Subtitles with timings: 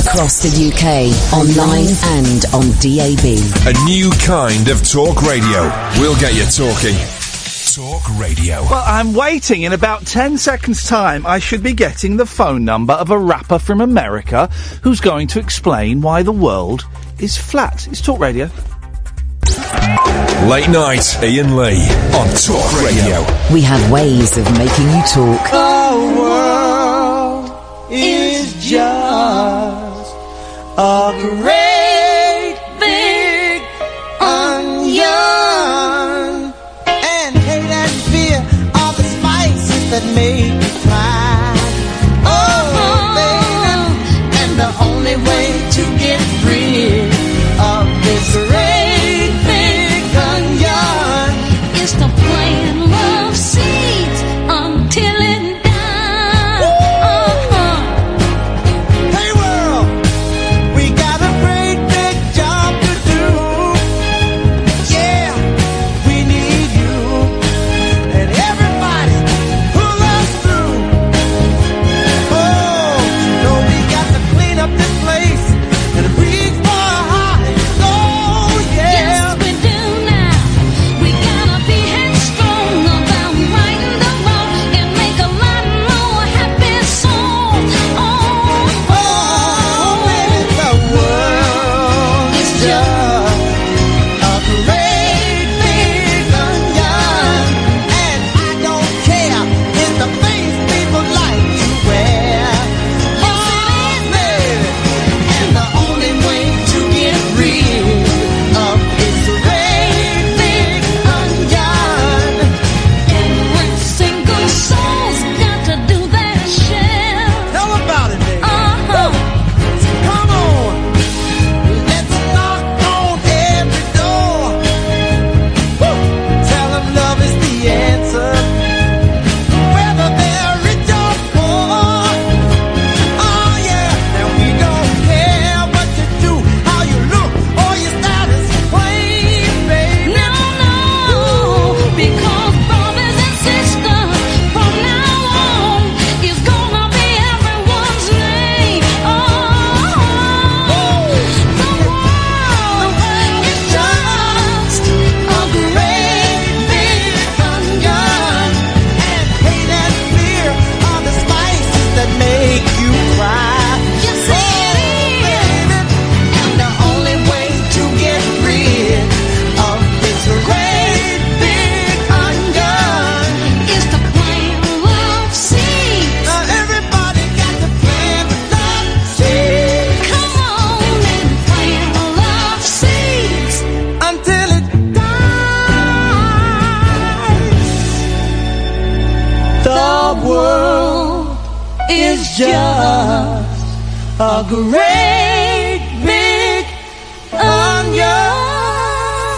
[0.00, 3.36] Across the UK, online and on DAB.
[3.68, 5.70] A new kind of talk radio.
[6.00, 6.96] We'll get you talking.
[7.74, 8.62] Talk radio.
[8.62, 9.62] Well, I'm waiting.
[9.62, 13.58] In about 10 seconds' time, I should be getting the phone number of a rapper
[13.58, 14.46] from America
[14.82, 16.84] who's going to explain why the world
[17.18, 17.86] is flat.
[17.86, 18.48] It's Talk Radio.
[20.48, 21.86] Late night, Iain Lee
[22.16, 23.24] on Talk Radio.
[23.52, 25.50] We have ways of making you talk.
[25.50, 26.49] The
[30.78, 31.59] a great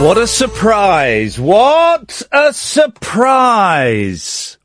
[0.03, 1.39] What a surprise!
[1.39, 2.99] What a surprise!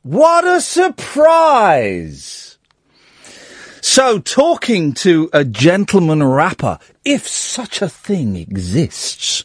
[0.02, 2.58] What a surprise!
[3.80, 9.44] So, talking to a gentleman rapper, if such a thing exists,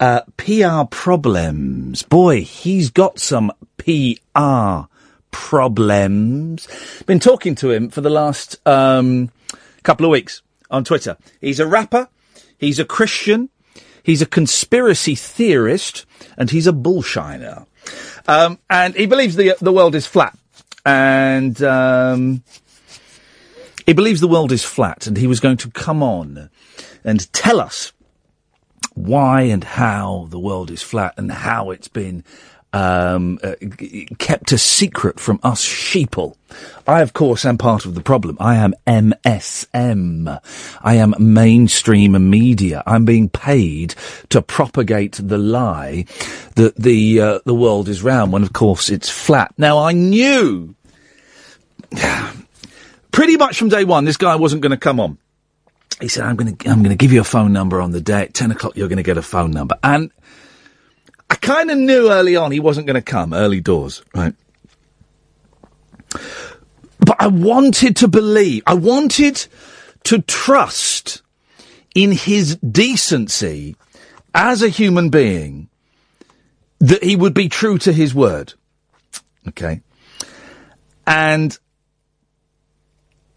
[0.00, 2.02] uh, PR problems.
[2.02, 4.88] Boy, he's got some PR
[5.30, 6.66] problems.
[7.06, 9.30] Been talking to him for the last um,
[9.84, 11.16] couple of weeks on Twitter.
[11.40, 12.08] He's a rapper.
[12.58, 13.50] He's a Christian.
[14.06, 16.06] He's a conspiracy theorist,
[16.38, 17.66] and he's a bullshiner.
[18.28, 20.38] Um, and he believes the the world is flat,
[20.84, 22.44] and um,
[23.84, 26.50] he believes the world is flat, and he was going to come on
[27.02, 27.92] and tell us
[28.94, 32.22] why and how the world is flat and how it's been
[32.76, 33.54] um, uh,
[34.18, 36.36] kept a secret from us sheeple.
[36.86, 38.36] I, of course, am part of the problem.
[38.38, 40.40] I am MSM.
[40.82, 42.82] I am mainstream media.
[42.86, 43.94] I'm being paid
[44.28, 46.04] to propagate the lie
[46.56, 49.54] that the uh, the world is round when, of course, it's flat.
[49.56, 50.74] Now, I knew
[53.10, 55.18] pretty much from day one this guy wasn't going to come on.
[56.00, 58.02] He said, "I'm going to I'm going to give you a phone number on the
[58.02, 58.76] day at ten o'clock.
[58.76, 60.10] You're going to get a phone number." And
[61.28, 64.34] I kind of knew early on he wasn't going to come early doors, right?
[67.00, 68.62] But I wanted to believe.
[68.66, 69.46] I wanted
[70.04, 71.22] to trust
[71.94, 73.76] in his decency
[74.34, 75.68] as a human being
[76.78, 78.52] that he would be true to his word.
[79.48, 79.80] Okay.
[81.06, 81.58] And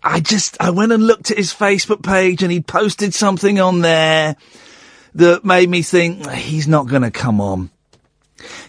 [0.03, 3.81] I just, I went and looked at his Facebook page and he posted something on
[3.81, 4.35] there
[5.15, 7.69] that made me think he's not going to come on.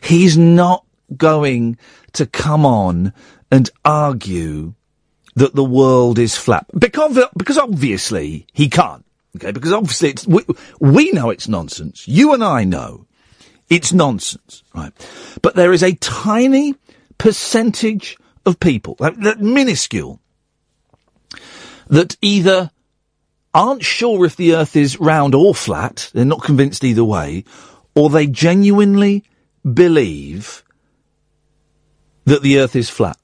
[0.01, 0.85] He's not
[1.17, 1.79] going
[2.13, 3.13] to come on
[3.51, 4.75] and argue
[5.35, 9.05] that the world is flat because because obviously he can't.
[9.37, 10.45] Okay, because obviously it's we,
[10.81, 12.07] we know it's nonsense.
[12.09, 13.07] You and I know
[13.69, 14.93] it's nonsense, right?
[15.41, 16.75] But there is a tiny
[17.19, 20.21] percentage of people, like, that minuscule,
[21.89, 22.71] that either
[23.55, 26.11] aren't sure if the Earth is round or flat.
[26.13, 27.45] They're not convinced either way,
[27.95, 29.25] or they genuinely
[29.65, 30.63] believe
[32.25, 33.17] that the Earth is flat.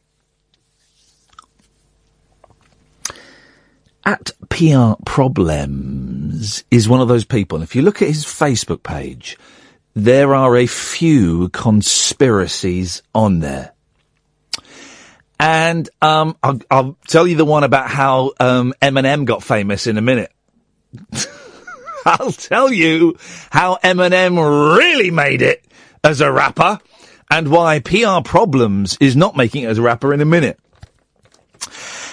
[4.04, 7.62] At PR Problems is one of those people.
[7.62, 9.36] If you look at his Facebook page,
[9.94, 13.72] there are a few conspiracies on there.
[15.38, 19.98] And um, I'll, I'll tell you the one about how um, Eminem got famous in
[19.98, 20.32] a minute.
[22.06, 23.16] I'll tell you
[23.50, 25.64] how Eminem really made it
[26.06, 26.78] as a rapper
[27.30, 30.58] and why PR Problems is not making it as a rapper in a minute.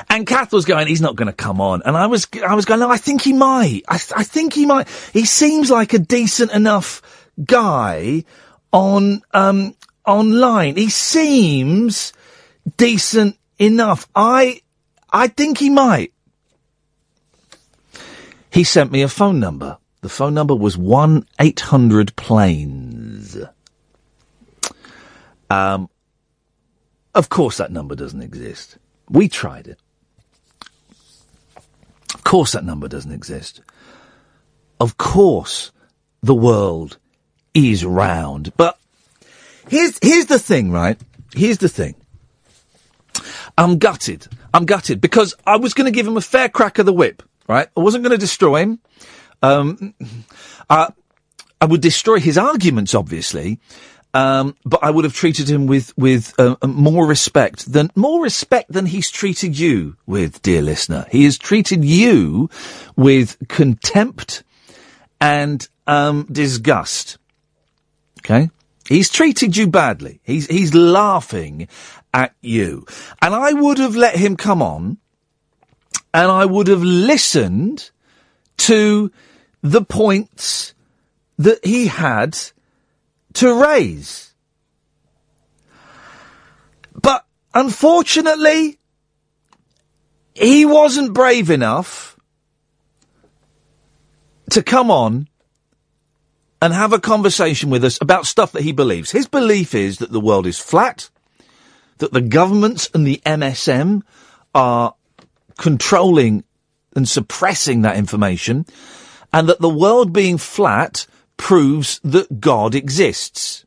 [0.09, 1.83] And Kath was going, he's not going to come on.
[1.85, 3.83] And I was, I was going, no, I think he might.
[3.87, 4.87] I, th- I think he might.
[5.13, 7.01] He seems like a decent enough
[7.45, 8.23] guy
[8.71, 9.75] on, um,
[10.05, 10.75] online.
[10.75, 12.13] He seems
[12.75, 14.07] decent enough.
[14.15, 14.61] I,
[15.11, 16.13] I think he might.
[18.49, 19.77] He sent me a phone number.
[20.01, 23.02] The phone number was 1-800 planes.
[25.53, 25.89] Um,
[27.13, 28.77] of course that number doesn't exist.
[29.09, 29.79] We tried it.
[32.13, 33.61] Of course that number doesn't exist.
[34.79, 35.71] Of course
[36.23, 36.97] the world
[37.53, 38.53] is round.
[38.57, 38.79] But
[39.69, 40.99] here's, here's the thing, right?
[41.35, 41.95] Here's the thing.
[43.55, 44.27] I'm gutted.
[44.53, 47.21] I'm gutted because I was going to give him a fair crack of the whip,
[47.47, 47.67] right?
[47.77, 48.79] I wasn't going to destroy him.
[49.43, 49.93] Um,
[50.69, 50.91] I,
[51.61, 53.59] I would destroy his arguments, obviously,
[54.13, 58.71] um, but I would have treated him with with uh, more respect than more respect
[58.71, 61.07] than he's treated you with, dear listener.
[61.11, 62.49] He has treated you
[62.95, 64.43] with contempt
[65.19, 67.17] and um, disgust.
[68.19, 68.51] Okay,
[68.87, 70.19] he's treated you badly.
[70.23, 71.67] He's he's laughing
[72.13, 72.85] at you,
[73.21, 74.97] and I would have let him come on,
[76.13, 77.89] and I would have listened
[78.57, 79.11] to
[79.63, 80.75] the points
[81.39, 82.37] that he had
[83.33, 84.33] to raise.
[86.99, 88.77] But unfortunately,
[90.33, 92.17] he wasn't brave enough
[94.51, 95.27] to come on
[96.61, 99.11] and have a conversation with us about stuff that he believes.
[99.11, 101.09] His belief is that the world is flat,
[101.97, 104.01] that the governments and the MSM
[104.55, 104.95] are
[105.57, 106.43] controlling
[106.95, 108.65] and suppressing that information,
[109.33, 111.07] and that the world being flat
[111.37, 113.65] proves that God exists.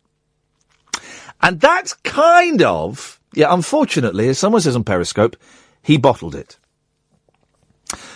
[1.42, 5.36] And that's kind of, yeah, unfortunately, as someone says on Periscope,
[5.82, 6.58] he bottled it.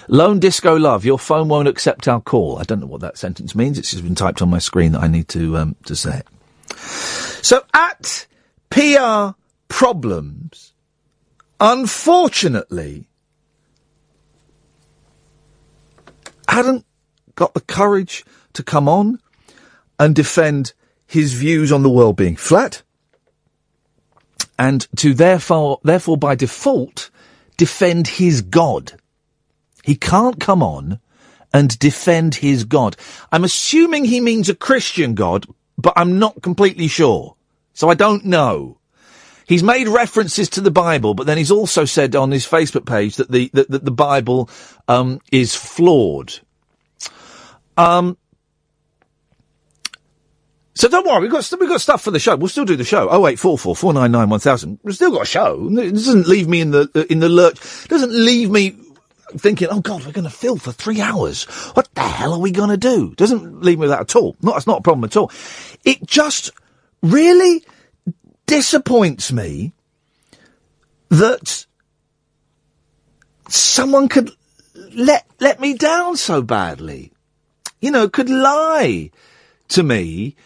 [0.08, 2.58] Lone Disco Love, your phone won't accept our call.
[2.58, 3.78] I don't know what that sentence means.
[3.78, 6.76] It's just been typed on my screen that I need to um, to say it.
[7.44, 8.26] So at
[8.70, 9.36] PR
[9.68, 10.72] Problems,
[11.60, 13.06] unfortunately,
[16.48, 16.84] hadn't
[17.36, 18.24] got the courage
[18.54, 19.20] to come on
[20.00, 20.72] and defend
[21.06, 22.82] his views on the world being flat,
[24.58, 27.10] and to therefore, therefore by default,
[27.56, 28.94] defend his God.
[29.84, 31.00] He can't come on
[31.52, 32.96] and defend his God.
[33.30, 37.36] I'm assuming he means a Christian God, but I'm not completely sure.
[37.74, 38.78] So I don't know.
[39.46, 43.16] He's made references to the Bible, but then he's also said on his Facebook page
[43.16, 44.48] that the that, that the Bible
[44.86, 46.38] um, is flawed.
[47.76, 48.16] Um,
[50.74, 52.36] so don't worry, we've got we've got stuff for the show.
[52.36, 53.08] We'll still do the show.
[53.10, 54.78] Oh eight four four four nine nine one thousand.
[54.82, 55.68] We've still got a show.
[55.70, 57.58] It doesn't leave me in the uh, in the lurch.
[57.84, 58.76] It doesn't leave me
[59.38, 61.44] thinking, oh God, we're going to fill for three hours.
[61.74, 63.14] What the hell are we going to do?
[63.14, 64.36] Doesn't leave me with that at all.
[64.42, 65.30] Not, that's not a problem at all.
[65.84, 66.50] It just
[67.02, 67.64] really
[68.46, 69.72] disappoints me
[71.10, 71.66] that
[73.48, 74.30] someone could
[74.94, 77.12] let, let me down so badly.
[77.80, 79.10] You know, could lie
[79.68, 80.36] to me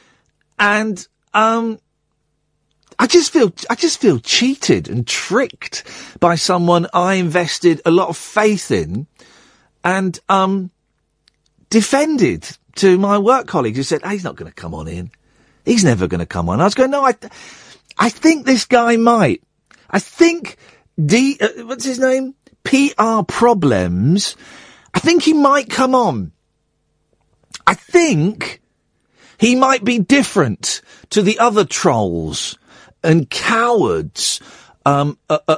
[0.65, 1.79] and, um,
[2.99, 5.85] I just feel, I just feel cheated and tricked
[6.21, 9.07] by someone I invested a lot of faith in
[9.85, 10.71] and, um,
[11.69, 15.11] defended to my work colleagues who said, oh, he's not going to come on in.
[15.67, 16.63] He's never going to come on.
[16.63, 17.15] I was going, no, I,
[17.99, 19.43] I think this guy might.
[19.91, 20.57] I think
[21.05, 22.35] D, uh, what's his name?
[22.63, 24.35] PR problems,
[24.95, 26.33] I think he might come on.
[27.67, 28.63] I think
[29.39, 32.59] he might be different to the other trolls
[33.03, 34.41] and cowards
[34.87, 35.57] um, uh, uh,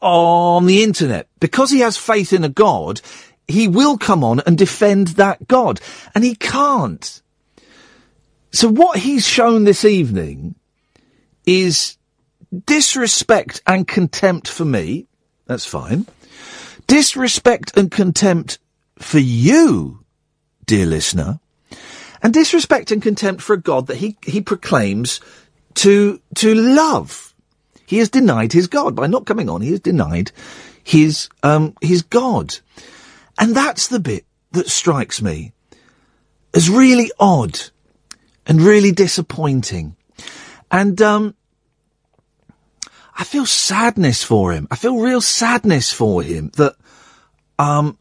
[0.00, 1.28] on the internet.
[1.40, 3.00] Because he has faith in a God,
[3.46, 5.80] he will come on and defend that God.
[6.14, 7.22] And he can't.
[8.52, 10.54] So what he's shown this evening
[11.46, 11.96] is
[12.66, 15.06] disrespect and contempt for me.
[15.46, 16.06] That's fine.
[16.86, 18.58] Disrespect and contempt
[18.98, 20.04] for you,
[20.66, 21.40] dear listener.
[22.24, 25.20] And disrespect and contempt for a God that he, he proclaims
[25.74, 27.34] to, to love.
[27.84, 28.96] He has denied his God.
[28.96, 30.32] By not coming on, he has denied
[30.82, 32.56] his, um, his God.
[33.38, 35.52] And that's the bit that strikes me
[36.54, 37.60] as really odd
[38.46, 39.94] and really disappointing.
[40.70, 41.34] And, um,
[43.16, 44.66] I feel sadness for him.
[44.70, 46.74] I feel real sadness for him that,
[47.58, 47.98] um,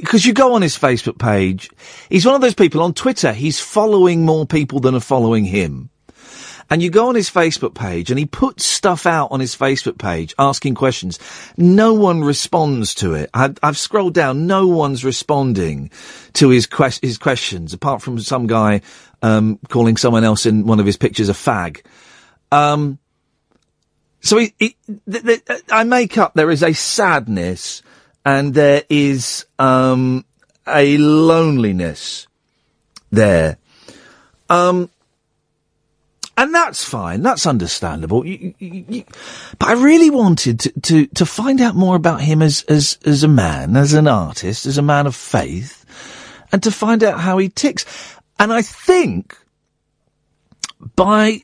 [0.00, 1.70] because you go on his Facebook page,
[2.08, 5.90] he's one of those people on Twitter, he's following more people than are following him.
[6.70, 9.98] And you go on his Facebook page and he puts stuff out on his Facebook
[9.98, 11.18] page asking questions.
[11.58, 13.28] No one responds to it.
[13.34, 14.46] I, I've scrolled down.
[14.46, 15.90] No one's responding
[16.34, 18.80] to his, que- his questions apart from some guy,
[19.22, 21.84] um, calling someone else in one of his pictures a fag.
[22.50, 22.98] Um,
[24.20, 24.76] so he, he,
[25.10, 27.82] th- th- I make up there is a sadness
[28.24, 30.24] and there is um,
[30.66, 32.26] a loneliness
[33.10, 33.58] there.
[34.48, 34.90] Um,
[36.36, 37.22] and that's fine.
[37.22, 38.26] That's understandable.
[38.26, 39.04] You, you, you,
[39.58, 43.22] but I really wanted to, to, to find out more about him as, as, as
[43.22, 45.84] a man, as an artist, as a man of faith,
[46.50, 47.84] and to find out how he ticks.
[48.38, 49.36] And I think
[50.96, 51.42] by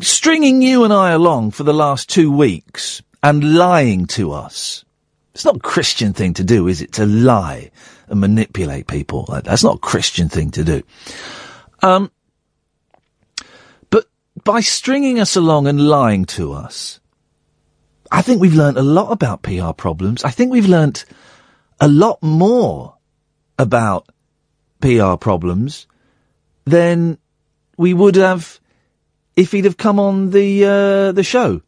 [0.00, 4.84] stringing you and I along for the last two weeks and lying to us.
[5.34, 6.92] It's not a Christian thing to do, is it?
[6.94, 7.70] To lie
[8.08, 9.24] and manipulate people.
[9.44, 10.82] That's not a Christian thing to do.
[11.82, 12.10] Um,
[13.90, 14.06] but
[14.44, 17.00] by stringing us along and lying to us,
[18.10, 20.24] I think we've learnt a lot about PR problems.
[20.24, 21.04] I think we've learnt
[21.80, 22.96] a lot more
[23.58, 24.08] about
[24.80, 25.86] PR problems
[26.64, 27.18] than
[27.76, 28.60] we would have
[29.36, 31.62] if he'd have come on the uh, the show.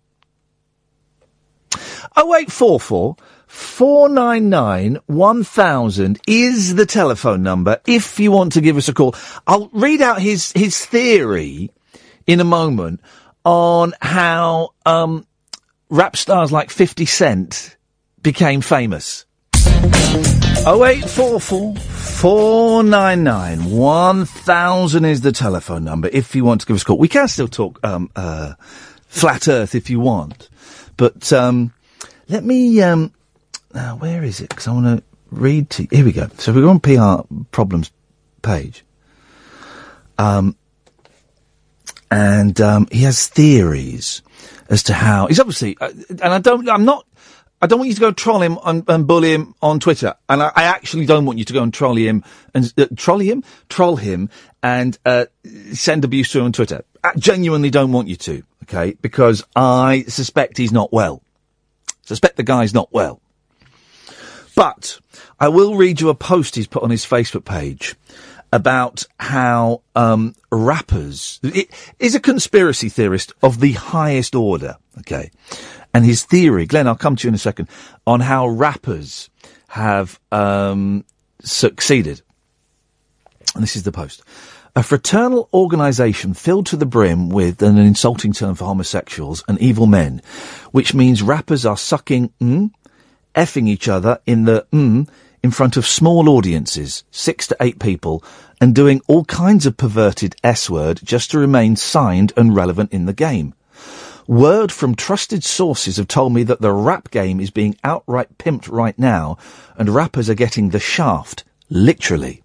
[2.17, 3.17] Oh eight four four
[3.47, 8.89] four nine nine one thousand is the telephone number if you want to give us
[8.89, 9.15] a call.
[9.47, 11.71] I'll read out his his theory
[12.27, 13.01] in a moment
[13.45, 15.27] on how um,
[15.89, 17.77] rap stars like Fifty Cent
[18.23, 19.25] became famous.
[20.65, 26.45] Oh eight four four four nine nine one thousand is the telephone number if you
[26.45, 26.99] want to give us a call.
[26.99, 28.55] We can still talk um, uh,
[29.09, 30.51] flat Earth if you want,
[30.97, 31.73] but um,
[32.29, 32.81] let me.
[32.83, 33.13] Um,
[33.75, 34.49] now where is it?
[34.51, 35.87] Because I want to read to.
[35.91, 36.29] Here we go.
[36.39, 37.91] So we're on PR problems
[38.43, 38.85] page.
[40.19, 40.57] Um,
[42.11, 44.23] and um, he has theories
[44.69, 47.07] as to how he's obviously, uh, and I don't, I'm not,
[47.63, 50.43] I don't want you to go troll him and, and bully him on Twitter, and
[50.43, 52.23] I, I actually don't want you to go and troll him
[52.55, 54.29] and uh, troll him, troll him,
[54.63, 55.27] and uh,
[55.73, 56.85] send abuse to him on Twitter.
[57.03, 58.95] I genuinely don't want you to, okay?
[59.01, 61.23] Because I suspect he's not well.
[62.03, 63.21] Suspect the guy's not well.
[64.55, 65.01] But
[65.41, 67.95] I will read you a post he's put on his Facebook page
[68.53, 71.41] about how um, rappers
[71.99, 74.77] is a conspiracy theorist of the highest order.
[74.99, 75.31] Okay,
[75.95, 77.69] and his theory, Glenn, I'll come to you in a second,
[78.07, 79.31] on how rappers
[79.69, 81.05] have um,
[81.43, 82.21] succeeded.
[83.55, 84.23] And this is the post.
[84.75, 89.87] A fraternal organisation filled to the brim with an insulting term for homosexuals and evil
[89.87, 90.23] men,
[90.71, 92.71] which means rappers are sucking, mm,
[93.35, 95.07] effing each other in the mm
[95.43, 98.25] in front of small audiences, six to eight people,
[98.63, 103.05] and doing all kinds of perverted S word just to remain signed and relevant in
[103.05, 103.53] the game.
[104.27, 108.73] Word from trusted sources have told me that the rap game is being outright pimped
[108.73, 109.37] right now,
[109.77, 112.42] and rappers are getting the shaft, literally.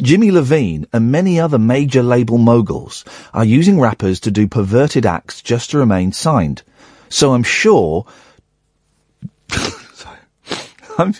[0.00, 5.42] Jimmy Levine and many other major label moguls are using rappers to do perverted acts
[5.42, 6.62] just to remain signed.
[7.08, 8.06] So I'm sure
[10.98, 11.14] I'm,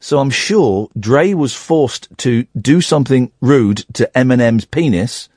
[0.00, 5.28] so I'm sure Dre was forced to do something rude to Eminem's penis,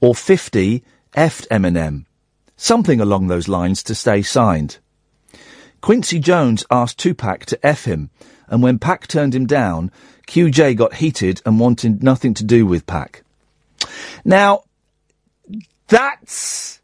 [0.00, 0.84] or 50
[1.16, 2.04] effed Eminem.
[2.56, 4.78] Something along those lines to stay signed.
[5.80, 8.10] Quincy Jones asked Tupac to F him,
[8.48, 9.90] and when Pac turned him down,
[10.26, 13.22] QJ got heated and wanted nothing to do with Pac.
[14.24, 14.62] Now,
[15.88, 16.80] that's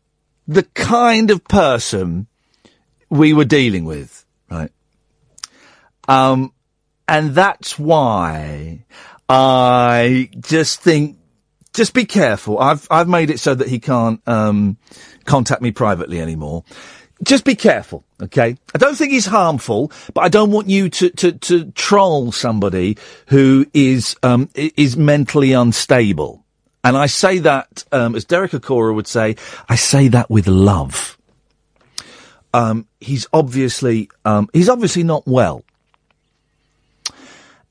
[0.46, 2.26] the kind of person
[3.10, 4.70] we were dealing with, right?
[6.08, 6.52] Um,
[7.08, 8.84] and that's why
[9.28, 11.18] I just think,
[11.72, 12.58] just be careful.
[12.58, 14.76] I've, I've made it so that he can't, um,
[15.24, 16.64] contact me privately anymore.
[17.22, 18.56] Just be careful, okay?
[18.74, 22.98] I don't think he's harmful, but I don't want you to, to, to troll somebody
[23.28, 26.44] who is, um, is mentally unstable.
[26.82, 29.36] And I say that, um, as Derek Acorah would say,
[29.68, 31.16] I say that with love.
[32.52, 35.62] Um, he's obviously, um, he's obviously not well.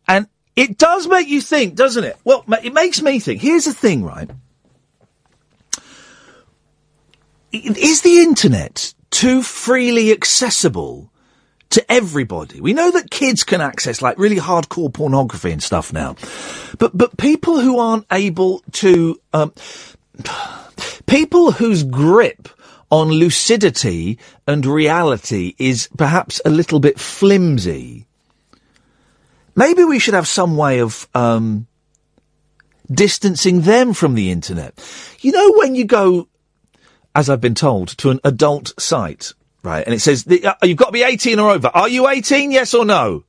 [0.08, 2.18] And it does make you think, doesn't it?
[2.24, 3.42] Well, it makes me think.
[3.42, 4.30] Here's the thing, right?
[7.52, 11.12] Is the internet too freely accessible
[11.70, 12.60] to everybody?
[12.60, 16.16] We know that kids can access like really hardcore pornography and stuff now,
[16.80, 19.54] but but people who aren't able to, um,
[21.06, 22.50] people whose grip
[22.92, 28.06] on lucidity and reality is perhaps a little bit flimsy.
[29.56, 31.68] Maybe we should have some way of um,
[32.92, 34.74] distancing them from the internet.
[35.22, 36.28] You know, when you go,
[37.16, 40.78] as I've been told, to an adult site, right, and it says the, uh, you've
[40.78, 41.70] got to be 18 or over.
[41.74, 42.52] Are you 18?
[42.52, 43.24] Yes or no?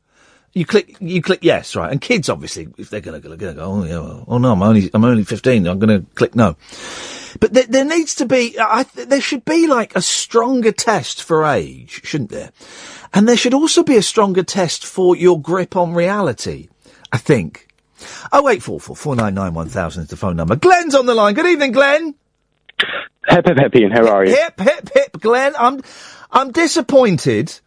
[0.53, 3.85] You click, you click yes, right, and kids obviously, if they're gonna, gonna, go, oh
[3.85, 5.67] yeah, well, oh no, I'm only, I'm only 15.
[5.67, 6.57] I'm gonna click no.
[7.41, 11.47] But there, there needs to be, I, there should be like a stronger test for
[11.47, 12.51] age, shouldn't there?
[13.15, 16.69] And there should also be a stronger test for your grip on reality,
[17.11, 17.69] I think.
[18.33, 20.57] Oh wait, four four four nine nine one thousand is the phone number.
[20.57, 21.35] Glenn's on the line.
[21.35, 22.15] Good evening, Glenn.
[23.29, 23.91] Hip hip hip, Iain.
[23.91, 24.35] How are you?
[24.35, 25.55] Hip hip hip, Glenn.
[25.59, 25.81] I'm
[26.31, 27.59] I'm disappointed.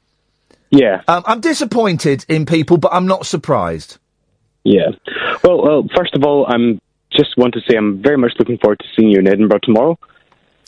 [0.69, 1.01] Yeah.
[1.07, 3.97] Um, I'm disappointed in people, but I'm not surprised.
[4.63, 4.89] Yeah.
[5.43, 6.81] Well, well, first of all, I'm
[7.11, 9.97] just want to say I'm very much looking forward to seeing you in Edinburgh tomorrow.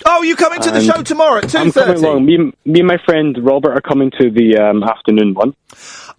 [0.06, 2.25] Oh, you coming to the show tomorrow at two I'm coming along.
[2.25, 5.56] Me, and- me and my friend Robert are coming to the um, afternoon one.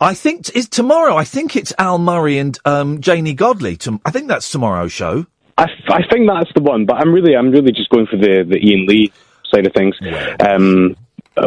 [0.00, 1.16] I think t- it's tomorrow.
[1.16, 3.76] I think it's Al Murray and um, Janey Godley.
[3.76, 5.26] Tom- I think that's tomorrow's show.
[5.58, 8.44] I, I think that's the one, but I'm really I'm really just going for the,
[8.48, 9.12] the Iain Lee
[9.52, 9.96] side of things.
[10.40, 10.96] Um,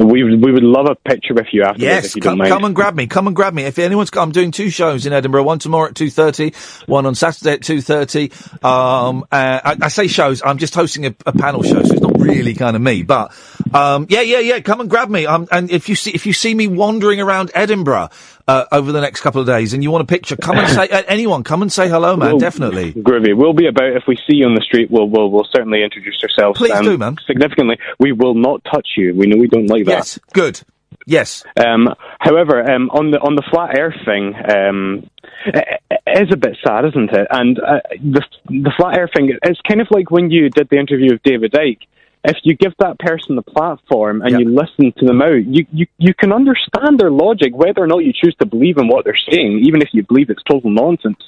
[0.05, 2.38] we would- we would love a picture with you afterwards Yes, if you come, don't
[2.39, 2.51] mind.
[2.51, 3.07] come and grab me.
[3.07, 3.63] Come and grab me.
[3.63, 5.43] If anyone's, I'm doing two shows in Edinburgh.
[5.43, 6.53] One tomorrow at two thirty.
[6.86, 8.31] One on Saturday at two thirty.
[8.63, 10.41] Um, uh, I, I say shows.
[10.45, 13.03] I'm just hosting a, a panel show, so it's not really kind of me.
[13.03, 13.33] But
[13.73, 14.59] um, yeah, yeah, yeah.
[14.62, 15.25] Come and grab me.
[15.25, 18.09] Um, and if you see if you see me wandering around Edinburgh
[18.51, 20.89] uh, over the next couple of days, and you want a picture, come and say
[20.91, 21.43] uh, anyone.
[21.43, 22.29] Come and say hello, man.
[22.31, 22.93] We'll- Definitely.
[22.93, 23.35] Groovy.
[23.35, 23.95] We'll be about.
[23.95, 26.59] If we see you on the street, we'll we'll, we'll certainly introduce ourselves.
[26.61, 27.17] Um, Please do, man.
[27.25, 29.13] Significantly, we will not touch you.
[29.15, 29.91] We know we don't like that.
[29.91, 30.19] Yes.
[30.33, 30.61] Good.
[31.07, 31.43] Yes.
[31.57, 35.09] Um, however, um, on the on the flat Earth thing, um,
[35.45, 37.27] it, it is a bit sad, isn't it?
[37.31, 40.77] And uh, the the flat Earth thing, it's kind of like when you did the
[40.77, 41.79] interview with David Icke.
[42.23, 45.88] If you give that person the platform and you listen to them out, you, you
[45.97, 49.17] you can understand their logic, whether or not you choose to believe in what they're
[49.31, 51.21] saying, even if you believe it's total nonsense.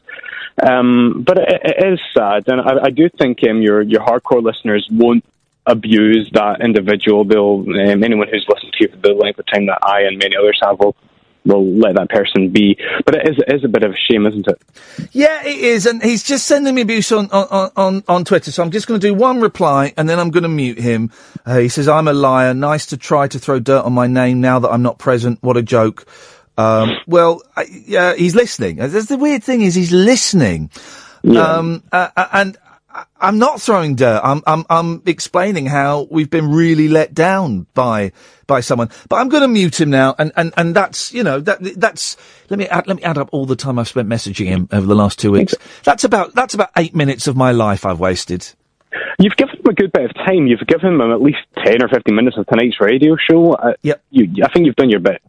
[0.61, 4.43] Um, but it, it is sad, and I, I do think um, your your hardcore
[4.43, 5.25] listeners won't
[5.65, 7.23] abuse that individual.
[7.23, 10.19] They'll um, anyone who's listened to you for the length of time that I and
[10.19, 10.95] many others have will
[11.45, 12.77] will let that person be.
[13.05, 14.61] But it is it is a bit of a shame, isn't it?
[15.11, 18.51] Yeah, it is, and he's just sending me abuse on on on, on Twitter.
[18.51, 21.11] So I'm just going to do one reply, and then I'm going to mute him.
[21.45, 22.53] Uh, he says, "I'm a liar.
[22.53, 25.39] Nice to try to throw dirt on my name now that I'm not present.
[25.41, 26.07] What a joke."
[26.57, 28.75] Um, well, I, yeah, he's listening.
[28.75, 30.69] That's the weird thing is he's listening.
[31.25, 32.57] Um, uh, uh, and
[33.19, 34.21] I'm not throwing dirt.
[34.23, 38.11] I'm, I'm, I'm explaining how we've been really let down by,
[38.45, 38.89] by someone.
[39.09, 40.13] But I'm going to mute him now.
[40.19, 42.17] And, and, and that's, you know, that, that's,
[42.49, 44.85] let me add, let me add up all the time I've spent messaging him over
[44.85, 45.55] the last two weeks.
[45.83, 48.47] That's about, that's about eight minutes of my life I've wasted.
[49.19, 50.45] You've given him a good bit of time.
[50.45, 53.53] You've given him at least ten or fifteen minutes of tonight's radio show.
[53.53, 54.03] Uh, yep.
[54.11, 55.21] You, I think you've done your bit.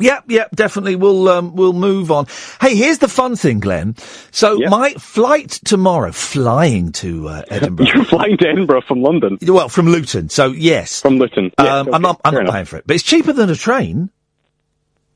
[0.00, 0.96] Yep, yep, definitely.
[0.96, 2.26] We'll um, we'll move on.
[2.60, 3.94] Hey, here's the fun thing, Glenn.
[4.30, 7.86] So my flight tomorrow, flying to uh, Edinburgh.
[7.94, 9.38] You're flying to Edinburgh from London.
[9.42, 10.28] Well, from Luton.
[10.28, 11.50] So yes, from Luton.
[11.58, 12.54] Um, okay, I'm not I'm fair not enough.
[12.54, 14.10] paying for it, but it's cheaper than a train.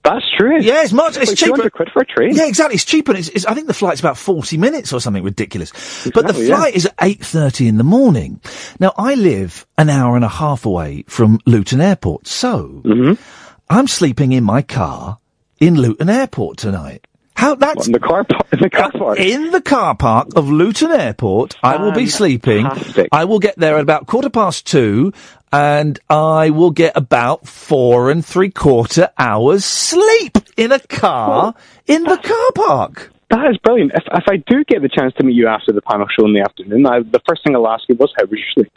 [0.03, 0.61] That's true.
[0.61, 1.17] Yeah, it's much.
[1.17, 1.57] It's Like cheaper.
[1.57, 2.35] 200 quid for a train.
[2.37, 2.75] Yeah, exactly.
[2.75, 3.17] It's cheaper.
[3.17, 5.71] It's, it's, I think the flight's about forty minutes or something ridiculous.
[6.13, 6.57] but the Exactly, yeah.
[6.57, 8.39] flight is at eight thirty in the morning.
[8.79, 13.44] Now I live an hour and a half away from Luton Airport, so Mm-hmm.
[13.69, 15.19] I'm sleeping in my car
[15.59, 17.07] in Luton Airport tonight.
[17.37, 18.47] How that's in the car park.
[18.53, 19.19] In the car park.
[19.19, 21.57] in the car park of Luton Airport.
[21.63, 22.67] I will be sleeping.
[23.11, 25.13] I will get there at about quarter past two,
[25.53, 31.55] and I will get about four and three quarter hours sleep in a car
[31.87, 33.11] in the car park.
[33.31, 33.93] That is brilliant.
[33.95, 36.35] If, if I do get the chance to meet you after the panel show in
[36.35, 38.73] the afternoon, I, the first thing I'll ask you was, how was your sleep?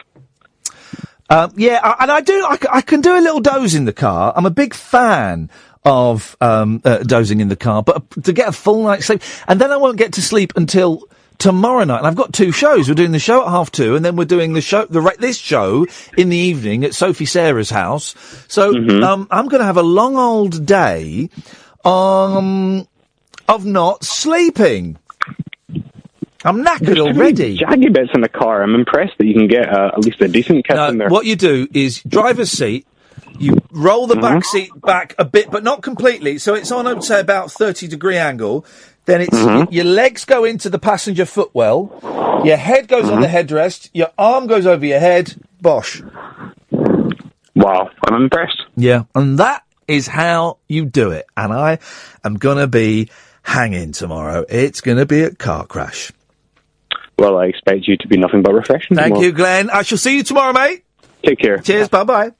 [1.29, 2.45] Um, yeah, I, and I do.
[2.47, 4.33] I, c- I can do a little doze in the car.
[4.35, 5.49] I'm a big fan
[5.83, 9.59] of um, uh, dozing in the car, but to get a full night's sleep, and
[9.59, 11.03] then I won't get to sleep until
[11.37, 11.99] tomorrow night.
[11.99, 12.87] And I've got two shows.
[12.87, 15.15] We're doing the show at half two, and then we're doing the show, the re-
[15.19, 15.85] this show
[16.17, 18.15] in the evening at Sophie Sarah's house.
[18.47, 21.29] So um, I'm going to have a long old day
[21.85, 22.87] um,
[23.47, 24.97] of not sleeping.
[26.47, 27.57] I'm knackered There's too many already.
[27.57, 28.63] Jaggy bits in the car.
[28.63, 31.09] I'm impressed that you can get uh, at least a decent kit in there.
[31.09, 32.87] What you do is driver's seat.
[33.39, 34.57] You roll the back Mm-hmm.
[34.57, 36.37] seat back a bit, but not completely.
[36.39, 38.65] So it's on, I would say, about thirty degree angle.
[39.05, 39.71] Then it's Mm-hmm.
[39.73, 41.91] your legs go into the passenger footwell.
[42.45, 43.13] Your head goes Mm-hmm.
[43.15, 43.89] on the headrest.
[43.93, 45.35] Your arm goes over your head.
[45.61, 46.01] Bosh.
[47.55, 48.63] Wow, I'm impressed.
[48.75, 51.25] Yeah, and that is how you do it.
[51.35, 51.79] And I
[52.23, 53.09] am gonna be
[53.43, 54.45] hanging tomorrow.
[54.49, 56.11] It's gonna be a car crash.
[57.19, 58.95] Well, I expect you to be nothing but refreshing.
[58.95, 59.25] Thank tomorrow.
[59.25, 59.69] you, Glenn.
[59.69, 60.83] I shall see you tomorrow, mate.
[61.25, 61.57] Take care.
[61.57, 61.89] Cheers.
[61.89, 62.31] Bye bye.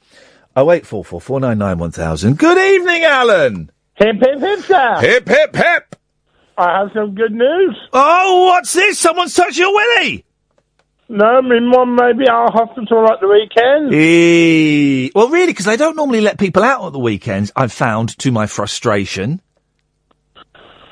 [0.56, 2.38] Oh eight four four four nine nine one thousand.
[2.38, 3.72] Good evening, Alan.
[3.96, 5.00] Hip hip hip, sir.
[5.02, 5.96] Hip hip hip.
[6.58, 7.78] I have some good news.
[7.94, 8.98] Oh, what's this?
[8.98, 10.26] Someone's touched your willy.
[11.10, 13.94] No, my mum may be out of hospital at the weekend.
[13.94, 17.52] Eh, Well, really, because they don't normally let people out at the weekends.
[17.56, 19.42] I've found to my frustration.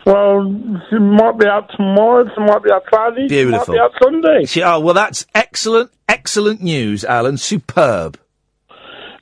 [0.05, 3.65] Well, she might be out tomorrow, she might be out Friday, Beautiful.
[3.65, 4.45] she might be out Sunday.
[4.45, 7.37] She, oh, well, that's excellent, excellent news, Alan.
[7.37, 8.19] Superb.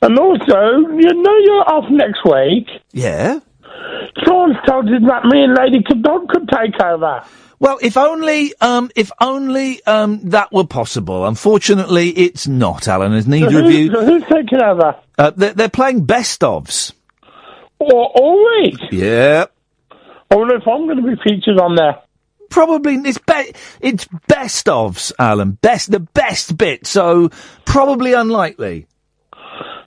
[0.01, 2.67] And also, you know you're off next week.
[2.91, 3.39] Yeah.
[4.25, 7.23] Sean's told you that me and Lady Cadog could take over.
[7.59, 11.25] Well, if only, um, if only, um, that were possible.
[11.25, 13.91] Unfortunately, it's not, Alan, as So neither of who's, you.
[13.93, 14.97] so who's taking over?
[15.17, 16.91] Uh, they're, they're playing best ofs.
[17.79, 18.75] Or all week?
[18.91, 19.45] Yeah.
[20.33, 22.01] I wonder if I'm going to be featured on there.
[22.49, 25.51] Probably it's be- it's best ofs, Alan.
[25.61, 26.87] Best the best bit.
[26.87, 27.29] So
[27.65, 28.87] probably unlikely.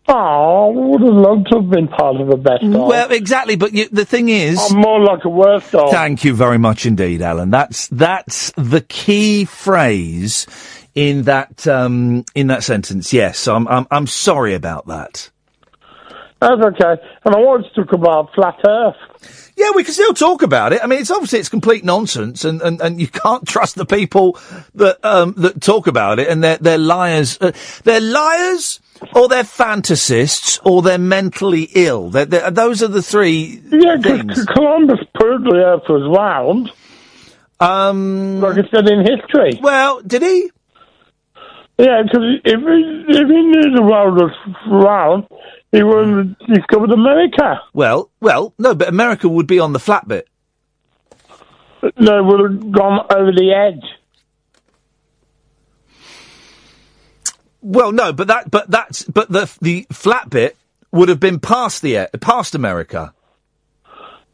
[0.08, 2.70] Oh, I would have loved to have been part of the best of.
[2.70, 3.56] Well, exactly.
[3.56, 5.90] But you, the thing is, I'm more like a worst of.
[5.90, 7.50] Thank you very much indeed, Alan.
[7.50, 10.46] That's that's the key phrase
[10.94, 13.12] in that um, in that sentence.
[13.12, 15.28] Yes, I'm I'm I'm sorry about that.
[16.40, 17.02] That's okay.
[17.24, 18.94] And I wanted to talk about flat Earth.
[19.56, 20.84] Yeah, we can still talk about it.
[20.84, 24.38] I mean, it's obviously it's complete nonsense, and, and, and you can't trust the people
[24.74, 27.38] that um, that talk about it, and they're they're liars.
[27.40, 27.52] Uh,
[27.84, 28.80] they're liars,
[29.14, 32.10] or they're fantasists, or they're mentally ill.
[32.10, 36.70] They're, they're, those are the three Yeah, because Columbus proved the Earth was round.
[37.58, 39.58] Um, like it said in history.
[39.62, 40.50] Well, did he?
[41.78, 44.32] Yeah, because if he, if he knew the world was
[44.66, 45.26] round,
[45.72, 47.60] he have discovered America.
[47.72, 50.28] Well, well, no, but America would be on the flat bit.
[51.98, 53.84] No, would have gone over the edge.
[57.60, 60.56] Well, no, but that, but that's, but the the flat bit
[60.92, 63.12] would have been past the past America.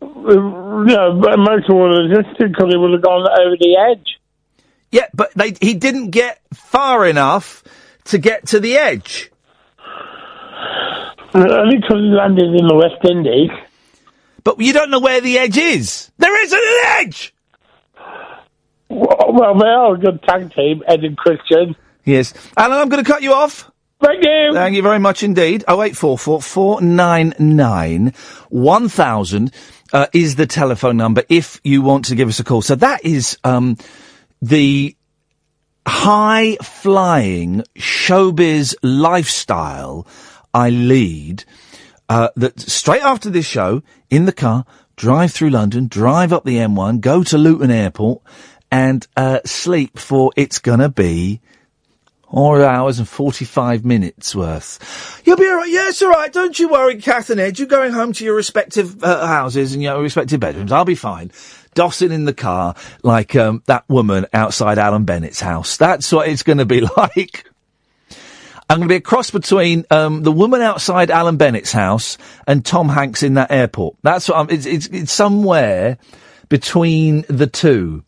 [0.01, 4.18] Uh, yeah, but America would have existed because he would have gone over the edge.
[4.90, 7.64] Yeah, but they, he didn't get far enough
[8.05, 9.31] to get to the edge.
[11.35, 13.51] Only because he landed in the West Indies.
[14.45, 16.11] But you don't know where the edge is.
[16.18, 17.35] There isn't an edge.
[18.88, 21.75] Well, well, they are a good tag team, Ed and Christian.
[22.05, 23.71] Yes, Alan, I'm going to cut you off.
[24.03, 24.51] Thank you.
[24.53, 25.64] Thank you very much indeed.
[25.68, 28.12] Oh eight four four four nine nine
[28.49, 29.53] one thousand
[29.92, 32.62] uh, is the telephone number if you want to give us a call.
[32.62, 33.77] So that is um,
[34.42, 34.97] the
[35.87, 40.07] high flying showbiz lifestyle
[40.55, 41.45] I lead.
[42.09, 44.65] Uh, that straight after this show, in the car,
[44.97, 48.23] drive through London, drive up the M1, go to Luton Airport,
[48.71, 51.41] and uh, sleep for it's gonna be
[52.33, 55.21] Four hours and 45 minutes worth.
[55.27, 55.69] You'll be alright.
[55.69, 56.33] It's alright.
[56.33, 57.59] Don't you worry, Kath and Ed.
[57.59, 60.73] You're going home to your respective uh, houses and your respective bedrooms.
[60.73, 61.29] I'll be fine.
[61.75, 65.77] Dossing in the car like um, that woman outside Alan Bennett's house.
[65.77, 67.51] That's what it's going to be like.
[68.68, 72.64] I'm going to be a cross between um, the woman outside Alan Bennett's house and
[72.64, 73.96] Tom Hanks in that airport.
[74.03, 74.51] That's what I'm.
[74.51, 75.98] It's, it's, it's somewhere
[76.48, 78.05] between the two.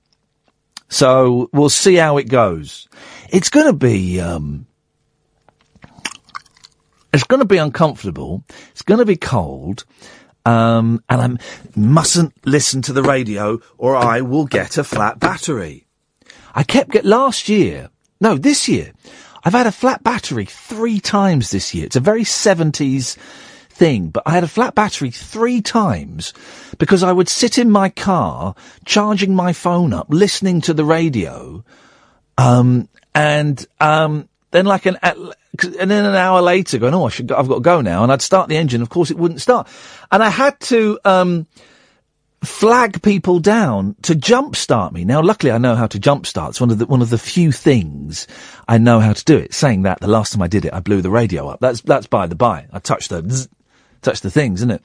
[0.88, 2.88] So we'll see how it goes.
[3.30, 4.66] It's going to be, um,
[7.12, 8.44] it's going to be uncomfortable.
[8.70, 9.84] It's going to be cold.
[10.46, 15.86] Um, and I mustn't listen to the radio or I will get a flat battery.
[16.54, 17.90] I kept get last year.
[18.20, 18.92] No, this year.
[19.44, 21.84] I've had a flat battery three times this year.
[21.84, 23.16] It's a very 70s
[23.68, 26.32] thing, but I had a flat battery three times
[26.78, 28.54] because I would sit in my car,
[28.86, 31.62] charging my phone up, listening to the radio,
[32.38, 37.26] um, and, um, then like an, and then an hour later going, oh, I should,
[37.26, 38.82] go, I've got to go now, and I'd start the engine.
[38.82, 39.68] Of course, it wouldn't start,
[40.10, 41.46] and I had to um,
[42.44, 45.04] flag people down to jumpstart me.
[45.04, 46.50] Now, luckily, I know how to jumpstart.
[46.50, 48.26] It's one of the one of the few things
[48.68, 49.54] I know how to do it.
[49.54, 51.60] Saying that, the last time I did it, I blew the radio up.
[51.60, 52.66] That's that's by the by.
[52.72, 53.48] I touched the zzz,
[54.02, 54.82] touched the things, isn't it?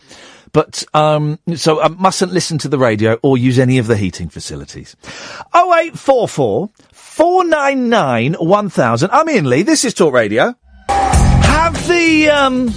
[0.52, 4.30] But um, so I mustn't listen to the radio or use any of the heating
[4.30, 4.96] facilities.
[5.54, 9.12] Oh eight four four four nine nine one thousand.
[9.12, 9.62] I'm Iain Lee.
[9.62, 10.56] This is Talk Radio.
[10.90, 12.70] Have the um,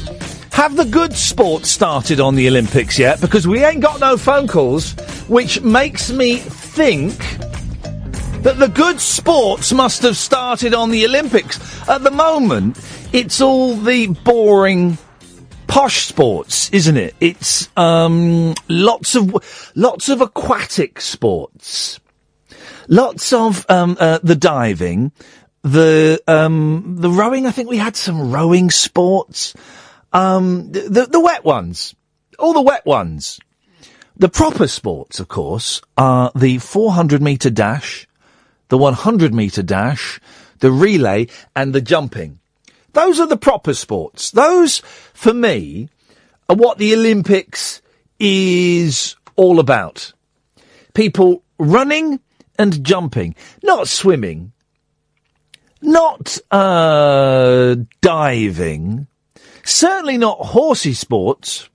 [0.52, 3.20] have the good sports started on the Olympics yet?
[3.20, 4.92] Because we ain't got no phone calls,
[5.28, 7.16] which makes me think
[8.42, 11.58] that the good sports must have started on the Olympics.
[11.88, 12.78] At the moment,
[13.12, 14.98] it's all the boring
[15.68, 17.14] posh sports, isn't it?
[17.18, 21.98] It's um, lots of lots of aquatic sports,
[22.88, 25.12] lots of um, uh, the diving,
[25.62, 27.46] the um, the rowing.
[27.46, 29.54] I think we had some rowing sports,
[30.12, 31.94] um, the, the wet ones,
[32.38, 33.40] all the wet ones.
[34.16, 38.06] The proper sports, of course, are the 400 meter dash,
[38.68, 40.20] the 100 meter dash,
[40.58, 42.38] the relay, and the jumping.
[42.92, 44.30] Those are the proper sports.
[44.30, 44.80] Those,
[45.14, 45.88] for me,
[46.48, 47.80] are what the Olympics
[48.18, 50.12] is all about.
[50.94, 52.20] People running
[52.58, 54.52] and jumping, not swimming,
[55.80, 59.06] not uh, diving,
[59.64, 61.68] certainly not horsey sports.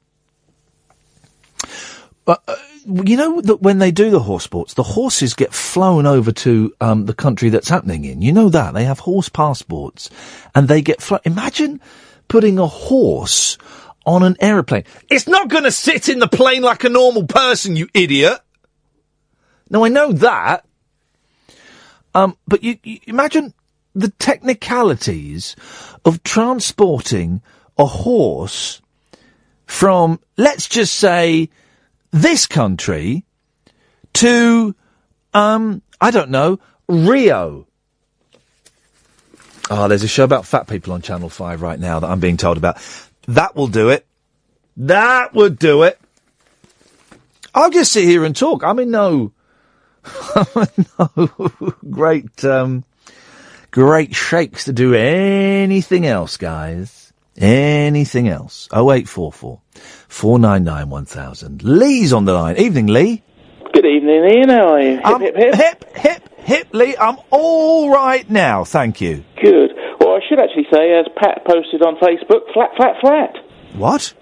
[2.25, 6.05] Uh, uh, you know that when they do the horse sports, the horses get flown
[6.05, 8.21] over to um, the country that's happening in.
[8.21, 10.09] You know that they have horse passports,
[10.53, 11.01] and they get.
[11.01, 11.79] Flo- Imagine
[12.27, 13.57] putting a horse
[14.05, 14.85] on an aeroplane.
[15.09, 18.39] It's not going to sit in the plane like a normal person, you idiot.
[19.69, 20.65] Now I know that,
[22.15, 23.53] um, but you, you imagine
[23.93, 25.55] the technicalities
[26.05, 27.41] of transporting
[27.77, 28.81] a horse
[29.65, 31.49] from, let's just say,
[32.11, 33.25] this country
[34.13, 34.75] to,
[35.33, 37.67] um, I don't know, Rio.
[39.69, 42.37] Oh, there's a show about fat people on Channel 5 right now that I'm being
[42.37, 42.77] told about.
[43.27, 44.05] That will do it.
[44.77, 45.99] That would do it.
[47.53, 48.63] I'll just sit here and talk.
[48.63, 49.33] I'm in no,
[50.99, 51.51] no
[51.89, 52.85] great, um,
[53.71, 57.06] great shakes to do anything else, guys.
[57.37, 58.67] Anything else.
[58.73, 59.61] 0844
[60.07, 61.63] 499 1000.
[61.63, 62.57] Lee's on the line.
[62.57, 63.23] Evening, Lee.
[63.73, 64.49] Good evening, Iain.
[64.49, 64.99] How are you?
[65.03, 65.83] Um, hip, hip, hip.
[65.83, 66.95] hip, hip, hip, Lee.
[66.99, 68.63] I'm all right now.
[68.63, 69.23] Thank you.
[69.41, 69.71] Good.
[69.99, 73.35] Well, I should actually say, as Pat posted on Facebook, flat, flat, flat.
[73.75, 74.13] What?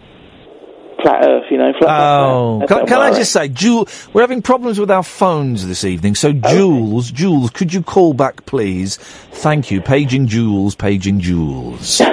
[1.01, 2.79] Flat Earth, you know, flat, Oh, flat, flat.
[2.79, 6.15] can, can I just say, Jewel, we're having problems with our phones this evening.
[6.15, 8.97] So, Jules, Jules, could you call back, please?
[8.97, 9.81] Thank you.
[9.81, 12.01] Paging Jules, paging Jules.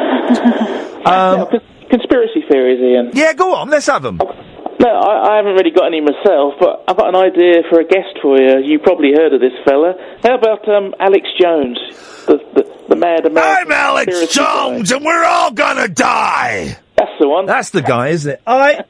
[1.07, 1.49] um,
[1.91, 3.11] Conspiracy theories, Iain.
[3.15, 3.69] Yeah, go on.
[3.71, 4.19] Let's have them.
[4.19, 7.85] No, I, I haven't really got any myself, but I've got an idea for a
[7.85, 8.59] guest for you.
[8.65, 9.95] You probably heard of this fella.
[10.23, 11.79] How about um, Alex Jones,
[12.27, 14.97] the the, the mad American I'm Alex Jones, guy?
[14.97, 16.79] and we're all gonna die.
[16.97, 17.47] That's the one.
[17.47, 18.43] That's the guy, isn't it?
[18.47, 18.85] I,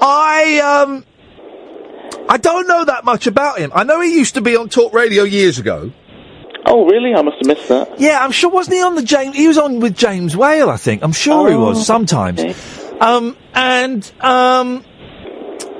[0.00, 1.04] I, um,
[2.28, 3.72] I don't know that much about him.
[3.74, 5.92] I know he used to be on Talk Radio years ago.
[6.68, 7.14] Oh, really?
[7.14, 8.00] I must have missed that.
[8.00, 8.50] Yeah, I'm sure.
[8.50, 9.36] Wasn't he on the James?
[9.36, 11.02] He was on with James Whale, I think.
[11.02, 12.40] I'm sure he Oh, was sometimes.
[13.00, 14.84] Um, and um,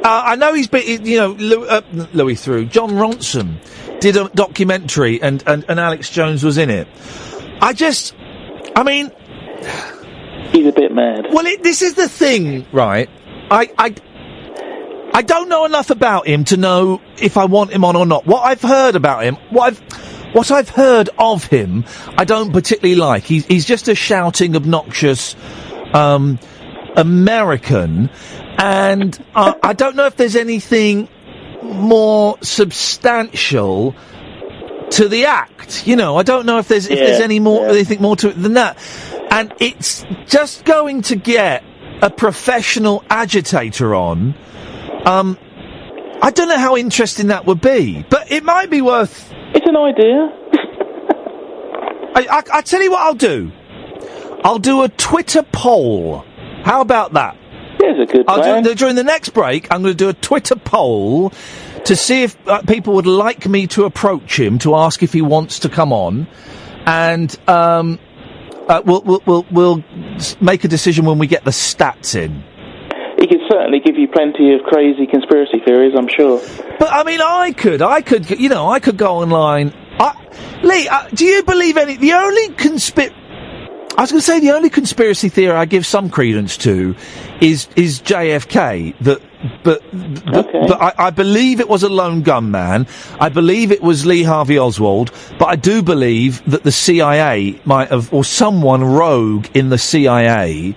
[0.04, 1.04] uh, I know he's been.
[1.04, 1.80] You know, Louis, uh,
[2.12, 3.58] Louis Theroux Jon Ronson
[4.00, 6.86] did a documentary, and, and and Alex Jones was in it.
[7.60, 8.14] I just,
[8.76, 9.10] I mean,
[10.52, 11.26] he's a bit mad.
[11.32, 13.08] Well, it, this is the thing, right?
[13.50, 13.94] I I.
[15.14, 18.26] I don't know enough about him to know if I want him on or not.
[18.26, 21.86] What I've heard about him, what I've, what I've heard of him,
[22.18, 23.24] I don't particularly like.
[23.24, 25.34] He's, he's just a shouting, obnoxious,
[25.94, 26.38] um,
[26.94, 28.10] American,
[28.58, 31.08] and uh, I don't know if there's anything
[31.62, 33.94] more substantial
[34.90, 35.86] to the act.
[35.86, 38.34] You know, I don't know if there's if there's any more anything more to it
[38.40, 38.78] than that.
[39.30, 41.64] And it's just going to get
[42.02, 44.34] a professional agitator on.
[45.06, 45.38] Um,
[46.20, 49.32] I don't know how interesting that would be, but it might be worth.
[49.56, 50.28] It's an idea.
[52.14, 53.50] I, I, I tell you what I'll do.
[54.44, 56.24] I'll do a Twitter poll.
[56.62, 57.36] How about that?
[57.78, 58.62] There's a good I'll plan.
[58.62, 59.72] do, during the next break.
[59.72, 61.32] I'm going to do a Twitter poll
[61.84, 65.22] to see if uh, people would like me to approach him to ask if he
[65.22, 66.26] wants to come on,
[66.84, 67.98] and um,
[68.68, 69.84] uh, we'll, we'll we'll we'll
[70.40, 72.42] make a decision when we get the stats in.
[73.18, 76.40] He could certainly give you plenty of crazy conspiracy theories, I'm sure.
[76.78, 79.72] But I mean, I could, I could, you know, I could go online.
[79.98, 80.14] I,
[80.62, 81.96] Lee, uh, do you believe any?
[81.96, 83.12] The only conspir.
[83.96, 86.94] I was going to say the only conspiracy theory I give some credence to
[87.40, 88.94] is is JFK.
[88.98, 89.22] That,
[89.64, 89.82] but
[90.26, 92.86] but, but I, I believe it was a lone gunman.
[93.18, 95.12] I believe it was Lee Harvey Oswald.
[95.38, 100.76] But I do believe that the CIA might have, or someone rogue in the CIA,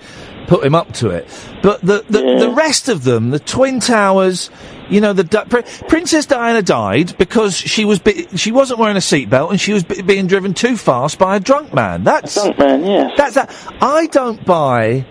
[0.50, 1.28] put him up to it.
[1.64, 4.50] But the the, the rest of them, the Twin Towers.
[4.90, 8.98] You know, the Di- Pr- Princess Diana died because she was be- she wasn't wearing
[8.98, 12.04] a seatbelt and she was be- being driven too fast by a drunk man.
[12.04, 13.12] That's drunk man, yes.
[13.16, 13.56] That's that.
[13.82, 15.06] I don't buy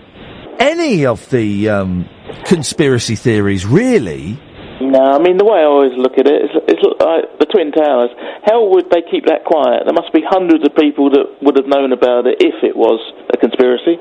[0.59, 2.09] any of the um,
[2.43, 4.37] conspiracy theories, really.
[4.81, 7.47] No, I mean the way I always look at it, it is, is like the
[7.47, 8.11] Twin Towers.
[8.43, 9.83] How would they keep that quiet?
[9.87, 12.99] There must be hundreds of people that would have known about it if it was
[13.31, 13.95] a conspiracy,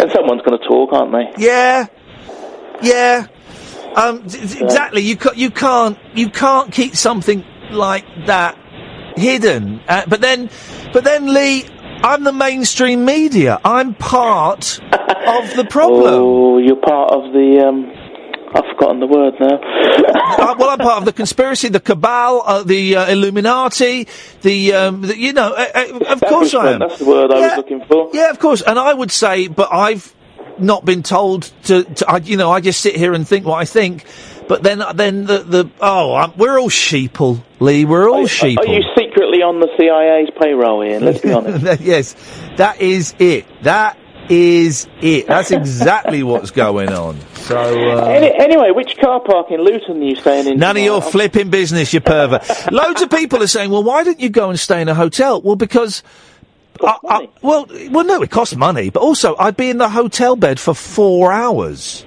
[0.00, 1.44] and someone's going to talk, aren't they?
[1.44, 1.86] Yeah,
[2.82, 3.26] yeah.
[3.96, 5.02] Um, d- d- exactly.
[5.02, 8.56] You ca- you can't you can't keep something like that
[9.16, 9.80] hidden.
[9.88, 10.50] Uh, but then,
[10.92, 11.64] but then, Lee,
[12.02, 13.60] I'm the mainstream media.
[13.64, 16.14] I'm part of the problem.
[16.14, 17.66] Oh, you're part of the.
[17.66, 17.92] Um,
[18.54, 19.56] I've forgotten the word now.
[19.58, 24.06] uh, well, I'm part of the conspiracy, the cabal, uh, the uh, Illuminati,
[24.42, 26.80] the, um, the you know, uh, uh, of course I am.
[26.80, 27.48] That's the word I Yeah.
[27.48, 28.10] was looking for.
[28.14, 28.62] Yeah, of course.
[28.62, 30.14] And I would say, but I've
[30.58, 33.56] not been told to, to I, you know, I just sit here and think what
[33.60, 34.04] I think.
[34.48, 37.84] But then, then the, the oh, i we're all sheeple, Lee.
[37.84, 38.58] We're all sheeple.
[38.60, 41.04] Are you secretly on the CIA's payroll, Iain?
[41.04, 41.82] Let's be honest.
[41.82, 42.14] yes,
[42.56, 43.44] that is it.
[43.62, 45.26] That is it.
[45.26, 47.18] That's exactly what's going on.
[47.34, 50.58] So, uh, Any, anyway, which car park in Luton are you staying in?
[50.58, 52.42] None of your uh, flipping business, you pervert.
[52.70, 55.40] Loads of people are saying, well, why don't you go and stay in a hotel?
[55.40, 56.02] Well, because.
[56.80, 59.78] I, I, uh, uh, well, well, no, it costs money, but also I'd be in
[59.78, 62.04] the hotel bed for four hours.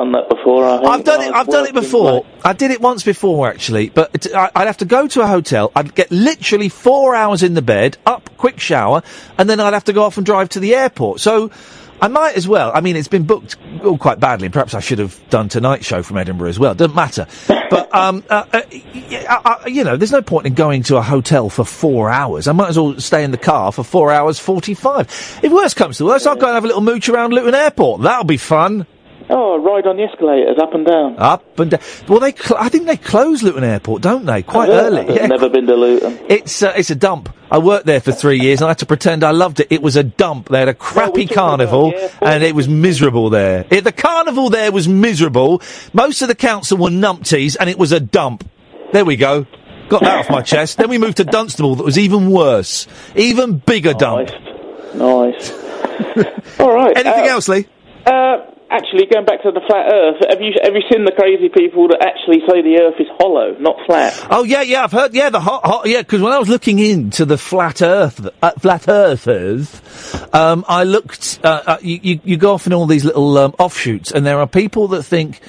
[0.00, 0.64] I've done that before.
[0.64, 0.76] I.
[0.78, 1.34] I've done it.
[1.34, 2.24] I've done it before.
[2.42, 3.90] I did it once before, actually.
[3.90, 5.72] But it, I, I'd have to go to a hotel.
[5.76, 9.02] I'd get literally four hours in the bed, up, quick shower,
[9.36, 11.20] and then I'd have to go off and drive to the airport.
[11.20, 11.50] So.
[12.02, 12.72] I might as well.
[12.74, 14.46] I mean, it's been booked all quite badly.
[14.46, 16.74] and Perhaps I should have done tonight's show from Edinburgh as well.
[16.74, 17.26] Doesn't matter.
[17.46, 18.62] But um, uh, uh,
[19.28, 22.48] uh, uh, you know, there's no point in going to a hotel for four hours.
[22.48, 25.40] I might as well stay in the car for four hours forty-five.
[25.42, 28.00] If worse comes to worse, I'll go and have a little mooch around Luton Airport.
[28.00, 28.86] That'll be fun.
[29.32, 31.14] Oh, ride on the escalators, up and down.
[31.18, 31.80] Up and down.
[32.08, 32.32] Well, they.
[32.32, 34.42] Cl- I think they close Luton Airport, don't they?
[34.42, 35.00] Quite Have early.
[35.08, 35.26] I've Yeah.
[35.26, 36.18] never been to Luton.
[36.28, 37.28] It's uh, it's a dump.
[37.50, 39.68] I worked there for three years, and I had to pretend I loved it.
[39.70, 40.48] It was a dump.
[40.48, 43.64] They had a crappy carnival, and it was miserable there.
[43.70, 45.62] It, the carnival there was miserable.
[45.92, 48.48] Most of the council were numpties, and it was a dump.
[48.92, 49.46] There we go.
[49.88, 50.78] Got that off my chest.
[50.78, 54.30] Then we moved to Dunstable, that was even worse, even bigger dump.
[54.94, 55.52] Nice.
[56.60, 56.96] All right.
[56.96, 57.66] Anything uh, else, Lee?
[58.06, 58.38] Uh,
[58.70, 61.88] actually, going back to the flat Earth, have you have you seen the crazy people
[61.88, 64.26] that actually say the Earth is hollow, not flat?
[64.30, 65.12] Oh yeah, yeah, I've heard.
[65.14, 66.02] Yeah, the hot, hot yeah.
[66.02, 69.80] Because when I was looking into the flat Earth, uh, flat Earthers,
[70.32, 71.40] um, I looked.
[71.42, 74.38] Uh, uh, you, you you go off in all these little um, offshoots, and there
[74.38, 75.40] are people that think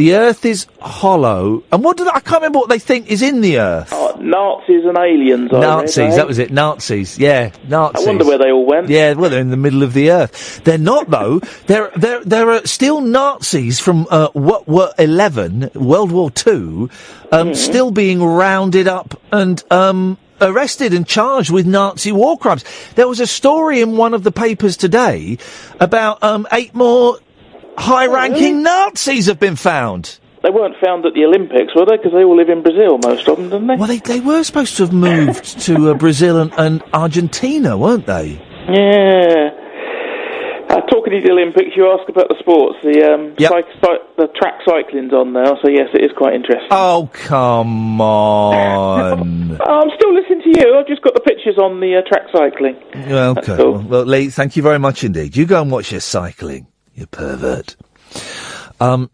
[0.00, 1.62] the Earth is hollow.
[1.70, 3.90] And what do they, I can't remember what they think is in the Earth.
[3.92, 5.50] Oh, Nazis and aliens.
[5.52, 6.16] I read, Nazis, eh?
[6.16, 6.50] that was it.
[6.50, 8.06] Nazis, yeah, Nazis.
[8.06, 8.88] I wonder where they all went.
[8.88, 10.62] Yeah, well, they're in the middle of the earth.
[10.64, 11.40] They're not though.
[11.66, 16.88] there, there, there are still Nazis from uh, what were eleven World War Two,
[17.30, 17.54] um, Mm-hmm.
[17.54, 22.64] still being rounded up and um, arrested and charged with Nazi war crimes.
[22.94, 25.38] There was a story in one of the papers today
[25.78, 27.18] about um, eight more
[27.80, 30.18] high-ranking Nazis have been found.
[30.42, 31.96] They weren't found at the Olympics, were they?
[31.98, 33.74] Because they all live in Brazil, most of them, didn't they?
[33.76, 38.06] Well, they they were supposed to have moved to uh, Brazil and, and Argentina, weren't
[38.06, 38.40] they?
[38.72, 39.50] Yeah.
[40.70, 42.78] Uh, talking of the Olympics, you ask about the sports.
[42.84, 46.68] The um, cyc- cy- the track cycling's on now, so yes, it is quite interesting.
[46.70, 49.60] Oh, come on.
[49.60, 50.78] I'm still listening to you.
[50.78, 52.76] I've just got the pictures on the uh, track cycling.
[53.10, 53.56] Well, okay.
[53.56, 55.36] Well, well, Lee, thank you very much indeed.
[55.36, 57.76] You go and watch your cycling, you pervert.
[58.80, 59.10] Um,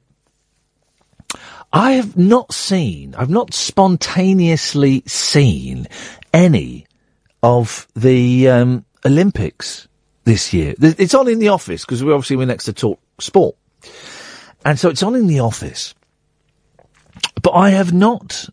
[1.73, 5.87] I have not seen, I've not spontaneously seen
[6.33, 6.87] any
[7.43, 9.89] of the um, Olympics
[10.25, 10.75] this year.
[10.81, 13.57] It's on in the office because we obviously we're next to talk sport,
[14.65, 15.95] and so it's on in the office.
[17.43, 18.49] But I have not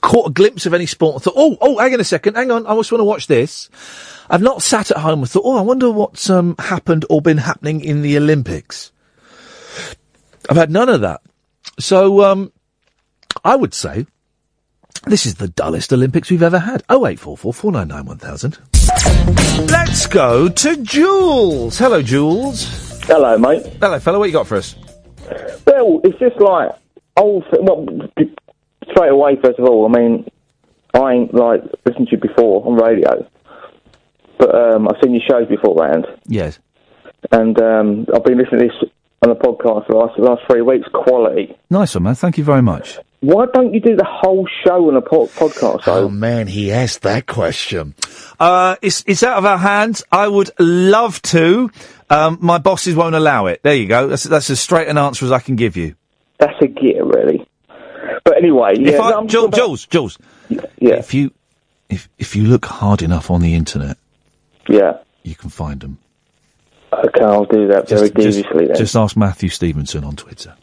[0.00, 2.50] caught a glimpse of any sport and thought, oh, oh, hang on a second, hang
[2.50, 3.68] on, I just want to watch this.
[4.28, 7.38] I've not sat at home and thought, oh, I wonder what's um, happened or been
[7.38, 8.92] happening in the Olympics.
[10.48, 11.20] I've had none of that.
[11.78, 12.52] So, um,
[13.44, 14.06] I would say
[15.06, 16.82] this is the dullest Olympics we've ever had.
[16.88, 19.68] Oh, 0844 499 1000.
[19.70, 21.78] Let's go to Jules.
[21.78, 23.00] Hello, Jules.
[23.04, 23.64] Hello, mate.
[23.80, 24.18] Hello, fella.
[24.18, 24.74] What you got for us?
[25.66, 26.70] Well, it's just like
[27.16, 27.44] old.
[27.52, 27.86] Well,
[28.90, 30.28] straight away, first of all, I mean,
[30.94, 33.28] I ain't like listened to you before on radio,
[34.38, 36.58] but um, I've seen your shows beforehand, Yes.
[37.32, 38.90] and um, I've been listening to this
[39.22, 40.86] on the podcast for the last, the last three weeks.
[40.92, 41.56] Quality.
[41.70, 42.14] Nice one, man.
[42.14, 42.98] Thank you very much.
[43.20, 45.84] Why don't you do the whole show on a po- podcast?
[45.86, 47.94] Oh man, he asked that question.
[48.38, 50.04] Uh, it's it's out of our hands.
[50.12, 51.70] I would love to.
[52.10, 53.62] Um, my bosses won't allow it.
[53.62, 54.06] There you go.
[54.06, 55.96] That's that's as straight an answer as I can give you.
[56.38, 57.48] That's a gear, really.
[58.22, 60.18] But anyway, yeah, if I, no, I'm Jules, about- Jules, Jules,
[60.50, 60.96] yeah.
[60.96, 61.32] if you
[61.88, 63.96] if if you look hard enough on the internet,
[64.68, 65.98] yeah, you can find them.
[66.92, 68.76] Okay, I'll do that very Just, just, deviously then.
[68.76, 70.54] just ask Matthew Stevenson on Twitter.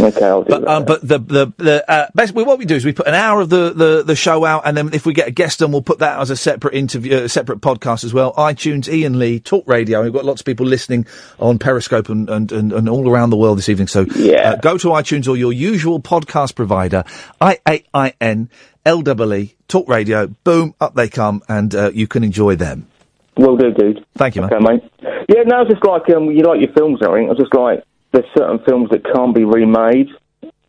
[0.00, 0.68] Okay, I'll do But that.
[0.68, 3.40] um, but the the the uh, basically what we do is we put an hour
[3.40, 5.82] of the, the, the show out, and then if we get a guest on, we'll
[5.82, 8.32] put that as a separate interview, uh, separate podcast as well.
[8.34, 10.02] iTunes, Iain Lee, Talk Radio.
[10.02, 11.06] We've got lots of people listening
[11.38, 13.86] on Periscope and and, and, and all around the world this evening.
[13.88, 14.52] So Yeah.
[14.52, 17.04] uh, go to iTunes or your usual podcast provider.
[17.40, 18.50] I A I N
[18.84, 19.02] L
[19.34, 20.26] E Talk Radio.
[20.44, 22.88] Boom, up they come, and uh, you can enjoy them.
[23.36, 24.04] Will do, dude.
[24.14, 24.52] Thank you, man.
[24.52, 24.82] Okay, mate.
[25.28, 27.30] Yeah, no, it's just like um, you like your films and everything.
[27.30, 30.08] It's just like there's certain films that can't be remade.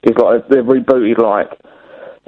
[0.03, 1.49] It's like they've rebooted like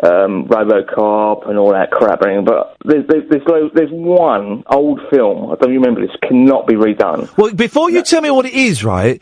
[0.01, 2.21] um, RoboCop and all that crap.
[2.21, 5.51] and But there's there's there's, there's one old film.
[5.51, 6.15] I don't remember this.
[6.23, 7.35] Cannot be redone.
[7.37, 9.21] Well, before you tell me what it is, right?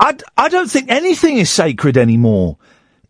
[0.00, 2.56] I I don't think anything is sacred anymore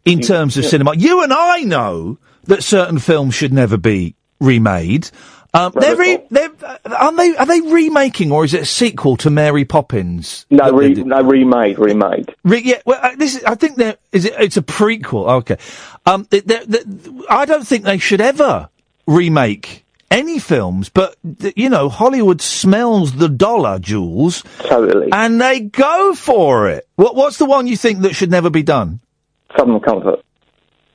[0.04, 0.70] in terms of yeah.
[0.70, 0.96] cinema.
[0.96, 5.10] You and I know that certain films should never be remade.
[5.54, 9.16] Um, they're re- they're, uh, aren't they, are they remaking or is it a sequel
[9.18, 10.46] to Mary Poppins?
[10.50, 12.34] No, re- no, remade, remade.
[12.42, 15.28] Re- yeah, well, uh, this is, I think there is it, it's a prequel.
[15.42, 15.56] Okay,
[16.06, 16.84] um, it- they're- they're-
[17.30, 18.68] I don't think they should ever
[19.06, 24.42] remake any films, but th- you know, Hollywood smells the dollar, Jules.
[24.58, 26.88] Totally, and they go for it.
[26.96, 28.98] What What's the one you think that should never be done?
[29.56, 30.20] Southern Comfort.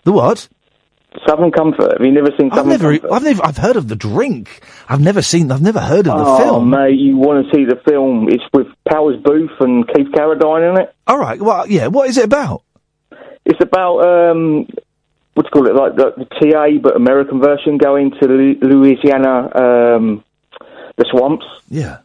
[0.03, 0.49] The what?
[1.28, 1.93] Southern Comfort.
[1.97, 3.12] Have you never seen I've never, Comfort?
[3.14, 4.62] I've never, I've heard of the drink.
[4.88, 6.70] I've never seen, I've never heard of the oh, film.
[6.70, 8.28] mate, you want to see the film?
[8.30, 10.95] It's with Powers Boothe and Keith Carradine in it.
[11.07, 11.88] All right, well, yeah.
[11.88, 12.64] What is it about?
[13.45, 14.68] It's about um,
[15.34, 15.76] what do you call it?
[15.76, 19.49] Like the, the TA, but American version, going to Lu- Louisiana,
[19.95, 20.24] um,
[20.97, 21.99] the swamps, Yeah.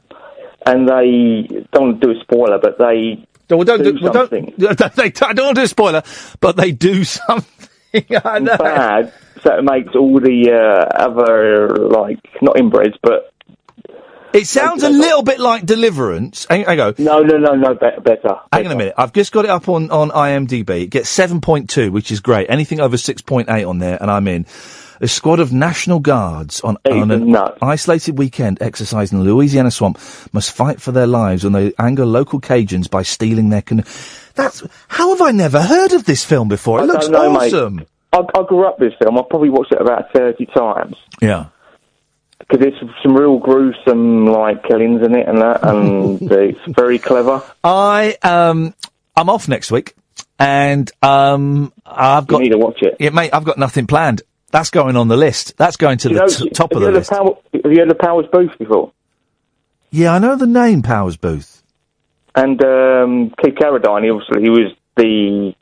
[0.65, 4.55] and they don't do a spoiler, but they well, don't do do- well, don't- something
[4.59, 6.03] they, I don't want to do a spoiler,
[6.41, 7.69] but they do something.
[8.25, 8.57] I know.
[8.57, 9.13] bad
[9.45, 13.33] that makes all the uh, other like not inbreds, but
[14.33, 16.47] It sounds a little bit like Deliverance.
[16.51, 16.95] Hang, hang on.
[16.99, 18.01] No, no, no, no, better.
[18.01, 18.35] better.
[18.53, 18.95] Hang on a minute.
[18.97, 20.83] I've just got it up on, on IMDb.
[20.83, 22.51] It gets 7.2, which is great.
[22.51, 24.47] Anything over 6.8 on there, and I'm in.
[25.05, 29.99] A squad of National Guards on, on an isolated weekend exercise in the Louisiana swamp
[30.33, 33.83] must fight for their lives when they anger local Cajuns by stealing their canoe.
[34.35, 36.79] That's, how have I never heard of this film before?
[36.79, 37.53] It I looks know, mate.
[37.53, 37.85] awesome.
[38.15, 39.19] I, I grew up with this film.
[39.19, 41.47] I probably watched it about thirty times Yeah.
[42.39, 47.43] because there's some real gruesome like killings in it and that, and it's very clever.
[47.63, 48.75] I um
[49.15, 49.95] I'm off next week,
[50.39, 52.97] and um I've got need to watch it.
[52.99, 54.23] Yeah, mate, I've got nothing planned.
[54.55, 55.57] That's going on the list.
[55.57, 57.11] That's going to You the know, t- top of the list.
[57.11, 58.93] Power, have you heard of Powers Boothe before?
[59.91, 61.49] Yeah, I know the name Powers Boothe.
[62.37, 65.55] And um, Keith Carradine, obviously, he was the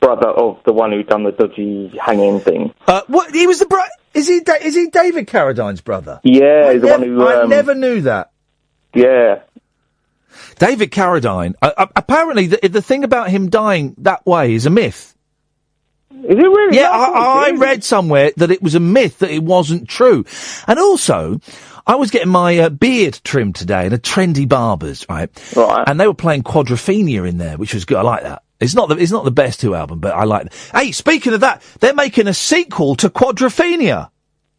[0.00, 2.72] brother of the one who done the dodgy hanging thing.
[2.86, 3.82] Uh, what he was the bro?
[4.14, 6.18] Is he da- is he David Carradine's brother?
[6.24, 7.26] Yeah, he's the Nev- one who.
[7.26, 8.30] I Um, never knew that.
[8.94, 9.40] Yeah,
[10.58, 11.56] David Carradine.
[11.60, 15.14] Uh, apparently, the, the thing about him dying that way is a myth.
[16.24, 16.76] Is it really?
[16.76, 17.60] Yeah, No, I I, I it was.
[17.60, 20.24] read somewhere that it was a myth, that it wasn't true.
[20.66, 21.40] And also,
[21.86, 25.30] I was getting my uh, beard trimmed today in a trendy barber's, right?
[25.56, 25.84] Right.
[25.86, 27.96] And they were playing Quadrophenia in there, which was good.
[27.98, 28.42] I like that.
[28.60, 30.70] It's not the, it's not the best two album, but I like it.
[30.74, 34.10] Hey, speaking of that, they're making a sequel to Quadrophenia.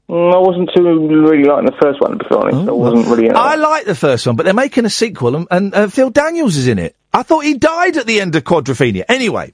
[0.10, 2.70] Mm, I wasn't too really liking the first one, to be honest.
[2.70, 3.26] I wasn't really.
[3.28, 6.10] into I like the first one, but they're making a sequel, and, and uh, Phil
[6.10, 6.96] Daniels is in it.
[7.14, 9.04] I thought he died at the end of Quadrophenia.
[9.10, 9.54] Anyway,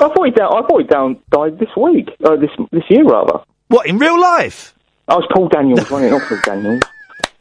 [0.00, 0.52] I thought he down.
[0.52, 2.08] I thought he down died this week.
[2.24, 3.40] Uh, this this year rather.
[3.68, 4.74] what in real life?
[5.08, 6.82] I was Paul Daniels, running off Paul Daniels.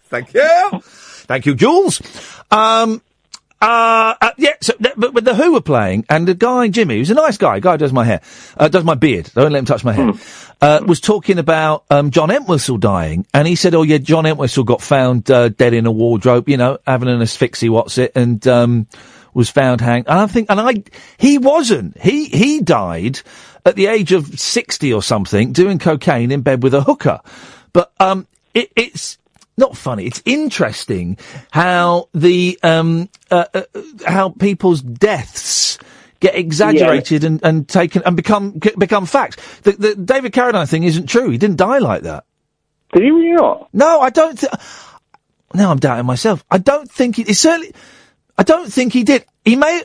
[0.05, 0.70] Thank you.
[0.82, 2.01] Thank you, Jules.
[2.49, 3.01] Um,
[3.62, 7.12] uh, uh, yeah, so, but, but the Who were playing, and the guy, Jimmy, who's
[7.12, 8.22] a nice guy, guy who does my hair,
[8.57, 10.14] uh, does my beard, don't let him touch my hair,
[10.62, 14.64] uh, was talking about, um, John Entwistle dying, and he said, oh yeah, John Entwistle
[14.64, 18.47] got found, uh, dead in a wardrobe, you know, having an asphyxie, what's it, and,
[18.47, 18.88] um,
[19.34, 20.84] was found hanged, and I think, and I,
[21.17, 23.21] he wasn't, he, he died
[23.65, 27.19] at the age of 60 or something, doing cocaine in bed with a hooker.
[27.73, 29.17] But, um, it, it's,
[29.59, 30.05] not funny.
[30.05, 31.17] It's interesting
[31.51, 33.63] how the um uh, uh,
[34.05, 35.77] how people's deaths
[36.19, 39.39] get exaggerated and, and taken and become c- become fact.
[39.63, 41.30] The, the David Carradine thing isn't true.
[41.30, 42.25] He didn't die like that.
[42.93, 43.69] Did he really not?
[43.73, 44.39] No, I don't.
[44.39, 44.51] Th-
[45.53, 46.43] now I'm doubting myself.
[46.49, 47.23] I don't think he.
[47.23, 47.73] It's certainly.
[48.40, 49.26] I don't think he did.
[49.44, 49.84] He may.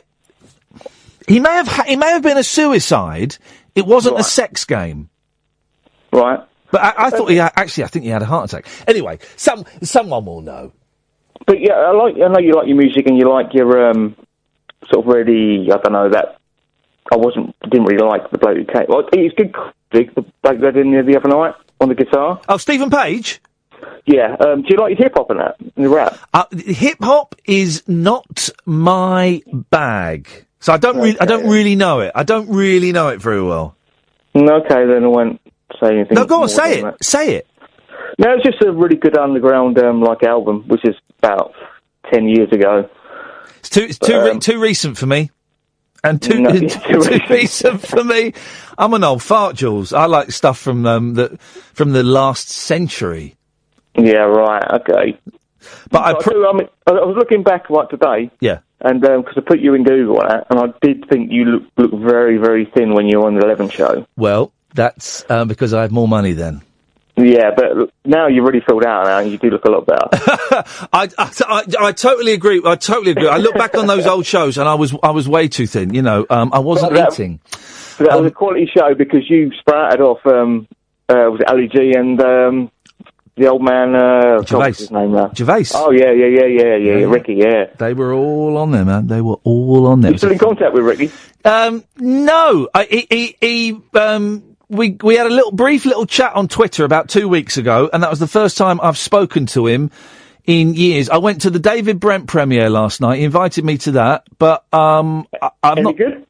[1.27, 1.67] He may have.
[1.67, 3.35] Ha- he may have been a suicide.
[3.75, 5.09] It wasn't a sex game.
[6.13, 6.39] Right.
[6.71, 7.83] But I, I thought he had, actually.
[7.83, 8.67] I think he had a heart attack.
[8.87, 10.71] Anyway, some someone will know.
[11.45, 12.15] But yeah, I like.
[12.15, 14.15] I know you like your music and you like your um,
[14.89, 15.69] sort of really.
[15.69, 16.39] I don't know that.
[17.11, 17.53] I wasn't.
[17.69, 18.85] Didn't really like the bloke who came.
[18.87, 19.53] Well, he's good.
[19.91, 22.39] The bloke that in the other night on the guitar.
[22.47, 23.41] Oh, Stephen Page.
[24.05, 24.35] Yeah.
[24.39, 25.55] Um, do you like hip hop and that?
[25.75, 26.17] And rap.
[26.33, 30.27] Uh, hip hop is not my bag,
[30.59, 31.19] so I don't really.
[31.19, 32.11] I don't really know it.
[32.15, 33.75] I don't really know it very well.
[34.35, 35.41] Mm, Okay, then I won't
[35.81, 36.15] say anything.
[36.15, 36.83] No, go on, say it.
[36.83, 37.03] that.
[37.03, 37.47] Say it.
[38.19, 41.53] No, it's just a really good underground um, like album, which is about
[42.13, 42.87] ten years ago.
[43.59, 43.81] It's too.
[43.83, 44.19] It's too.
[44.21, 45.31] re- too recent for me.
[46.03, 46.67] And too, Um, No, too,
[47.01, 48.33] too recent for me.
[48.77, 49.91] I'm an old fart, Jules.
[49.93, 51.37] I like stuff from um, the
[51.73, 53.35] from the last century.
[53.97, 54.63] Yeah, right.
[54.81, 55.19] Okay.
[55.89, 58.59] But I, I, mean, I I was looking back like today, Yeah.
[58.81, 61.63] and because I put you in Google and that, and I did think you look,
[61.77, 64.05] look very, very thin when you were on the Eleven show.
[64.15, 66.61] Well, that's uh, because I have more money then.
[67.17, 70.09] Yeah, but now you're really filled out now, and you do look a lot better.
[70.93, 72.61] I, I, I, I totally agree.
[72.65, 73.29] I totally agree.
[73.29, 75.93] I look back on those old shows and I was I was way too thin.
[75.93, 77.39] You know, um, I wasn't that- eating.
[77.97, 80.19] But that was a quality show because you sprouted off.
[80.25, 80.67] Um,
[81.07, 82.71] uh, was it Ali G and um,
[83.35, 83.95] the old man?
[83.95, 85.31] Uh, what's his name now?
[85.33, 85.65] Gervais.
[85.73, 87.05] Oh yeah, yeah, yeah, yeah, yeah, Yeah.
[87.05, 87.35] Ricky.
[87.35, 87.65] Yeah.
[87.77, 89.07] They were all on there, man.
[89.07, 90.11] They were all on there.
[90.11, 91.11] You still in contact with Ricky?
[91.43, 96.33] Um, no, I, he, he, he, um, we we had a little brief little chat
[96.33, 99.67] on Twitter about two weeks ago, and that was the first time I've spoken to
[99.67, 99.91] him
[100.45, 101.09] in years.
[101.09, 103.17] I went to the David Brent premiere last night.
[103.19, 106.25] He invited me to that, but um, I, I'm not good.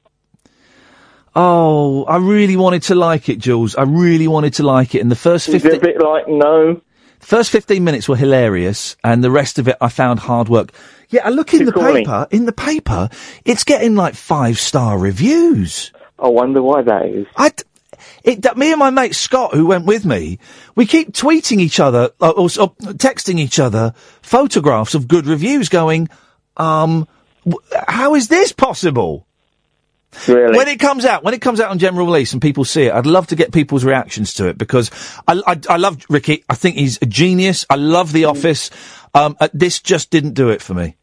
[1.38, 3.76] Oh, I really wanted to like it, Jules.
[3.76, 5.02] I really wanted to like it.
[5.02, 6.82] And the first Is it fifteen, a bit like no?
[7.20, 10.72] First fifteen minutes were hilarious, and the rest of it I found hard work.
[11.10, 12.28] Yeah, I look in the paper.
[12.32, 13.10] In the paper,
[13.46, 15.92] it's getting like five star reviews.
[16.18, 17.28] I wonder why that is.
[17.36, 17.64] I, d-
[18.24, 20.40] it, that me and my mate Scott, who went with me,
[20.76, 25.70] we keep tweeting each other uh, or, or texting each other photographs of good reviews,
[25.70, 26.10] going,
[26.58, 27.08] um,
[27.46, 29.28] w- how is this possible?
[30.28, 30.58] Really?
[30.58, 32.94] When it comes out, when it comes out on general release and people see it,
[32.94, 34.92] I'd love to get people's reactions to it because
[35.28, 36.44] I, I, I love Ricky.
[36.50, 37.66] I think he's a genius.
[37.70, 38.72] I love The Office.
[39.14, 40.96] Um, uh, this just didn't do it for me.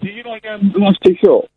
[0.00, 1.50] Do you like um, Life's Too Short?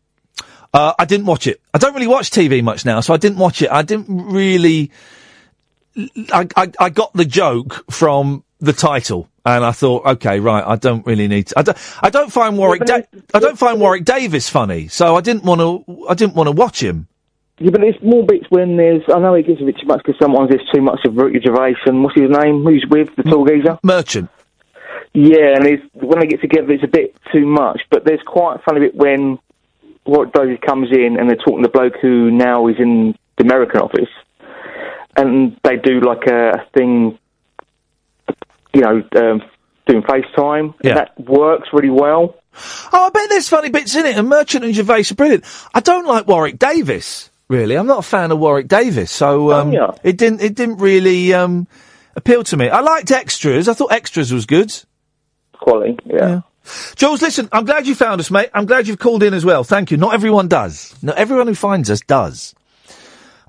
[0.72, 1.60] Uh, I didn't watch it.
[1.72, 3.70] I don't really watch TV much now, so I didn't watch it.
[3.70, 4.90] I didn't really.
[6.32, 10.74] I, I, I got the joke from the title, and I thought, okay, right, I
[10.76, 11.58] don't really need to.
[11.58, 12.84] I don't, I don't find Warwick.
[12.84, 16.06] Da- I don't find Warwick Davis funny, so I didn't want to.
[16.08, 17.06] I didn't want to watch him.
[17.58, 19.02] Yeah, but there's more bits when there's.
[19.08, 21.40] I know it gives a bit too much because sometimes there's too much of Ricky
[21.46, 22.64] Gervais and what's his name?
[22.64, 23.78] Who's with the tall geezer?
[23.82, 24.28] Merchant.
[25.14, 27.80] Yeah, and it's, when they get together, it's a bit too much.
[27.88, 29.38] But there's quite a funny bit when
[30.04, 33.44] what Daisy comes in and they're talking to the bloke who now is in the
[33.44, 34.10] American office,
[35.16, 37.18] and they do like a thing,
[38.76, 39.42] you know, um,
[39.86, 40.74] doing FaceTime.
[40.84, 40.94] Yeah.
[40.94, 42.36] That works really well.
[42.92, 45.44] Oh, I bet there's funny bits in it, and Merchant and Gervais are brilliant.
[45.74, 47.76] I don't like Warwick Davis, really.
[47.76, 49.92] I'm not a fan of Warwick Davis, so um, yeah.
[50.02, 50.42] it didn't.
[50.42, 51.66] It didn't really um,
[52.16, 52.68] appeal to me.
[52.68, 53.68] I liked Extras.
[53.68, 54.72] I thought Extras was good.
[55.52, 56.42] Quality, yeah.
[56.96, 58.50] Jules, listen, I'm glad you found us, mate.
[58.52, 59.64] I'm glad you've called in as well.
[59.64, 59.96] Thank you.
[59.96, 60.94] Not everyone does.
[61.02, 62.54] Not everyone who finds us does.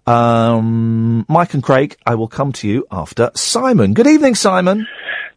[0.05, 3.93] Um, Mike and Craig, I will come to you after Simon.
[3.93, 4.87] Good evening, Simon.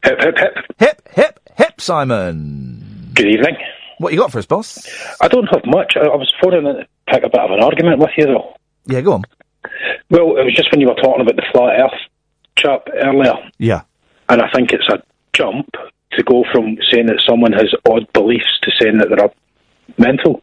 [0.05, 0.55] Hip, hip, hip.
[0.79, 3.11] Hip, hip, hip, Simon.
[3.15, 3.57] Good evening.
[3.99, 4.89] What you got for us, boss?
[5.21, 5.95] I don't have much.
[5.97, 8.55] I, I was phoning to pick a bit of an argument with you, though.
[8.87, 9.25] Yeah, go on.
[10.09, 12.01] Well, it was just when you were talking about the flat earth
[12.57, 13.83] chap earlier, Yeah.
[14.29, 15.03] and I think it's a
[15.35, 15.69] jump
[16.13, 19.31] to go from saying that someone has odd beliefs to saying that they're
[19.99, 20.43] mental.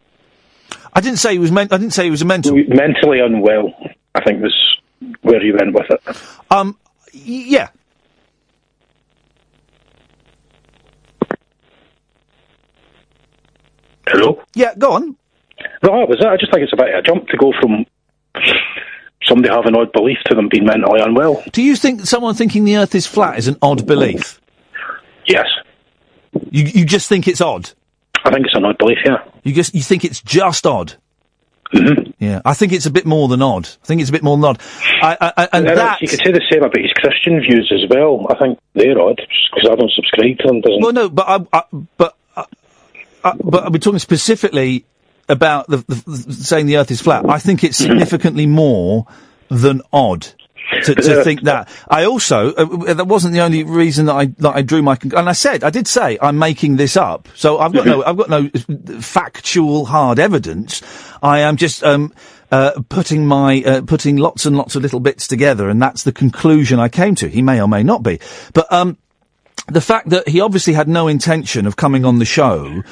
[0.93, 2.55] I didn't say he was men- I didn't say he was a mental.
[2.55, 3.73] Mentally unwell,
[4.15, 4.55] I think was
[5.21, 6.01] where you went with it.
[6.51, 6.77] Um,
[7.11, 7.69] yeah.
[14.07, 14.41] Hello?
[14.53, 15.15] Yeah, go on.
[15.83, 16.29] No, that was that.
[16.29, 17.85] I just think it's a bit of a jump to go from
[19.23, 21.43] somebody having odd belief to them being mentally unwell.
[21.51, 24.39] Do you think someone thinking the Earth is flat is an odd belief?
[25.25, 25.47] Yes.
[26.51, 27.71] You you just think it's odd.
[28.23, 28.99] I think it's an odd belief.
[29.05, 29.23] Yeah.
[29.43, 30.93] You just you think it's just odd.
[31.73, 32.11] Mm-hmm.
[32.19, 33.67] Yeah, I think it's a bit more than odd.
[33.67, 34.61] I think it's a bit more than odd.
[35.01, 36.01] I, I, And that.
[36.01, 38.25] you could say the same about his Christian views as well.
[38.29, 40.61] I think they're odd because I don't subscribe to them.
[40.61, 41.63] Doesn't Well, no, but I, I,
[41.97, 42.15] but
[43.27, 44.85] uh, but we're talking specifically
[45.29, 47.29] about the, the, saying the Earth is flat.
[47.29, 49.07] I think it's significantly more
[49.49, 50.27] than odd.
[50.83, 51.69] to, to think that.
[51.87, 55.29] I also uh, that wasn't the only reason that I that I drew my and
[55.29, 57.29] I said I did say I'm making this up.
[57.35, 60.81] So I've got no I've got no uh, factual hard evidence.
[61.23, 62.13] I am just um
[62.51, 66.11] uh, putting my uh, putting lots and lots of little bits together, and that's the
[66.11, 67.29] conclusion I came to.
[67.29, 68.19] He may or may not be,
[68.53, 68.97] but um
[69.67, 72.83] the fact that he obviously had no intention of coming on the show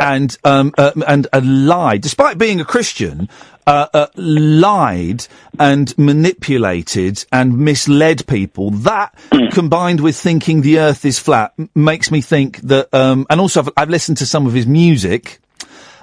[0.00, 3.28] and um, uh, and uh, lied, despite being a Christian,
[3.66, 5.26] uh, uh, lied
[5.58, 8.70] and manipulated and misled people.
[8.70, 9.14] That
[9.52, 12.92] combined with thinking the Earth is flat m- makes me think that.
[12.94, 15.38] Um, and also, I've, I've listened to some of his music.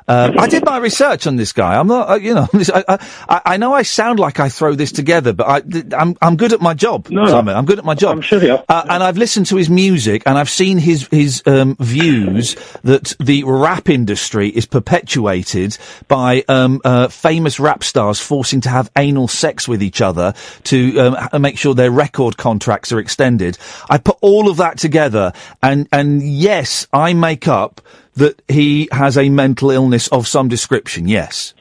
[0.10, 1.80] Um, I did my research on this guy.
[1.80, 2.98] I'm not, uh, you know, I,
[3.30, 5.62] I, I know I sound like I throw this together, but I,
[5.96, 7.56] I'm, I'm good at my job, Simon.
[7.56, 8.18] I'm good at my job.
[8.18, 8.66] I'm sure you are.
[8.68, 13.16] Uh, and I've listened to his music, and I've seen his his um, views that
[13.20, 19.28] the rap industry is perpetuated by um, uh, famous rap stars forcing to have anal
[19.28, 20.34] sex with each other
[20.64, 23.60] to um, make sure their record contracts are extended.
[23.92, 27.82] I put all of that together, and and yes, I make up
[28.20, 31.08] that he has a mental illness of some description.
[31.08, 31.54] Yes.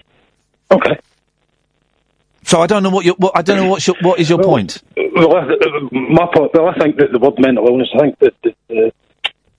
[0.71, 0.99] Okay.
[2.45, 4.43] So I don't know what your what, I don't know what's your, what is your
[4.43, 4.83] point.
[4.97, 6.53] Well, I, uh, my point.
[6.55, 7.89] Well, I think that the word mental illness.
[7.95, 8.93] I think that the, the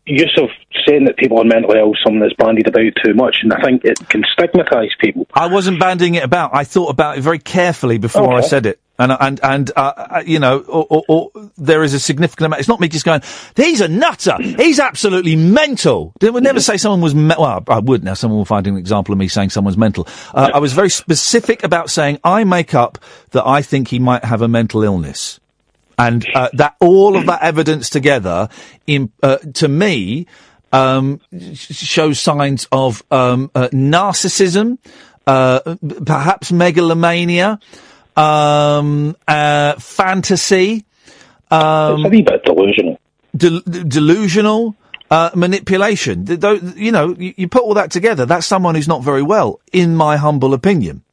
[0.06, 0.50] use of
[0.88, 3.62] saying that people are mentally ill is something that's bandied about too much, and I
[3.62, 5.28] think it can stigmatise people.
[5.34, 6.56] I wasn't banding it about.
[6.56, 8.80] I thought about it very carefully before I said it.
[9.00, 12.60] And, and, and, uh, uh, you know, or, or, or there is a significant amount.
[12.60, 13.22] It's not me just going,
[13.56, 14.36] he's a nutter.
[14.42, 16.12] He's absolutely mental.
[16.20, 18.14] They would never say someone was, me- well, I would now.
[18.14, 20.06] Someone will find an example of me saying someone's mental.
[20.34, 22.98] Uh, I was very specific about saying I make up
[23.32, 25.40] that I think he might have a mental illness.
[25.98, 28.50] And, uh, that, all of that evidence together,
[28.86, 30.28] in, uh, to me,
[30.74, 31.22] um,
[31.54, 34.78] shows signs of, um, uh, narcissism,
[35.26, 35.76] uh,
[36.06, 37.60] perhaps megalomania,
[38.20, 40.86] um, uh, fantasy,
[41.52, 43.00] um, it's a wee bit delusional.
[43.36, 44.76] del- delusional,
[45.10, 46.26] uh, manipulation.
[46.76, 50.18] You know, you, put all that together, that's someone who's not very well, in my
[50.18, 51.04] humble opinion.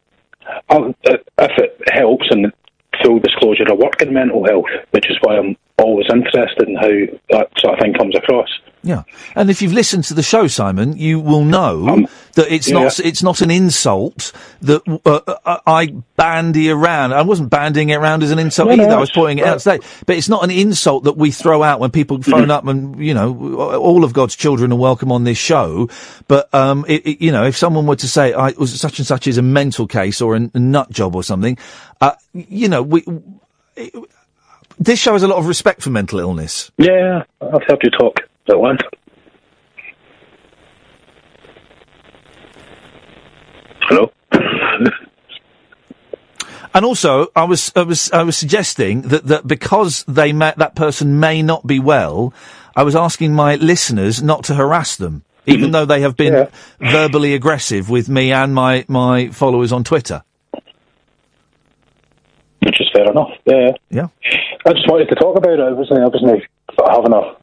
[0.69, 2.53] Um, uh, if it helps and
[3.03, 6.89] full disclosure, I work in mental health, which is why I'm always interested in how
[7.31, 8.49] that sort of thing comes across.
[8.83, 9.03] Yeah,
[9.35, 13.21] and if you've listened to the show, Simon, you will know that it's not it's
[13.23, 14.31] not an insult
[14.63, 17.13] that uh, uh, I bandy around.
[17.13, 18.95] I wasn't bandying it around as an insult No, no, either.
[18.95, 19.81] I was pointing it out today.
[20.07, 23.13] But it's not an insult that we throw out when people phone up and you
[23.13, 25.89] know all of God's children are welcome on this show.
[26.29, 29.07] But um, it, it- you know, if someone were to say I was such and
[29.07, 31.59] such is a mental case or a, a nut job or something,
[32.01, 33.03] uh, you know, we.
[33.75, 33.93] It,
[34.79, 36.71] this show has a lot of respect for mental illness.
[36.79, 38.85] Yeah, I've heard you talk at length.
[43.83, 44.13] Hello.
[46.75, 50.75] And also, I was, I was, I was suggesting that, that because they may, that
[50.75, 52.35] person may not be well,
[52.77, 55.73] I was asking my listeners not to harass them, even mm-hmm.
[55.73, 56.49] though they have been
[56.79, 60.23] verbally aggressive with me and my, my followers on Twitter.
[62.67, 63.31] Which is fair enough.
[63.45, 63.71] Yeah.
[63.91, 64.09] Yeah.
[64.67, 65.61] I just wanted to talk about it.
[65.61, 66.43] I wasn't, I wasn't
[66.85, 67.37] having a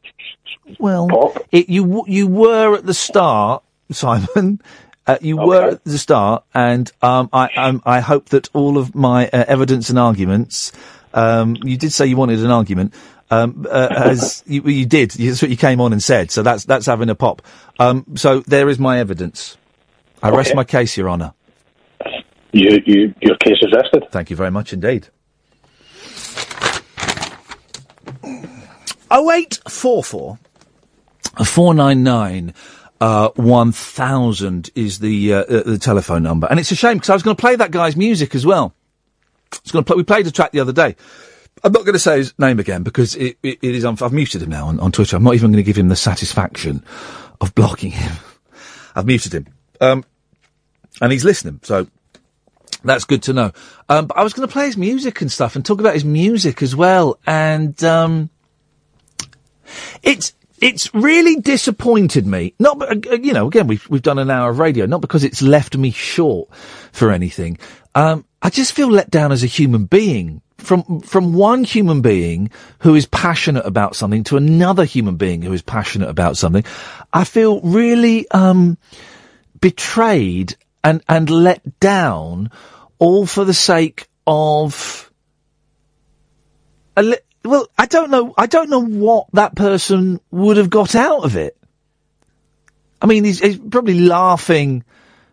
[0.78, 4.60] Well, it, you you were at the start, Simon.
[5.06, 8.94] Uh, you were at the start, and um, I um, I hope that all of
[8.94, 10.72] my uh, evidence and arguments.
[11.14, 12.92] Um, you did say you wanted an argument.
[13.30, 16.30] Um, uh, as you, you did, that's what you came on and said.
[16.30, 17.40] So that's that's having a pop.
[17.78, 19.56] Um, so there is my evidence.
[20.22, 21.32] I rest my case, Your Honour.
[22.54, 24.08] You, you, your case is rested.
[24.12, 25.08] Thank you very much indeed.
[29.10, 30.38] Oh eight four four
[31.44, 32.54] four nine nine
[33.00, 37.10] uh, one thousand is the uh, uh, the telephone number, and it's a shame because
[37.10, 38.72] I was going to play that guy's music as well.
[39.52, 39.96] I was going to play.
[39.96, 40.94] We played a track the other day.
[41.64, 43.82] I'm not going to say his name again because it, it, it is.
[43.82, 45.16] Unf- I've muted him now on, on Twitter.
[45.16, 46.84] I'm not even going to give him the satisfaction
[47.40, 48.12] of blocking him.
[48.94, 49.48] I've muted him,
[49.80, 50.04] um,
[51.00, 51.58] and he's listening.
[51.64, 51.88] So
[52.84, 53.52] that's good to know.
[53.88, 56.04] Um, but I was going to play his music and stuff and talk about his
[56.04, 57.18] music as well.
[57.26, 58.30] And um,
[60.02, 62.54] it's it's really disappointed me.
[62.58, 65.42] Not, uh, you know, again we've we've done an hour of radio, not because it's
[65.42, 66.48] left me short
[66.92, 67.58] for anything.
[67.94, 70.40] Um, I just feel let down as a human being.
[70.58, 75.52] From from one human being who is passionate about something to another human being who
[75.52, 76.64] is passionate about something,
[77.12, 78.78] I feel really um,
[79.60, 82.50] betrayed and and let down,
[83.04, 85.10] all for the sake of
[86.96, 88.32] a li- well, I don't know.
[88.38, 91.56] I don't know what that person would have got out of it.
[93.02, 94.84] I mean, he's, he's probably laughing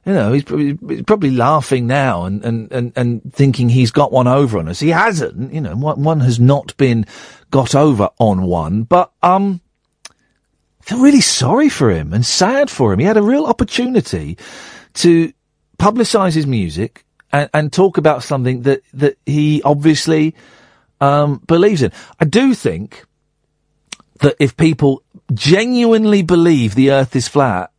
[0.05, 4.11] You know, he's probably, he's probably laughing now and, and, and, and thinking he's got
[4.11, 4.79] one over on us.
[4.79, 7.05] He hasn't, you know, one, has not been
[7.51, 9.61] got over on one, but, um,
[10.09, 12.99] I feel really sorry for him and sad for him.
[12.99, 14.39] He had a real opportunity
[14.95, 15.31] to
[15.77, 20.35] publicise his music and, and talk about something that, that he obviously,
[20.99, 21.91] um, believes in.
[22.19, 23.05] I do think
[24.19, 25.03] that if people
[25.33, 27.71] genuinely believe the earth is flat,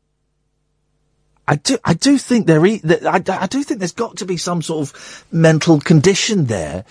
[1.47, 4.89] I do, I do think there, I do think there's got to be some sort
[4.89, 6.85] of mental condition there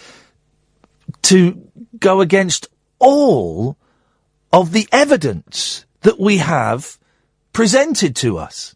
[1.24, 1.68] to
[2.00, 2.68] go against
[3.00, 3.78] all
[4.52, 6.98] of the evidence that we have
[7.54, 8.76] presented to us.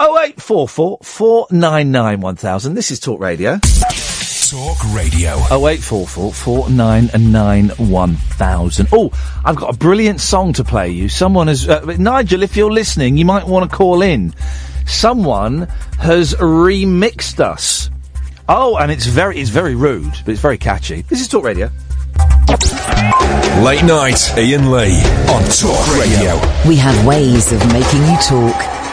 [0.00, 2.74] 0844 499 1000.
[2.74, 3.58] This is Talk Radio.
[3.58, 5.36] Talk Radio.
[5.52, 8.88] 0844 499 1000.
[8.90, 9.12] Oh,
[9.44, 11.08] I've got a brilliant song to play you.
[11.08, 14.34] Someone has, uh, Nigel, if you're listening, you might want to call in.
[14.84, 15.68] Someone
[16.00, 17.88] has remixed us.
[18.48, 21.02] Oh, and it's very, it's very rude, but it's very catchy.
[21.02, 21.70] This is Talk Radio.
[23.62, 26.34] Late night, Iain Lee on Talk Radio.
[26.68, 28.83] We have ways of making you talk.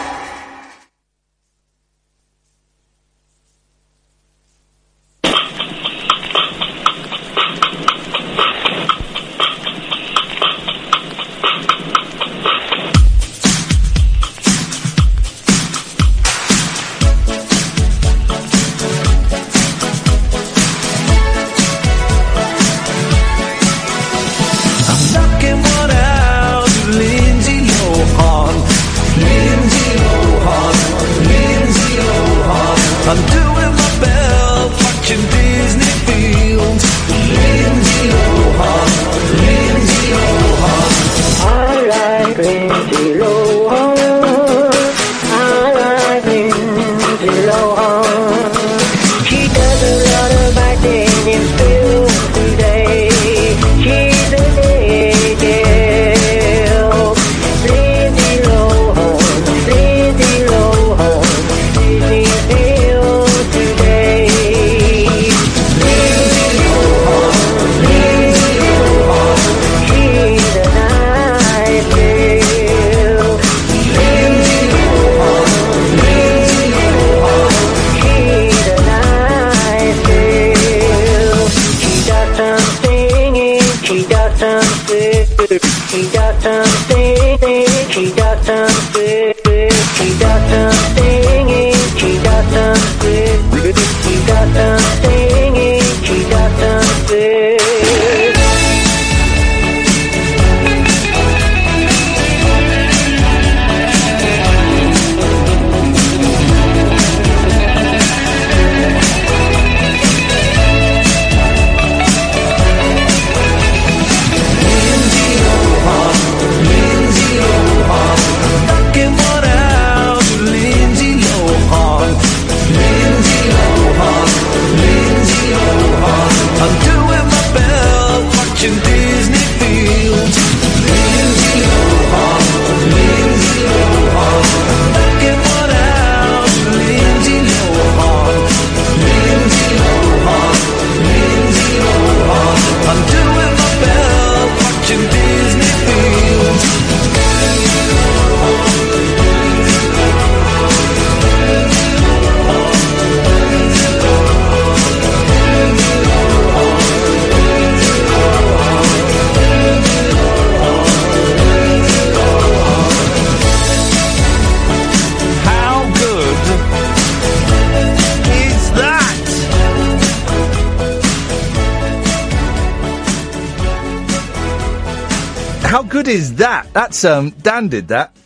[176.82, 178.16] That's, um, Dan did that.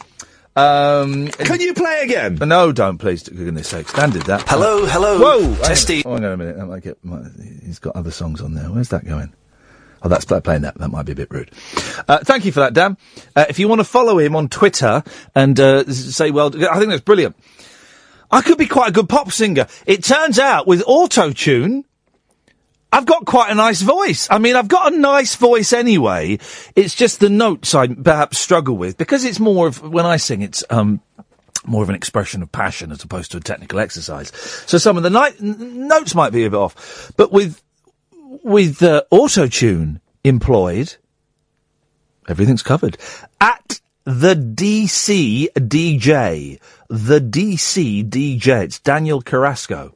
[0.56, 2.36] Um, Can you play again?
[2.36, 3.92] No, don't, please, for goodness sakes.
[3.92, 4.48] Dan did that.
[4.48, 5.54] Hello, hello, Whoa!
[5.56, 5.96] testy.
[5.96, 6.56] Hang on, hang on a minute.
[6.56, 7.26] That might get, might,
[7.62, 8.64] he's got other songs on there.
[8.72, 9.34] Where's that going?
[10.02, 10.78] Oh, that's playing that.
[10.78, 11.50] That might be a bit rude.
[12.08, 12.96] Uh, thank you for that, Dan.
[13.36, 15.04] Uh, if you want to follow him on Twitter
[15.34, 17.36] and uh, say, well, I think that's brilliant.
[18.30, 19.66] I could be quite a good pop singer.
[19.84, 21.84] It turns out with auto tune,
[22.96, 24.26] I've got quite a nice voice.
[24.30, 26.38] I mean, I've got a nice voice anyway.
[26.74, 30.40] It's just the notes I perhaps struggle with because it's more of when I sing,
[30.40, 31.02] it's um
[31.66, 34.32] more of an expression of passion as opposed to a technical exercise.
[34.66, 37.62] So some of the ni- notes might be a bit off, but with
[38.42, 40.96] with uh, auto tune employed,
[42.28, 42.96] everything's covered.
[43.40, 46.60] At the DC DJ.
[46.88, 48.64] The DC DJ.
[48.64, 49.94] It's Daniel Carrasco,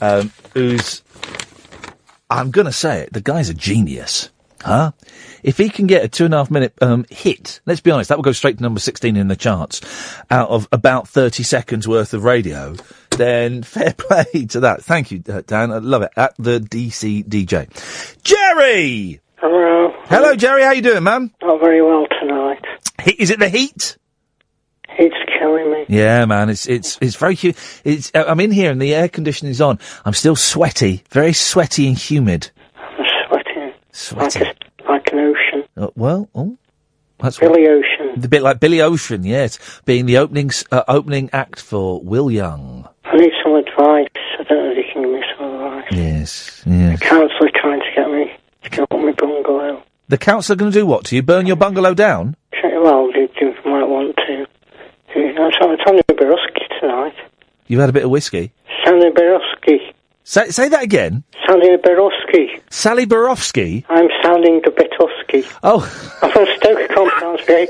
[0.00, 1.02] um, who's,
[2.30, 4.30] I'm going to say it, the guy's a genius.
[4.62, 4.92] Huh?
[5.42, 8.08] If he can get a two and a half minute um, hit, let's be honest,
[8.10, 9.80] that will go straight to number 16 in the charts
[10.30, 12.76] out of about 30 seconds worth of radio,
[13.10, 14.82] then fair play to that.
[14.84, 15.72] Thank you, uh, Dan.
[15.72, 16.10] I love it.
[16.16, 18.22] At the DC DJ.
[18.22, 19.20] Jerry!
[19.36, 19.90] Hello.
[20.04, 20.62] Hello, Jerry.
[20.62, 21.32] How you doing, man?
[21.42, 22.62] Not very well tonight.
[23.02, 23.96] He- Is it the heat?
[24.98, 25.86] It's killing me.
[25.88, 26.50] Yeah, man.
[26.50, 29.60] It's it's it's very hu- It's uh, I'm in here and the air conditioning conditioning's
[29.60, 29.78] on.
[30.04, 32.50] I'm still sweaty, very sweaty and humid.
[32.76, 33.72] I'm sweating.
[33.92, 34.40] Sweaty.
[34.40, 35.68] Like, a, like an ocean.
[35.76, 36.56] Uh, well, oh,
[37.20, 38.24] that's Billy Ocean.
[38.24, 42.88] A bit like Billy Ocean, yes, being the opening uh, opening act for Will Young.
[43.04, 44.08] I need some advice.
[44.38, 45.92] I don't know if you can give me some advice.
[45.92, 46.98] Yes, yes.
[46.98, 48.32] The council trying to get me
[48.72, 49.82] to on my bungalow.
[50.08, 51.22] The council are going to do what to you?
[51.22, 52.36] Burn your bungalow down?
[52.64, 53.49] Well, they, they might want to.
[55.14, 57.14] I'm Sandy Borowski tonight.
[57.66, 58.52] You've had a bit of whiskey.
[58.84, 59.94] Sandy Borowski.
[60.24, 61.24] Say say that again.
[61.46, 62.60] Sandy Borowski.
[62.70, 63.84] Sally Borowski.
[63.88, 65.44] I'm sounding the Betoski.
[65.62, 65.82] Oh.
[66.22, 67.68] I'm from Stoke Compounds, right?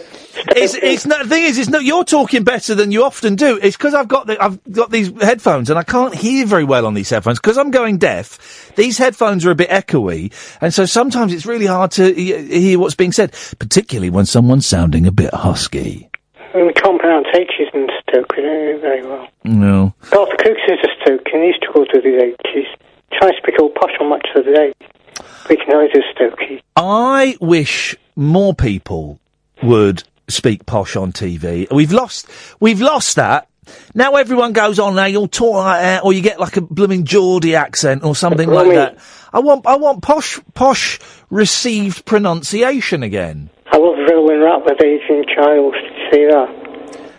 [0.57, 3.59] It's, it's not, the thing is, it's not, you're talking better than you often do.
[3.63, 6.87] It's because I've got the, I've got these headphones and I can't hear very well
[6.87, 8.73] on these headphones because I'm going deaf.
[8.77, 12.79] These headphones are a bit echoey, and so sometimes it's really hard to he- hear
[12.79, 16.10] what's being said, particularly when someone's sounding a bit husky.
[16.55, 19.29] We can't pronounce H's in Stoke, we don't do very well.
[19.45, 19.95] No.
[20.13, 22.67] Arthur Cooks is a Stoke, and he struggled with his H's.
[23.13, 24.73] Trying to speak all posh on much of the day.
[25.49, 26.61] We can always do Stokey.
[26.77, 29.21] I wish more people
[29.63, 31.71] would speak posh on TV.
[31.71, 32.29] We've lost,
[32.61, 33.49] we've lost that.
[33.95, 37.05] Now everyone goes on now, you'll talk like that, or you get like a blooming
[37.05, 38.99] Geordie accent or something like that.
[39.33, 40.99] I want, I want posh, posh
[41.31, 43.51] received pronunciation again.
[43.67, 45.75] I love Roland Rat with Adrian Chiles.
[46.13, 46.61] See that?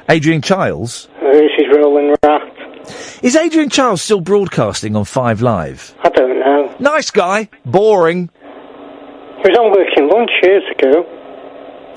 [0.10, 1.08] Adrian Chiles.
[1.22, 3.22] This is Roland Rat.
[3.24, 5.96] Is Adrian Chiles still broadcasting on Five Live?
[6.04, 6.76] I don't know.
[6.80, 7.50] Nice guy.
[7.66, 8.30] Boring.
[8.44, 11.06] He was on Working Lunch years ago.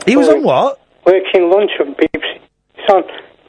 [0.07, 0.81] He was on what?
[1.05, 2.41] Working Lunch on BBC.
[2.77, 3.03] It's on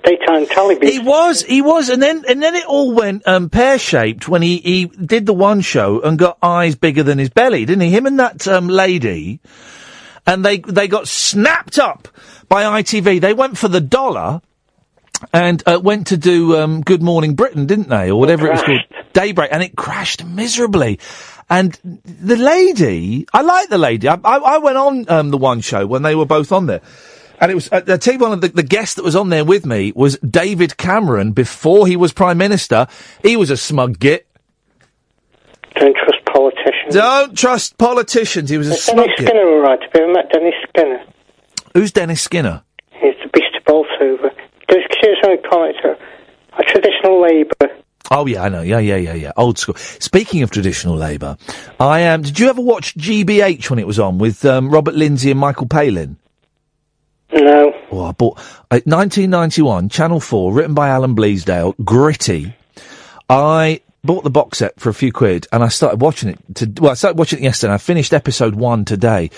[0.04, 0.92] daytime television.
[0.92, 4.42] He was, he was, and then and then it all went um, pear shaped when
[4.42, 7.90] he, he did the one show and got eyes bigger than his belly, didn't he?
[7.90, 9.40] Him and that um, lady,
[10.26, 12.08] and they they got snapped up
[12.48, 13.22] by ITV.
[13.22, 14.42] They went for the dollar
[15.34, 18.64] and uh, went to do um, Good Morning Britain, didn't they, or whatever it was
[18.64, 18.82] called,
[19.14, 21.00] Daybreak, and it crashed miserably.
[21.50, 24.08] And the lady, I like the lady.
[24.08, 26.82] I, I, I went on um, the one show when they were both on there.
[27.40, 29.30] And it was, uh, I tell you one of the, the guests that was on
[29.30, 32.88] there with me was David Cameron before he was Prime Minister.
[33.22, 34.28] He was a smug git.
[35.76, 36.94] Don't trust politicians.
[36.94, 38.50] Don't trust politicians.
[38.50, 39.28] He was a Is smug Dennis git.
[39.28, 39.80] Skinner all right?
[39.82, 41.04] Have you ever met Dennis Skinner?
[41.76, 42.64] Who's Dennis Skinner?
[42.94, 44.32] He's the Beast of Bolsover.
[44.70, 45.20] Does serious
[45.50, 45.98] comment a,
[46.58, 47.76] a traditional Labour.
[48.10, 48.62] Oh yeah, I know.
[48.62, 49.32] Yeah, yeah, yeah, yeah.
[49.36, 49.76] Old school.
[49.76, 51.36] Speaking of traditional Labour,
[51.78, 52.22] I am.
[52.22, 55.68] did you ever watch GBH when it was on with um, Robert Lindsay and Michael
[55.68, 56.16] Palin?
[57.34, 57.74] No.
[57.92, 58.38] Oh, I bought
[58.72, 62.56] uh, 1991, Channel Four, written by Alan Bleasdale, gritty.
[63.30, 66.40] I bought the box set for a few quid, and I started watching it.
[66.56, 67.72] To well, I started watching it yesterday.
[67.72, 69.30] and I finished episode one today.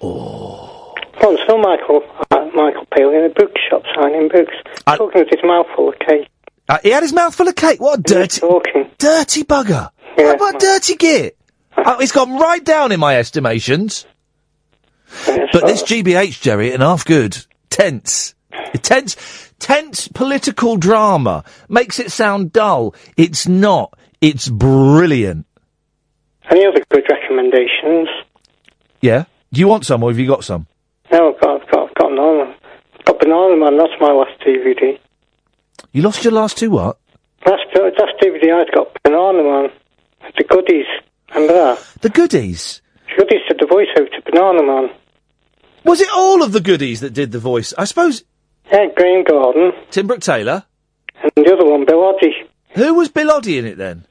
[0.00, 0.81] Once
[1.22, 4.54] saw Michael uh, Michael Palin in a bookshop signing books,
[4.86, 6.28] talking with his mouth full of cake.
[6.68, 7.80] Uh, he had his mouth full of cake.
[7.80, 8.40] What a dirty,
[8.98, 9.90] dirty bugger!
[10.16, 11.36] what about dirty git?
[11.76, 14.06] Oh, it's gone right down in my estimations.
[15.26, 17.36] But this GBH, Jerry, and half good.
[17.70, 18.34] Tense.
[18.80, 19.16] Tense,
[19.58, 22.94] tense political drama makes it sound dull.
[23.16, 23.98] It's not.
[24.20, 25.46] It's brilliant.
[26.50, 28.08] Any other good recommendations?
[29.00, 29.24] Yeah?
[29.52, 30.66] Do you want some or have you got some?
[31.10, 32.12] No, I've got, I've got, I've got
[33.04, 34.98] Got Bananaman, that's my last DVD.
[35.92, 36.98] You lost your last two what?
[37.46, 39.70] Last, last DVD I've got Bananaman.
[40.36, 40.86] The goodies.
[41.34, 41.78] Remember that?
[42.00, 42.80] The goodies?
[43.16, 44.94] Goodies did the voiceover to Bananaman.
[45.84, 47.74] Was it all of the goodies that did the voice?
[47.76, 48.24] I suppose.
[48.70, 49.72] Yeah, Graeme Garden.
[49.90, 50.64] Tim Brooke Taylor.
[51.22, 52.48] And the other one, Bill Oddie.
[52.74, 54.06] Who was Bill Oddie in it then?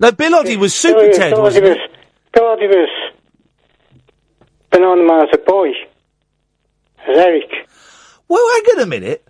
[0.00, 1.78] No, Bill Oddie was Super Bill, Ted, Bill wasn't it?
[2.32, 3.12] Bill Oddie was
[4.72, 5.68] Bananaman as a boy.
[7.08, 7.50] As Eric.
[8.32, 9.28] Well, hang on a minute.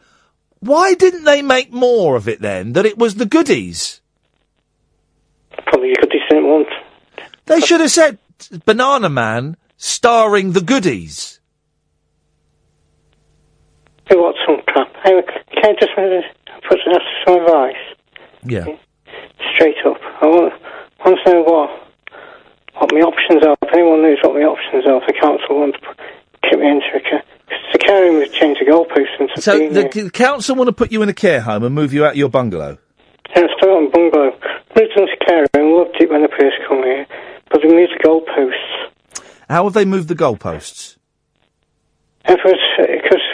[0.60, 2.74] Why didn't they make more of it then?
[2.74, 4.00] That it was the goodies?
[5.66, 6.68] Probably the goodies didn't want.
[7.46, 11.40] They should have said Bananaman starring the goodies.
[14.08, 14.94] Who wants some crap?
[15.04, 15.90] Anyway, can I just
[16.68, 17.74] put ask some advice?
[18.44, 18.66] Yeah.
[19.56, 19.96] Straight up.
[20.20, 20.52] I want,
[21.04, 21.70] want to know what
[22.74, 23.56] what my options are.
[23.62, 25.98] If anyone knows what my options are, if the council want to put-
[26.48, 27.00] kick me into a
[27.72, 30.04] the care home has changed the goalposts since I've So been the, here.
[30.04, 32.16] the council want to put you in a care home and move you out of
[32.16, 32.78] your bungalow.
[33.34, 34.30] Yeah, I started on bungalow.
[34.76, 37.06] Moved into care home, loved it when I first come here,
[37.50, 39.24] but they moved the goalposts.
[39.48, 40.96] How have they moved the goalposts?
[42.26, 42.54] Because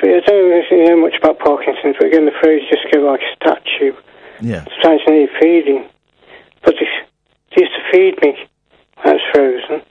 [0.03, 3.37] I don't you know much about Parkinson's, but again, the phrase just go like a
[3.37, 3.93] statue.
[4.41, 4.64] Yeah.
[4.83, 5.89] Sometimes you need feeding.
[6.64, 6.87] But they,
[7.55, 8.49] they used to feed me
[9.03, 9.83] when I was frozen.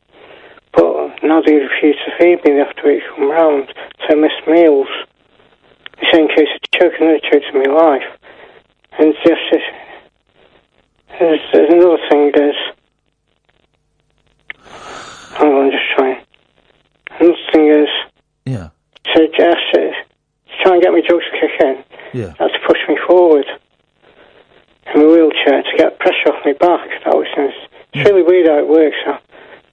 [0.77, 3.73] But now they refuse to feed me, have to come round.
[4.07, 4.87] So I miss meals.
[5.99, 8.03] They say in case of another choke to my life.
[8.99, 9.65] And it's just, it's,
[11.19, 12.55] there's, there's another thing, there's,
[15.37, 16.21] hang on, just trying.
[17.19, 17.89] Another thing is,
[18.45, 18.69] Yeah.
[19.15, 19.91] to just to
[20.61, 22.33] try and get my drugs to kick in, Yeah.
[22.39, 23.45] that's to push me forward
[24.93, 26.89] in my wheelchair to get pressure off my back.
[27.05, 27.27] That was
[27.93, 28.97] it's really weird how it works.
[29.05, 29.19] Huh?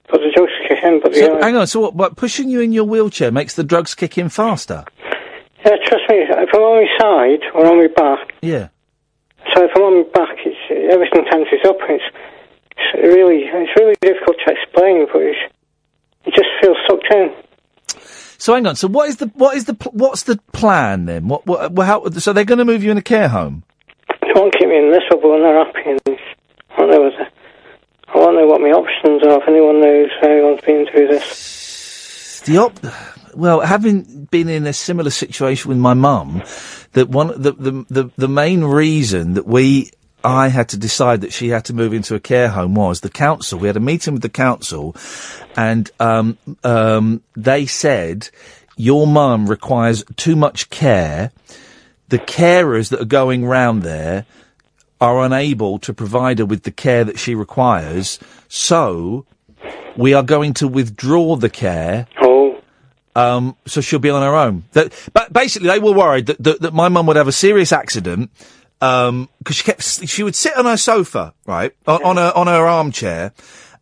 [0.09, 1.67] But the drugs kick in, but So, hang on.
[1.67, 1.95] So what?
[1.95, 4.85] What pushing you in your wheelchair makes the drugs kick in faster?
[5.65, 8.67] yeah, trust me, if I'm on my side or on my back, Yeah.
[9.55, 11.77] so if I'm on my back, it's, everything tenses up.
[11.89, 12.03] It's,
[12.77, 15.39] it's really it's really difficult to explain, but it's,
[16.25, 17.33] it just feels sucked in.
[18.37, 18.75] So hang on.
[18.75, 21.27] So what is the what is the what's the plan then?
[21.27, 22.07] What what how?
[22.09, 23.63] So they're going to move you in a care home?
[24.21, 25.89] They won't keep me in miserable and they're happy.
[25.89, 26.19] And
[26.77, 27.25] I don't know
[28.15, 29.41] I don't know what my options are.
[29.41, 32.41] If anyone knows anyone's been through this.
[32.45, 32.79] The op-
[33.35, 36.41] well, having been in a similar situation with my mum,
[36.93, 39.91] that one the, the the the main reason that we
[40.23, 43.09] I had to decide that she had to move into a care home was the
[43.09, 43.59] council.
[43.59, 44.95] We had a meeting with the council,
[45.55, 48.29] and um, um, they said
[48.77, 51.31] your mum requires too much care.
[52.09, 54.25] The carers that are going round there
[55.01, 59.25] are unable to provide her with the care that she requires, so
[59.97, 62.07] we are going to withdraw the care.
[62.21, 62.61] Oh.
[63.15, 64.65] Um, so she'll be on her own.
[64.73, 67.71] That, but basically, they were worried that, that, that my mum would have a serious
[67.71, 68.29] accident
[68.79, 72.67] because she kept she would sit on her sofa, right, on, on her on her
[72.67, 73.31] armchair,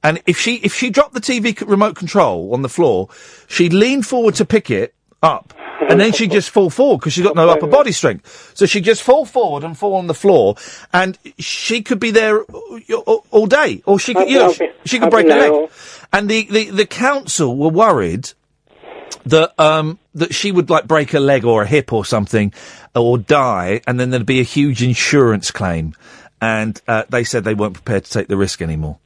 [0.04, 3.10] and if she if she dropped the TV remote control on the floor,
[3.48, 7.24] she'd lean forward to pick it up, and then she'd just fall forward because she's
[7.24, 8.52] got no upper body strength.
[8.56, 10.56] So she'd just fall forward and fall on the floor,
[10.94, 15.00] and she could be there all, all- day, or she could, you know, I'll she
[15.00, 15.70] could break her leg.
[16.12, 18.32] And the, the, the council were worried
[19.26, 22.54] that um that she would like break a leg or a hip or something
[22.96, 25.94] or die and then there'd be a huge insurance claim.
[26.42, 28.98] And uh, they said they weren't prepared to take the risk anymore.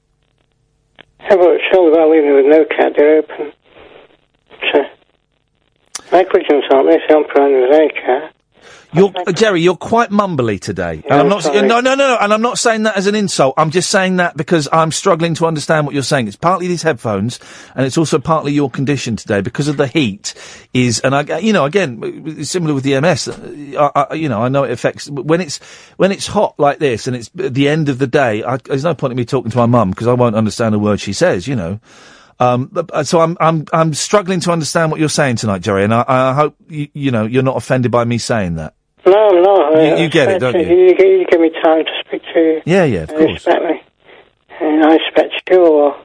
[1.29, 3.53] But surely they're leaving with no cat, they're open?
[4.73, 4.89] To
[6.11, 7.13] negligence, aren't they?
[7.13, 8.31] I'm providing with any care.
[8.93, 11.61] you're jerry you're quite mumbly today and i'm not sorry.
[11.61, 14.15] no no no no and i'm not saying that as an insult i'm just saying
[14.15, 17.39] that because i'm struggling to understand what you're saying it's partly these headphones
[17.75, 20.33] and it's also partly your condition today because of the heat
[20.73, 24.41] is and i you know again similar with the ms uh, I, I, you know
[24.41, 25.57] i know it affects when it's
[25.97, 28.85] when it's hot like this and it's at the end of the day I, there's
[28.85, 31.13] no point in me talking to my mum because i won't understand a word she
[31.13, 31.79] says you know
[32.39, 35.93] um, uh, so I'm I'm I'm struggling to understand what you're saying tonight, Jerry, and
[35.93, 38.73] I, I hope you, you know you're not offended by me saying that.
[39.05, 39.71] No, I'm not.
[39.73, 42.39] You- I- you get it, don't You, give- you give me time to speak to
[42.39, 42.61] you.
[42.65, 43.21] Yeah, yeah, of course.
[43.45, 43.81] respect me.
[44.59, 45.97] And I respect you or...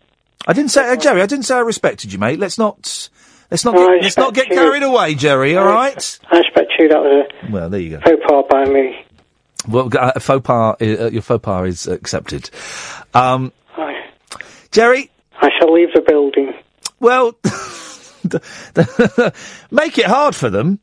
[0.47, 1.23] I didn't say, uh, Jerry.
[1.23, 2.39] I didn't say I respected you, mate.
[2.39, 3.09] Let's not
[3.51, 4.55] let's not No, get, let's not get you.
[4.57, 5.57] carried away, Jerry.
[5.57, 6.19] All right.
[6.31, 6.89] I respect you.
[6.89, 8.01] That was a Well, there you go.
[8.01, 9.05] faux pas by me.
[9.69, 10.77] Well, uh, faux pas.
[10.81, 12.51] Uh, your faux pas is accepted.
[13.15, 13.53] Um,
[14.71, 15.11] Jerry.
[15.41, 16.53] I shall leave the building.
[17.01, 17.37] Well,
[19.71, 20.81] make it hard for them.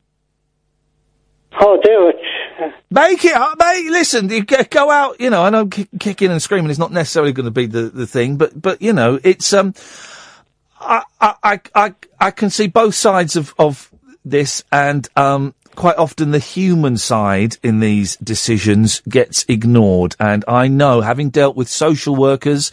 [1.58, 2.74] Oh, do it.
[2.90, 3.90] Make it hard, mate.
[3.90, 5.20] Listen, you go out.
[5.20, 7.82] You know, I know kick, kicking and screaming is not necessarily going to be the,
[7.82, 9.74] the thing, but but you know, it's um,
[10.80, 13.90] I I I I, I can see both sides of of
[14.24, 20.16] this, and um, quite often the human side in these decisions gets ignored.
[20.18, 22.72] And I know, having dealt with social workers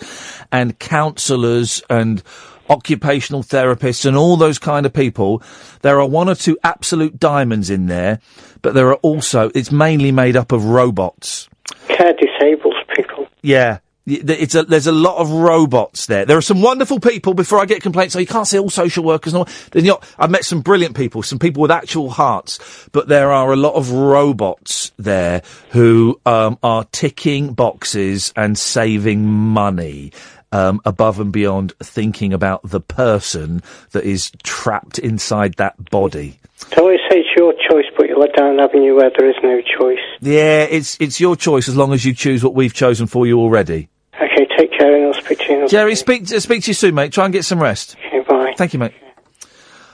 [0.52, 2.22] and counsellors and
[2.70, 5.42] occupational therapists and all those kind of people,
[5.82, 8.20] there are one or two absolute diamonds in there,
[8.62, 11.50] but there are also, it's mainly made up of robots.
[11.88, 13.28] Care disables people.
[13.42, 13.80] Yeah.
[14.10, 16.26] It's a, there's a lot of robots there.
[16.26, 18.14] There are some wonderful people before I get complaints.
[18.14, 19.34] So you can't say all social workers.
[19.34, 19.50] And all.
[19.76, 23.52] You know, I've met some brilliant people, some people with actual hearts, but there are
[23.52, 25.42] a lot of robots there
[25.72, 30.14] who um, are ticking boxes and saving money.
[30.50, 36.40] Um, above and beyond thinking about the person that is trapped inside that body.
[36.70, 39.36] They always say it's your choice, but you let down an avenue where there is
[39.44, 40.00] no choice.
[40.22, 43.42] Yeah, it's it's your choice as long as you choose what we've chosen for you
[43.42, 43.90] already.
[44.22, 45.68] Okay, take care and I'll speak to you.
[45.68, 47.12] Jerry, speak uh, speak to you soon, mate.
[47.12, 47.96] Try and get some rest.
[48.08, 48.54] Okay, bye.
[48.58, 48.94] Thank you, mate.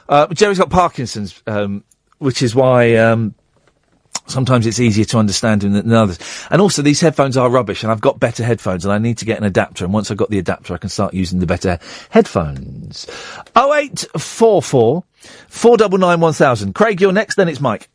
[0.08, 1.42] Uh, Jerry's got Parkinson's.
[1.48, 1.84] Um,
[2.24, 3.36] which is why um,
[4.28, 6.18] sometimes it's easier to understand him than others.
[6.50, 9.26] And also, these headphones are rubbish, and I've got better headphones, and I need to
[9.26, 9.84] get an adapter.
[9.84, 13.08] And once I've got the adapter, I can start using the better headphones.
[13.58, 15.04] Oh eight four four
[15.50, 16.74] four double nine one thousand.
[16.76, 17.36] Craig, you're next.
[17.36, 17.90] Then it's Mike.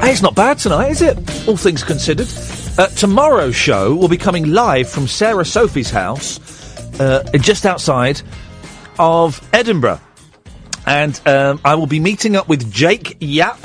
[0.00, 1.16] Hey, it's not bad tonight, is it?
[1.48, 2.26] All things considered.
[2.76, 6.40] Uh, tomorrow's show will be coming live from Sarah Sophie's house,
[6.98, 8.20] uh, just outside
[8.98, 10.00] of Edinburgh.
[10.84, 13.64] And um, I will be meeting up with Jake Yap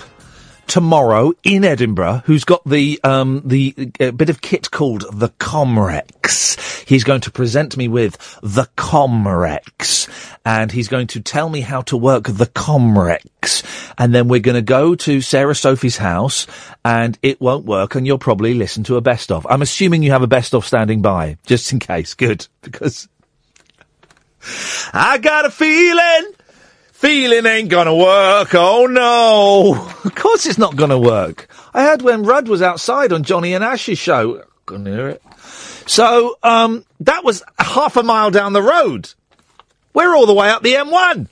[0.67, 6.85] tomorrow in Edinburgh, who's got the um, the uh, bit of kit called the Comrex.
[6.87, 11.81] He's going to present me with the Comrex, and he's going to tell me how
[11.83, 13.63] to work the Comrex.
[13.97, 16.47] And then we're going to go to Sarah Sophie's house,
[16.83, 19.45] and it won't work, and you'll probably listen to a best of.
[19.49, 22.13] I'm assuming you have a best of standing by, just in case.
[22.13, 23.07] Good, because
[24.93, 26.33] I got a feeling.
[26.91, 28.53] Feeling ain't gonna work.
[28.53, 29.87] Oh no.
[30.03, 31.47] Of course it's not gonna work.
[31.73, 34.43] I heard when Rudd was outside on Johnny and Ash's show.
[34.65, 35.21] Couldn't hear it.
[35.85, 39.13] So, um, that was half a mile down the road.
[39.93, 41.27] We're all the way up the M1.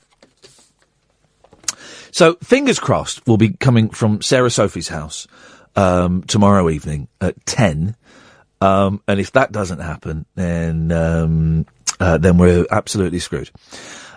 [2.11, 5.27] So, fingers crossed, we'll be coming from Sarah Sophie's house,
[5.75, 7.95] um, tomorrow evening at 10.
[8.59, 11.67] Um, and if that doesn't happen, then, um,
[11.99, 13.51] uh, then we're absolutely screwed.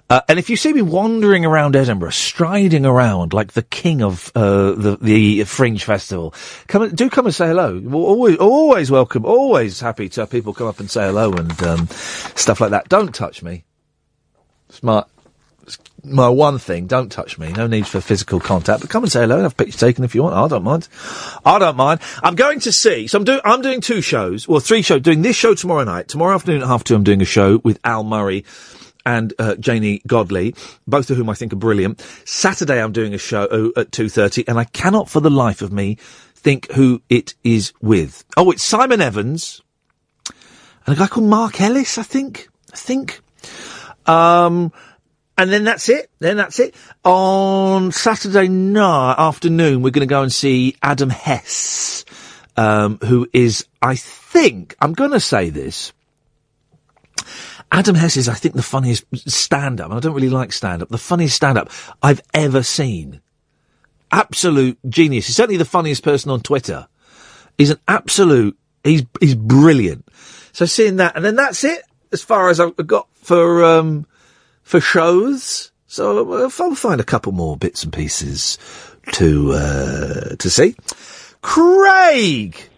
[0.08, 4.32] Uh, and if you see me wandering around Edinburgh, striding around like the king of
[4.34, 6.34] uh, the the Fringe Festival,
[6.66, 7.78] come and, do come and say hello.
[7.78, 11.62] We're always always welcome, always happy to have people come up and say hello and
[11.62, 12.88] um, stuff like that.
[12.88, 13.62] Don't touch me.
[14.70, 15.04] It's my
[15.64, 16.86] it's my one thing.
[16.86, 17.52] Don't touch me.
[17.52, 18.80] No need for physical contact.
[18.80, 20.34] But come and say hello and have pictures taken if you want.
[20.34, 20.88] I don't mind.
[21.44, 22.00] I don't mind.
[22.22, 23.06] I'm going to see.
[23.06, 23.40] So I'm doing.
[23.44, 24.48] I'm doing two shows.
[24.48, 25.02] Well, three shows.
[25.02, 26.08] Doing this show tomorrow night.
[26.08, 26.94] Tomorrow afternoon at half two.
[26.94, 28.44] I'm doing a show with Al Murray
[29.04, 30.54] and uh, Janey Godley,
[30.86, 32.00] both of whom I think are brilliant.
[32.24, 35.72] Saturday I'm doing a show uh, at 2.30 and I cannot for the life of
[35.72, 35.96] me
[36.34, 38.24] think who it is with.
[38.36, 39.62] Oh, it's Simon Evans
[40.86, 42.48] and a guy called Mark Ellis, I think.
[42.72, 43.20] I think.
[44.10, 44.72] Um,
[45.38, 46.10] and then that's it.
[46.18, 46.74] Then that's it.
[47.04, 52.04] On Saturday night afternoon, we're going to go and see Adam Hess,
[52.56, 55.92] um, who is, I think, I'm going to say this,
[57.70, 59.92] Adam Hess is, I think, the funniest stand-up.
[59.92, 60.88] I don't really like stand-up.
[60.88, 61.70] The funniest stand-up
[62.02, 63.20] I've ever seen.
[64.10, 65.28] Absolute genius.
[65.28, 66.88] He's certainly the funniest person on Twitter.
[67.56, 68.58] He's an absolute.
[68.82, 70.08] He's he's brilliant.
[70.52, 74.06] So seeing that, and then that's it as far as I've got for um
[74.62, 75.72] for shows.
[75.86, 78.58] So I'll I'll find a couple more bits and pieces
[79.12, 80.76] to uh to see.
[81.42, 82.68] Craig.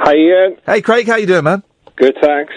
[0.00, 0.56] Hi, Iain.
[0.64, 1.06] Hey, Craig.
[1.08, 1.62] How you doing, man?
[1.96, 2.54] Good, thanks.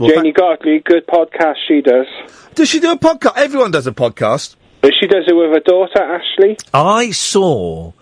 [0.00, 2.06] Janey Godley, good podcast she does.
[2.54, 3.36] Does she do a podcast?
[3.36, 4.56] Everyone does a podcast.
[4.80, 6.56] But she does it with her daughter, Ashley.
[6.72, 7.92] I saw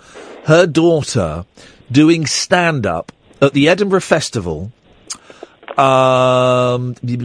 [0.45, 1.45] her daughter
[1.91, 4.73] doing stand up at the Edinburgh Festival
[5.79, 7.25] um, in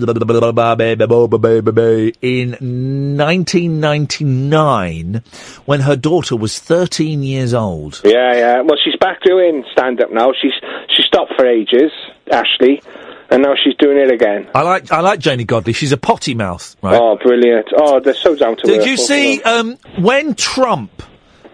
[3.17, 5.23] 1999
[5.65, 8.01] when her daughter was 13 years old.
[8.03, 8.61] Yeah, yeah.
[8.61, 10.31] Well, she's back doing stand up now.
[10.41, 10.53] She's
[10.95, 11.91] she stopped for ages,
[12.31, 12.81] Ashley,
[13.29, 14.49] and now she's doing it again.
[14.53, 15.73] I like I like Janey Godley.
[15.73, 16.99] She's a potty mouth, right?
[16.99, 17.67] Oh, brilliant!
[17.75, 21.03] Oh, they're so down to Did earth, you see um, when Trump,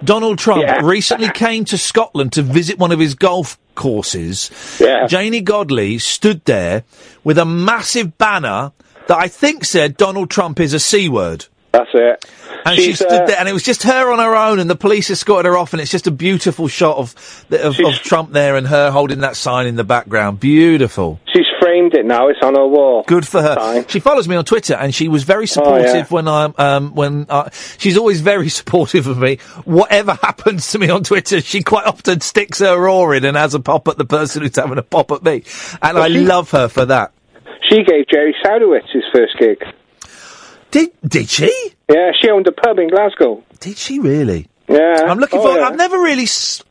[0.03, 4.51] Donald Trump, recently came to Scotland to visit one of his golf courses?
[4.79, 5.07] Yeah.
[5.07, 6.83] Janey Godley stood there
[7.23, 8.71] with a massive banner
[9.07, 11.45] that I think said Donald Trump is a c word.
[11.71, 12.25] That's it.
[12.65, 14.75] And she stood uh, there, and it was just her on her own, and the
[14.75, 18.55] police escorted her off, and it's just a beautiful shot of of, of Trump there
[18.55, 20.39] and her holding that sign in the background.
[20.39, 21.19] Beautiful.
[21.33, 22.27] She's framed it now.
[22.27, 23.03] It's on her wall.
[23.07, 23.85] Good for her.
[23.87, 26.05] She follows me on Twitter, and she was very supportive Oh, yeah.
[26.09, 29.37] when I'm um, when I, she's always very supportive of me.
[29.65, 33.53] Whatever happens to me on Twitter, she quite often sticks her oar in and has
[33.53, 35.43] a pop at the person who's having a pop at me,
[35.81, 37.11] and I love her for that.
[37.69, 39.63] She gave Jerry Sadowitz his first gig.
[40.71, 41.51] Did did she?
[41.91, 43.43] Yeah, she owned a pub in Glasgow.
[43.59, 44.47] Did she really?
[44.67, 45.05] Yeah.
[45.07, 45.59] I'm looking Oh, for.
[45.59, 45.67] yeah.
[45.67, 46.23] I've never really.
[46.23, 46.63] S-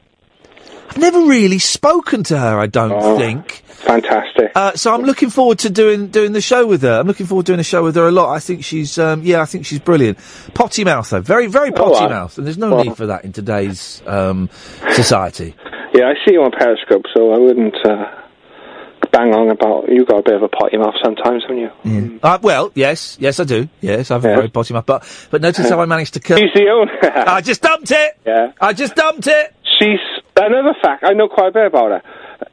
[0.90, 2.58] I've never really spoken to her.
[2.58, 3.16] I don't Oh.
[3.16, 3.61] think.
[3.86, 4.52] Fantastic.
[4.54, 7.00] Uh, so I'm looking forward to doing doing the show with her.
[7.00, 8.32] I'm looking forward to doing a show with her a lot.
[8.32, 10.18] I think she's um, yeah, I think she's brilliant.
[10.54, 12.08] Potty mouth though, very very Oh, potty wow.
[12.08, 12.84] mouth, and there's no Well.
[12.84, 14.48] need for that in today's um,
[14.92, 15.54] society.
[15.94, 18.04] Yeah, I see you on Periscope, so I wouldn't uh,
[19.12, 19.88] bang on about.
[19.90, 22.20] You got a bit of a potty mouth sometimes, haven't you?
[22.22, 23.68] Uh, well, yes, yes, I do.
[23.80, 26.38] Yes, I've a very potty mouth, but but notice how I managed to kill.
[26.38, 26.92] She's the owner.
[27.28, 28.18] I just dumped it.
[28.26, 28.52] Yeah.
[28.60, 29.54] I just dumped it.
[29.78, 29.98] She's
[30.36, 31.02] another fact.
[31.04, 32.02] I know quite a bit about her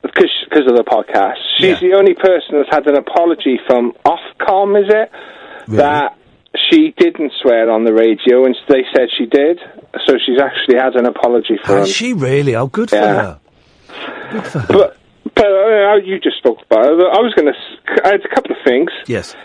[0.02, 1.38] because of the podcast.
[1.58, 4.82] She's the only person that's had an apology from Ofcom.
[4.82, 5.12] Is it
[5.76, 6.18] that
[6.70, 9.60] she didn't swear on the radio, and they said she did.
[10.06, 12.56] So she's actually had an apology for Has she really?
[12.56, 13.40] Oh, good for her.
[14.32, 14.68] Good for her.
[14.68, 14.98] But,
[15.36, 17.00] but uh, you just spoke about it.
[17.00, 18.06] I was going to.
[18.06, 18.90] I had a couple of things.
[19.08, 19.36] Yes.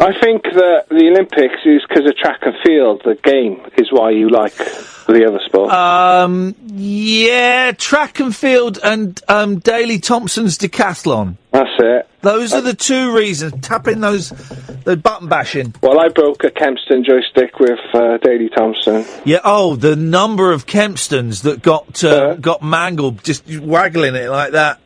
[0.00, 3.02] I think that the Olympics is because of track and field.
[3.04, 5.72] The game is why you like the other sport.
[5.72, 11.36] Um, yeah, track and field and um, Daley Thompson's decathlon.
[11.50, 12.08] That's it.
[12.20, 13.54] Those are the two reasons.
[13.66, 14.30] Tapping those,
[14.84, 15.74] the button bashing.
[15.82, 19.04] Well, I broke a Kempston joystick with uh, Daley Thompson.
[19.24, 19.40] Yeah.
[19.44, 24.80] Oh, the number of Kempstons that got uh, got mangled just waggling it like that.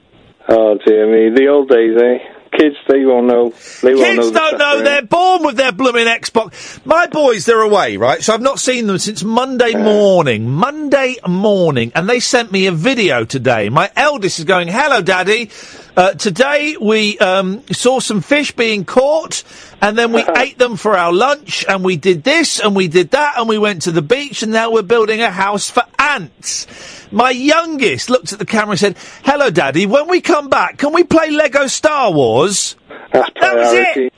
[0.49, 2.32] Oh dear me, the old days, eh?
[2.53, 3.55] Kids, they won't know.
[3.83, 4.23] They won't know.
[4.23, 4.59] Kids don't know.
[4.59, 4.85] suffering.
[4.85, 6.85] They're born with their blooming Xbox.
[6.85, 8.23] My boys, they're away, right?
[8.23, 10.51] So I've not seen them since Monday morning.
[10.51, 11.93] Monday morning.
[11.95, 13.71] And they sent me a video today.
[13.71, 15.51] My eldest is going, hello, daddy.
[15.95, 19.45] Uh, today we um, saw some fish being caught
[19.83, 23.11] and then we ate them for our lunch and we did this and we did
[23.11, 26.67] that and we went to the beach and now we're building a house for ants.
[27.13, 29.85] My youngest looked at the camera and said, hello, daddy.
[29.85, 32.75] When we come back, can we play Lego Star Wars?
[33.13, 34.13] That's That was it.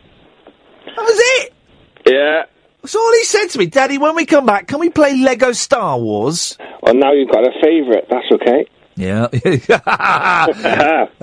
[0.86, 1.54] That was it.
[2.06, 2.44] Yeah.
[2.82, 3.66] That's all he said to me.
[3.66, 6.56] Daddy, when we come back, can we play Lego Star Wars?
[6.82, 8.08] Well, now you've got a favourite.
[8.08, 8.66] That's okay.
[8.96, 9.24] Yeah.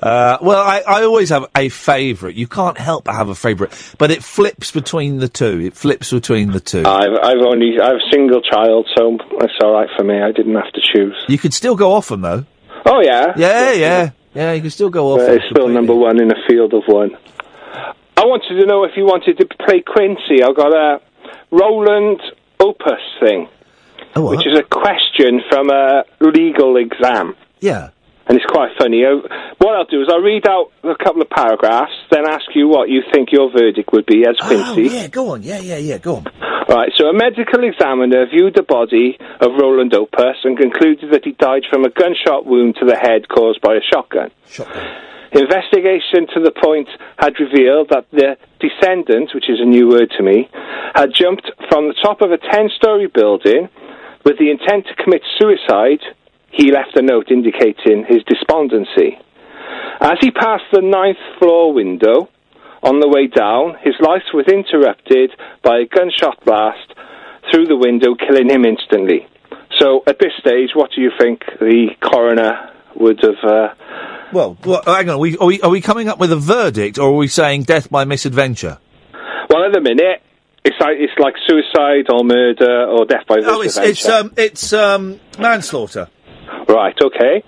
[0.01, 2.35] uh, well, I, I always have a favourite.
[2.35, 5.59] You can't help but have a favourite, but it flips between the two.
[5.61, 6.83] It flips between the two.
[6.85, 10.21] I've I've only I have a single child, so it's all right for me.
[10.21, 11.15] I didn't have to choose.
[11.27, 12.45] you could still go off them, though.
[12.85, 13.33] Oh yeah.
[13.37, 14.09] Yeah, yeah.
[14.33, 16.83] Yeah, you can still go off But it's still number one in a field of
[16.87, 17.11] one.
[18.15, 20.43] I wanted to know if you wanted to play Quincy.
[20.43, 21.01] I've got a
[21.51, 22.21] Ronald
[22.59, 23.49] Opus thing,
[24.15, 27.35] which is a question from a legal exam.
[27.61, 27.89] Yeah.
[28.27, 29.03] And it's quite funny.
[29.05, 29.17] Uh,
[29.57, 32.89] What I'll do is I'll read out a couple of paragraphs, then ask you what
[32.89, 34.89] you think your verdict would be as Quincy.
[34.89, 35.43] Oh, yeah, go on.
[35.43, 36.25] Yeah, yeah, yeah, go on.
[36.69, 41.31] Right, so a medical examiner viewed the body of Ronald Opus and concluded that he
[41.33, 44.31] died from a gunshot wound to the head caused by a shotgun.
[44.47, 44.85] shotgun.
[45.33, 50.23] Investigation to the point had revealed that the descendant, which is a new word to
[50.23, 50.49] me,
[50.93, 53.67] had jumped from the top of a 10 story building
[54.23, 55.99] with the intent to commit suicide.
[56.51, 59.17] He left a note indicating his despondency.
[60.01, 62.29] As he passed the ninth floor window,
[62.83, 65.31] on the way down, his life was interrupted
[65.63, 66.93] by a gunshot blast
[67.51, 69.27] through the window, killing him instantly.
[69.79, 73.43] So, at this stage, what do you think the coroner would have?
[73.43, 73.73] Uh,
[74.33, 75.15] Well, well hang on.
[75.15, 77.63] Are we, are, we, are we coming up with a verdict, or are we saying
[77.63, 78.79] death by misadventure?
[79.49, 80.21] well, at the minute,
[80.63, 84.73] it's like it's like suicide or murder or death by Oh, it's it's um it's
[84.73, 86.07] um manslaughter.
[86.67, 87.43] Right, okay.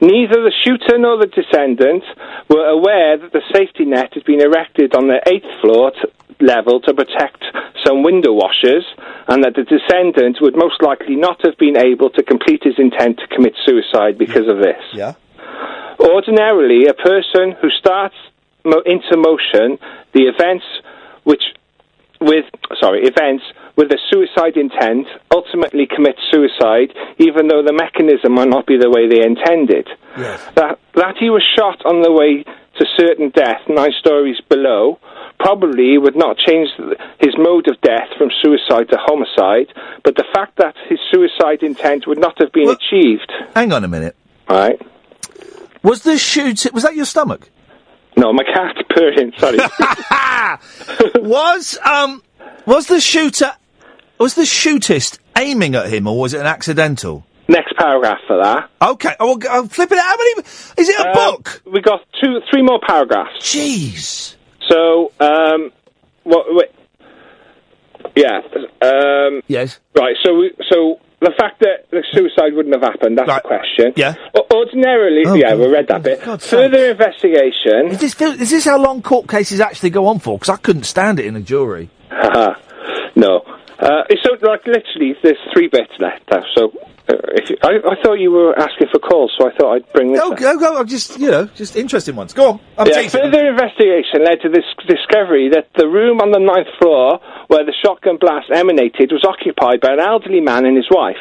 [0.00, 2.04] Neither the shooter nor the descendant
[2.48, 6.00] were aware that the safety net had been erected on the eighth floor t-
[6.40, 7.42] level to protect
[7.84, 8.84] some window washers,
[9.28, 13.18] and that the descendant would most likely not have been able to complete his intent
[13.18, 14.82] to commit suicide because of this.
[14.92, 15.14] Yeah.
[15.98, 18.16] Ordinarily, a person who starts
[18.64, 19.78] mo- into motion
[20.12, 20.64] the events
[21.24, 21.42] which
[22.20, 22.44] with
[22.80, 23.44] sorry events
[23.76, 28.90] with a suicide intent ultimately commit suicide, even though the mechanism might not be the
[28.90, 29.86] way they intended.
[30.56, 34.98] That that he was shot on the way to certain death nine stories below
[35.38, 36.70] probably would not change
[37.20, 39.68] his mode of death from suicide to homicide,
[40.02, 43.30] but the fact that his suicide intent would not have been achieved.
[43.54, 44.16] Hang on a minute.
[44.48, 44.80] Right.
[45.82, 46.72] Was the shoot?
[46.72, 47.50] Was that your stomach?
[48.16, 49.32] No, my cat purring.
[49.36, 49.58] Sorry.
[51.16, 52.22] was um
[52.64, 53.52] was the shooter
[54.18, 57.24] was the shootist aiming at him or was it an accidental?
[57.48, 58.70] Next paragraph for that.
[58.82, 59.98] Okay, oh, well, I'll flip it.
[59.98, 60.40] How many?
[60.78, 61.62] Is it a book?
[61.64, 63.38] We got two, three more paragraphs.
[63.40, 64.34] Jeez.
[64.68, 65.70] So, um,
[66.24, 66.46] what?
[66.50, 66.70] Wait.
[68.16, 68.40] Yeah.
[68.82, 69.78] Um, yes.
[69.96, 70.16] Right.
[70.24, 73.92] So, we, so the fact that the suicide wouldn't have happened—that's the question.
[73.94, 74.14] Yeah.
[74.34, 75.58] O- Ordinarily, Oh, yeah, God.
[75.60, 76.20] we read that bit.
[76.42, 77.88] Further investigation.
[77.92, 80.36] Is this is this how long court cases actually go on for?
[80.38, 81.90] Because I couldn't stand it in a jury.
[83.18, 83.40] No.
[83.78, 86.24] Uh, it's so like literally, there's three bits left.
[86.30, 86.72] Now, so,
[87.08, 89.92] uh, if you, I, I thought you were asking for calls, so I thought I'd
[89.92, 90.22] bring this.
[90.22, 90.38] Oh, up.
[90.38, 92.32] go, go, I'm just you know just interesting ones.
[92.32, 92.60] Go on.
[92.78, 97.20] I'm yeah, further investigation led to this discovery that the room on the ninth floor
[97.48, 101.20] where the shotgun blast emanated was occupied by an elderly man and his wife.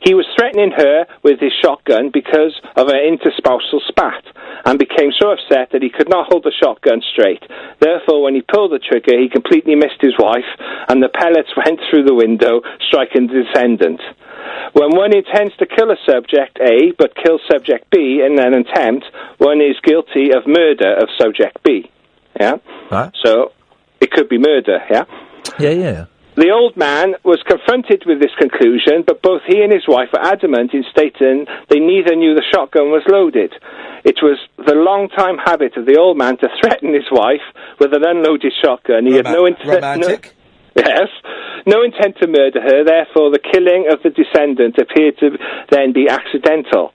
[0.00, 4.24] He was threatening her with his shotgun because of an interspousal spat
[4.64, 7.42] and became so upset that he could not hold the shotgun straight.
[7.80, 10.48] Therefore, when he pulled the trigger, he completely missed his wife
[10.88, 14.00] and the pellets went through the window, striking the descendant.
[14.72, 19.04] When one intends to kill a subject A but kills subject B in an attempt,
[19.38, 21.90] one is guilty of murder of subject B.
[22.38, 22.56] Yeah?
[22.90, 23.12] Right.
[23.22, 23.52] So
[24.00, 25.04] it could be murder, yeah?
[25.58, 26.04] Yeah, yeah.
[26.36, 30.22] The old man was confronted with this conclusion, but both he and his wife were
[30.22, 33.52] adamant in stating they neither knew the shotgun was loaded.
[34.04, 37.44] It was the long-time habit of the old man to threaten his wife
[37.78, 39.06] with an unloaded shotgun.
[39.06, 39.68] He had no intent.
[39.68, 40.34] romantic.
[40.76, 41.08] No, yes,
[41.66, 42.84] no intent to murder her.
[42.84, 45.36] Therefore, the killing of the descendant appeared to
[45.70, 46.92] then be accidental.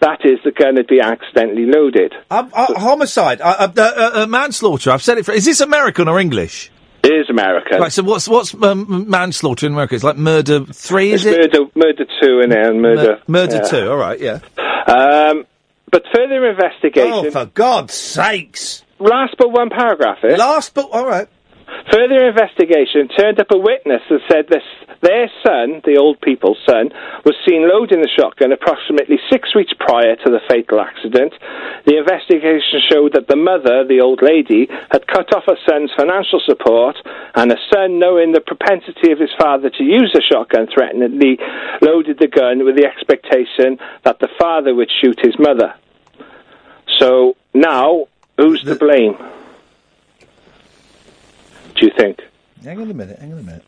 [0.00, 2.14] That is, the gun had been accidentally loaded.
[2.30, 4.90] Um, uh, homicide, uh, uh, uh, uh, manslaughter.
[4.90, 5.26] I've said it.
[5.26, 6.70] For, is this American or English?
[7.02, 7.78] It is America.
[7.78, 7.92] Right.
[7.92, 9.94] So what's what's um, manslaughter in America?
[9.94, 11.52] It's like murder three, is It's it?
[11.54, 13.20] murder, murder two, and then murder.
[13.28, 13.68] Mur- murder yeah.
[13.68, 13.90] two.
[13.90, 14.18] All right.
[14.20, 14.40] Yeah.
[14.86, 15.46] Um,
[15.90, 17.12] but further investigation.
[17.12, 18.82] Oh, for God's sakes!
[18.98, 20.18] Last but one paragraph.
[20.24, 20.36] Eh?
[20.36, 21.28] Last but all right.
[21.92, 24.64] Further investigation turned up a witness that said this,
[25.00, 26.90] their son, the old people's son,
[27.24, 31.32] was seen loading the shotgun approximately six weeks prior to the fatal accident.
[31.86, 36.40] The investigation showed that the mother, the old lady, had cut off her son's financial
[36.44, 36.96] support,
[37.34, 41.38] and the son, knowing the propensity of his father to use the shotgun, threateningly
[41.80, 45.74] loaded the gun with the expectation that the father would shoot his mother.
[46.98, 49.16] So now, who's to blame?
[51.80, 52.20] Do you think?
[52.64, 53.18] Hang on a minute.
[53.18, 53.64] Hang on a minute.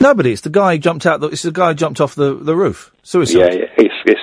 [0.00, 0.32] Nobody.
[0.32, 1.20] It's the guy who jumped out.
[1.20, 2.92] The, it's the guy who jumped off the, the roof.
[3.02, 3.38] Suicide.
[3.38, 3.64] Yeah, yeah.
[3.78, 4.20] It's, it's,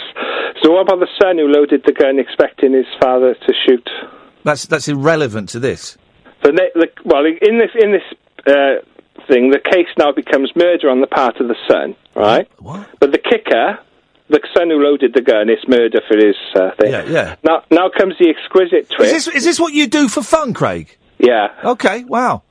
[0.64, 3.88] so what about the son who loaded the gun expecting his father to shoot?
[4.44, 5.98] That's that's irrelevant to this.
[6.44, 8.02] The, the well, in this in this
[8.48, 8.82] uh,
[9.28, 12.48] thing, the case now becomes murder on the part of the son, right?
[12.60, 12.88] What?
[13.00, 13.80] But the kicker,
[14.32, 16.92] the son who loaded the gun, is murder for his uh, thing.
[16.92, 17.36] Yeah, yeah.
[17.44, 19.12] Now, now comes the exquisite Is twist.
[19.12, 20.98] this is this what you do for fun, Craig?
[21.20, 21.48] Yeah.
[21.64, 22.04] Okay.
[22.06, 22.44] Wow.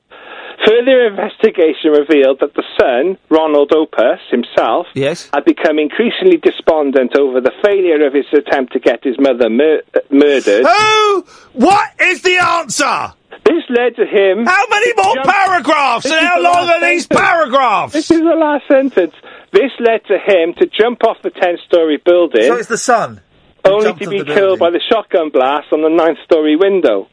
[0.66, 5.30] Further investigation revealed that the son, Ronald Opus himself, yes.
[5.32, 9.80] had become increasingly despondent over the failure of his attempt to get his mother mur-
[9.94, 10.66] uh, murdered.
[10.66, 11.24] Who?
[11.54, 13.14] What is the answer?
[13.44, 14.46] This led to him.
[14.46, 16.04] How many more paragraphs?
[16.04, 17.92] This And how long are these paragraphs?
[17.92, 19.14] This is the last sentence.
[19.52, 22.42] This led to him to jump off the 10 story building.
[22.42, 23.20] So it's the son.
[23.64, 27.08] only to be killed by the shotgun blast on the ninth story window.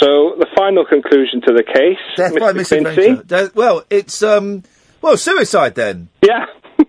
[0.00, 2.40] So the final conclusion to the case, Death Mr.
[2.40, 3.50] by misadventure.
[3.54, 4.62] Well, it's um,
[5.02, 6.08] well, suicide then.
[6.22, 6.46] Yeah,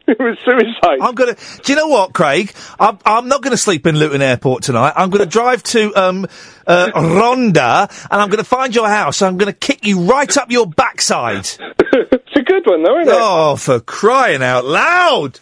[0.19, 0.97] it was suicide.
[1.01, 1.35] I'm gonna.
[1.63, 2.51] Do you know what, Craig?
[2.79, 4.93] I'm, I'm not going to sleep in Luton Airport tonight.
[4.95, 6.25] I'm going to drive to um,
[6.65, 9.21] uh, Ronda, and I'm going to find your house.
[9.21, 11.45] I'm going to kick you right up your backside.
[11.79, 13.19] it's a good one, though, isn't it?
[13.19, 15.39] Oh, for crying out loud!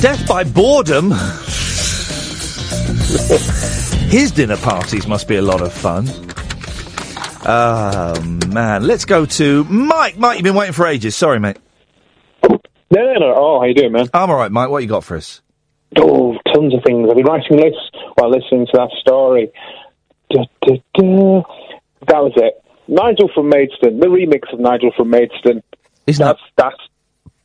[0.00, 1.12] Death by boredom.
[4.08, 6.08] His dinner parties must be a lot of fun.
[7.46, 10.18] Oh man, let's go to Mike.
[10.18, 11.14] Mike, you've been waiting for ages.
[11.14, 11.58] Sorry, mate.
[12.90, 13.34] No, no, no.
[13.36, 14.08] Oh, how you doing, man?
[14.14, 14.70] I'm all right, Mike.
[14.70, 15.42] What you got for us?
[15.96, 17.08] Oh, tons of things.
[17.08, 19.50] I've been writing lists while listening to that story.
[20.30, 21.42] Da, da, da.
[22.06, 22.62] That was it.
[22.86, 25.62] Nigel from Maidstone, the remix of Nigel from Maidstone.
[26.06, 26.76] Isn't that's, that's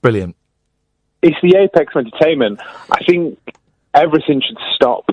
[0.01, 0.35] Brilliant.
[1.21, 2.61] it's the apex of entertainment.
[2.89, 3.39] I think
[3.93, 5.09] everything should stop.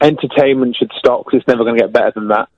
[0.00, 2.48] Entertainment should stop because it's never going to get better than that.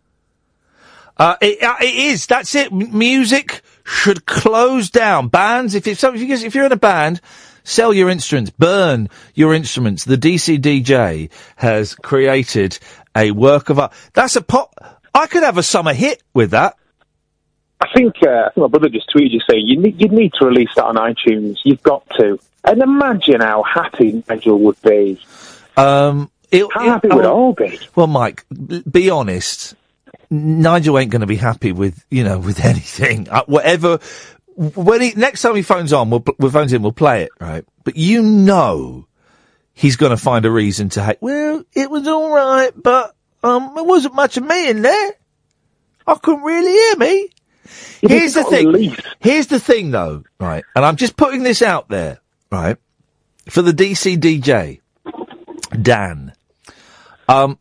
[1.17, 2.27] Uh, it, uh, it is.
[2.27, 2.73] That's it.
[2.73, 5.29] M- music should close down.
[5.29, 7.21] Bands, if, if, so- if, you, if you're in a band,
[7.63, 10.05] sell your instruments, burn your instruments.
[10.05, 12.79] The DCDJ has created
[13.17, 13.93] a work of art.
[14.13, 15.03] That's a pop.
[15.15, 16.77] I could have a summer hit with that.
[17.81, 20.33] I think, uh, I think my brother just tweeted you saying you need, you need
[20.41, 21.59] to release that on iTunes.
[21.65, 22.39] You've got to.
[22.65, 25.21] And imagine how happy Nigel would be.
[25.77, 27.79] Um, it, How happy would all be?
[27.95, 28.47] Well, Mike,
[28.91, 29.75] be honest.
[30.35, 33.29] Nigel ain't going to be happy with you know with anything.
[33.29, 33.99] Uh, whatever.
[34.57, 37.65] When he next time he phones on, we'll, we'll phones in, we'll play it, right?
[37.83, 39.07] But you know,
[39.73, 41.19] he's going to find a reason to hate.
[41.21, 45.13] Well, it was all right, but um, there wasn't much of me in there.
[46.07, 47.29] I couldn't really hear me.
[48.01, 48.97] Here's the thing.
[49.21, 50.65] Here's the thing, though, right?
[50.77, 52.21] And I'm just putting this out there,
[52.53, 52.77] right?
[53.49, 54.81] For the DC DJ,
[55.81, 56.33] Dan.
[57.29, 57.59] Um,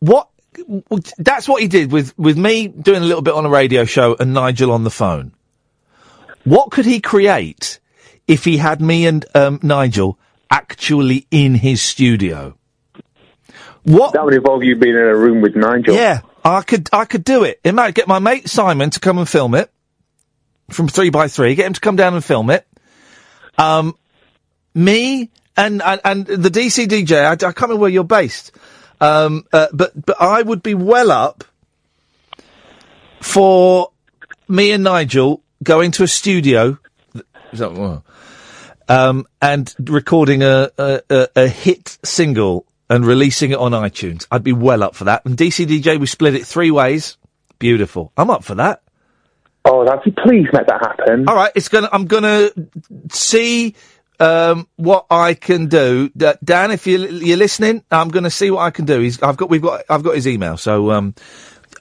[0.00, 0.28] what?
[1.18, 4.16] That's what he did with with me doing a little bit on a radio show
[4.18, 5.32] and Nigel on the phone.
[6.44, 7.80] What could he create
[8.26, 10.18] if he had me and um, Nigel
[10.50, 12.56] actually in his studio?
[13.84, 14.12] What?
[14.14, 15.94] That would involve you being in a room with Nigel.
[15.94, 17.60] Yeah, I could I could do it.
[17.64, 19.70] It might get my mate Simon to come and film it
[20.70, 21.54] from three by three.
[21.54, 22.66] Get him to come down and film it.
[23.58, 23.96] Um,
[24.74, 27.24] me and and, and the DC DJ.
[27.24, 28.52] I, I can't remember where you're based.
[29.04, 31.44] Um, uh, but but I would be well up
[33.20, 33.90] for
[34.48, 36.78] me and Nigel going to a studio.
[38.88, 44.26] Um, and recording a, a, a, a hit single and releasing it on iTunes.
[44.30, 45.24] I'd be well up for that.
[45.24, 47.16] And DCDJ, we split it three ways.
[47.58, 48.12] Beautiful.
[48.16, 48.82] I'm up for that.
[49.66, 51.26] Oh, that'd be please make that happen.
[51.26, 51.88] All right, it's gonna.
[51.90, 52.50] I'm gonna
[53.10, 53.74] see
[54.20, 56.10] um, what I can do.
[56.10, 59.00] Dan, if you you're listening, I'm gonna see what I can do.
[59.00, 61.14] He's, I've got, we've got, I've got his email, so um,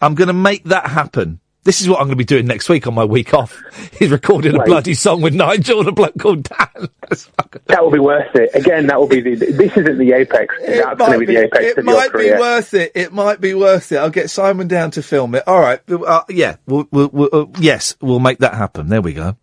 [0.01, 1.39] I'm gonna make that happen.
[1.63, 3.57] This is what I'm going to be doing next week on my week off.
[3.97, 6.89] He's recording a bloody song with Nigel and a bloke called Dan.
[7.67, 8.49] That will be worth it.
[8.55, 9.35] Again, that will be the.
[9.35, 10.55] This isn't the apex.
[10.65, 12.91] That's going to be the apex it of your might be worth it.
[12.95, 13.97] It might be worth it.
[13.97, 15.43] I'll get Simon down to film it.
[15.47, 15.79] All right.
[15.89, 16.55] Uh, yeah.
[16.65, 18.89] We'll, we'll, we'll, uh, yes, we'll make that happen.
[18.89, 19.37] There we go.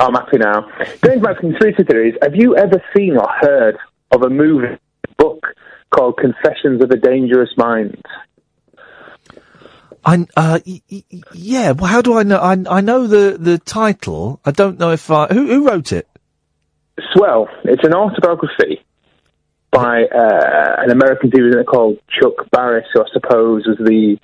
[0.00, 0.68] I'm happy now.
[1.02, 3.76] Going back to conspiracy theories, have you ever seen or heard
[4.10, 4.78] of a movie
[5.18, 5.44] book
[5.94, 8.02] called Confessions of a Dangerous Mind?
[10.04, 11.04] I uh y- y-
[11.34, 11.72] yeah.
[11.72, 12.38] Well, how do I know?
[12.38, 14.40] I I know the the title.
[14.46, 16.08] I don't know if I who who wrote it.
[17.12, 17.48] Swell.
[17.64, 18.82] It's an autobiography
[19.70, 24.18] by uh, an American TV called Chuck Barris, who I suppose was the.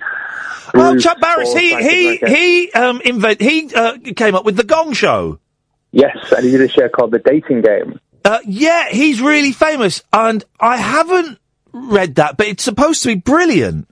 [0.73, 1.53] Oh, Chuck Barris.
[1.53, 5.39] He he he um invent he uh, came up with the Gong Show.
[5.91, 7.99] Yes, and he did a show called The Dating Game.
[8.25, 11.39] Uh, yeah, he's really famous, and I haven't
[11.71, 13.87] read that, but it's supposed to be brilliant.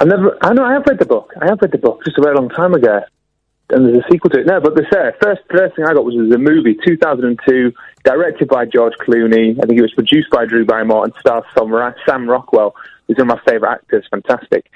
[0.00, 0.38] I never.
[0.40, 0.64] I know.
[0.64, 1.32] I have read the book.
[1.40, 3.00] I have read the book just a very long time ago,
[3.70, 4.46] and there's a sequel to it.
[4.46, 7.72] No, but the uh, first first thing I got was, was a movie, 2002,
[8.04, 9.58] directed by George Clooney.
[9.62, 11.70] I think it was produced by Drew Barrymore and stars Sam,
[12.06, 12.74] Sam Rockwell,
[13.06, 14.06] who's one of my favourite actors.
[14.10, 14.70] Fantastic.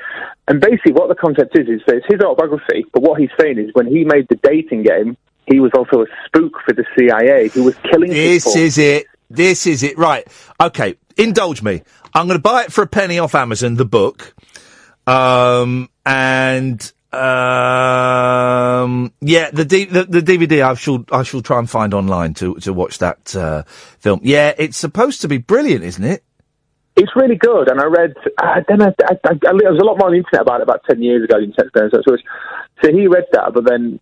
[0.48, 2.84] And basically, what the concept is is that it's his autobiography.
[2.92, 5.16] But what he's saying is, when he made the dating game,
[5.46, 8.14] he was also a spook for the CIA who was killing people.
[8.14, 8.60] This people.
[8.60, 9.06] is it.
[9.30, 9.98] This is it.
[9.98, 10.26] Right.
[10.60, 10.96] Okay.
[11.16, 11.82] Indulge me.
[12.14, 14.34] I'm going to buy it for a penny off Amazon, the book.
[15.06, 16.80] Um, and,
[17.12, 22.34] um, yeah, the, D- the, the DVD I shall, I shall try and find online
[22.34, 23.62] to, to watch that, uh,
[23.98, 24.20] film.
[24.22, 26.22] Yeah, it's supposed to be brilliant, isn't it?
[26.94, 28.12] It's really good, and I read.
[28.38, 28.92] I don't know.
[29.02, 31.00] I, I, I, there was a lot more on the internet about it about ten
[31.00, 31.38] years ago.
[31.38, 32.16] the internet experience, So,
[32.84, 33.98] so he read that, but then uh,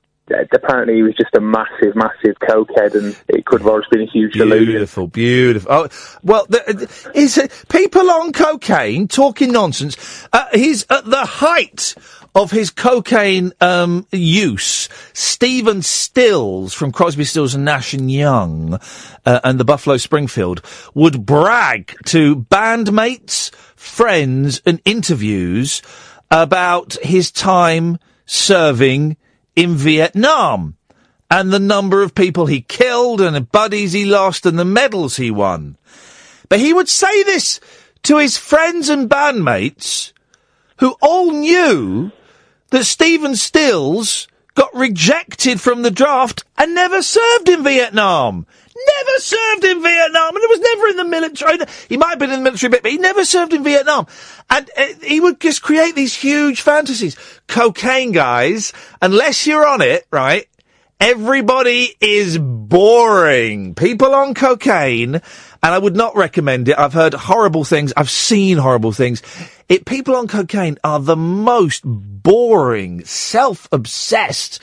[0.52, 4.06] apparently he was just a massive, massive cokehead, and it could have always been a
[4.06, 4.66] huge delusion.
[4.66, 5.72] Beautiful, beautiful.
[5.72, 5.88] Oh,
[6.22, 10.26] well, the, is it, people on cocaine talking nonsense.
[10.32, 11.94] Uh, he's at the height
[12.34, 14.88] of his cocaine um, use.
[15.12, 18.78] Stephen Stills from Crosby, Stills and Nash and Young
[19.26, 20.62] uh, and the Buffalo Springfield
[20.94, 25.82] would brag to bandmates, friends, and interviews
[26.30, 29.16] about his time serving
[29.56, 30.76] in Vietnam
[31.30, 35.16] and the number of people he killed and the buddies he lost and the medals
[35.16, 35.76] he won.
[36.48, 37.60] But he would say this
[38.02, 40.12] to his friends and bandmates
[40.78, 42.10] who all knew
[42.70, 48.46] that Stephen Stills got rejected from the draft and never served in Vietnam.
[48.86, 51.58] Never served in Vietnam, and it was never in the military.
[51.88, 54.06] He might have been in the military a bit, but he never served in Vietnam.
[54.48, 57.16] And uh, he would just create these huge fantasies.
[57.46, 60.46] Cocaine, guys, unless you're on it, right?
[61.00, 63.74] Everybody is boring.
[63.74, 65.22] People on cocaine, and
[65.62, 66.78] I would not recommend it.
[66.78, 67.92] I've heard horrible things.
[67.96, 69.22] I've seen horrible things.
[69.68, 74.62] It, people on cocaine are the most boring, self-obsessed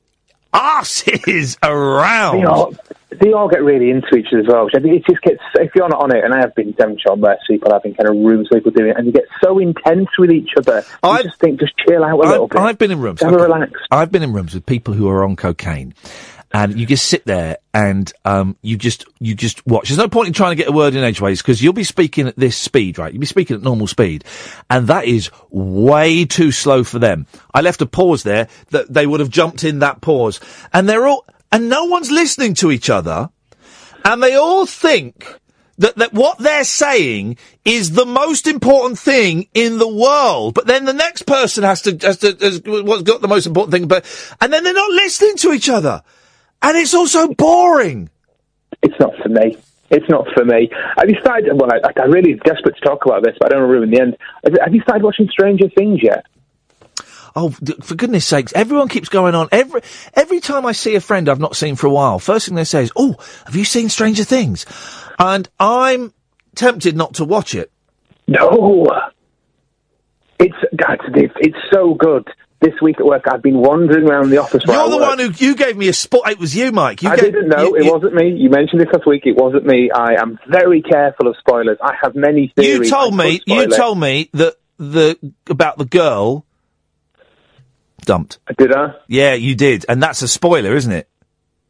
[0.54, 2.38] arses around.
[2.38, 2.74] They all,
[3.10, 4.64] they all get really into each other as well.
[4.66, 6.72] which I think it just gets, if you're not on it, and I have been
[6.72, 9.24] Devonshire on where people having kind of rooms where people doing it, and you get
[9.42, 10.84] so intense with each other.
[11.02, 12.60] I just think, just chill out a little I've, bit.
[12.60, 13.22] I've been in rooms.
[13.22, 13.44] Have a okay.
[13.44, 13.72] relax.
[13.90, 15.94] I've been in rooms with people who are on cocaine,
[16.52, 19.88] and you just sit there and um, you just you just watch.
[19.88, 22.28] There's no point in trying to get a word in edgeways because you'll be speaking
[22.28, 23.12] at this speed, right?
[23.12, 24.24] You'll be speaking at normal speed,
[24.68, 27.26] and that is way too slow for them.
[27.54, 30.40] I left a pause there that they would have jumped in that pause,
[30.72, 33.30] and they're all and no one's listening to each other,
[34.04, 35.38] and they all think
[35.78, 40.54] that, that what they're saying is the most important thing in the world.
[40.54, 43.72] But then the next person has to, has to, has what's got the most important
[43.72, 44.04] thing, but,
[44.40, 46.02] and then they're not listening to each other.
[46.60, 48.10] And it's also boring.
[48.82, 49.56] It's not for me.
[49.90, 50.68] It's not for me.
[50.98, 51.52] Have you started?
[51.54, 53.90] Well, I, I'm really desperate to talk about this, but I don't want to ruin
[53.90, 54.16] the end.
[54.44, 56.26] Have, have you started watching Stranger Things yet?
[57.38, 57.50] Oh,
[57.82, 59.48] for goodness sakes, everyone keeps going on.
[59.52, 59.80] Every,
[60.14, 62.64] every time I see a friend I've not seen for a while, first thing they
[62.64, 63.14] say is, Oh,
[63.46, 64.66] have you seen Stranger Things?
[65.18, 66.12] And I'm
[66.54, 67.70] tempted not to watch it.
[68.26, 68.86] No.
[70.38, 72.28] It's God, it's, it's so good.
[72.60, 74.62] This week at work, I've been wandering around the office.
[74.66, 76.28] You're the one who, you gave me a spot.
[76.28, 77.02] It was you, Mike.
[77.04, 77.62] You I gave, didn't know.
[77.68, 78.30] you- it you- wasn't me.
[78.36, 79.22] You mentioned this last week.
[79.26, 79.90] It wasn't me.
[79.94, 81.78] I am very careful of spoilers.
[81.80, 85.16] I have many You told me, you told me that the,
[85.48, 86.44] about the girl
[88.08, 88.38] dumped.
[88.58, 88.94] Did I?
[89.06, 89.84] Yeah, you did.
[89.88, 91.08] And that's a spoiler, isn't it?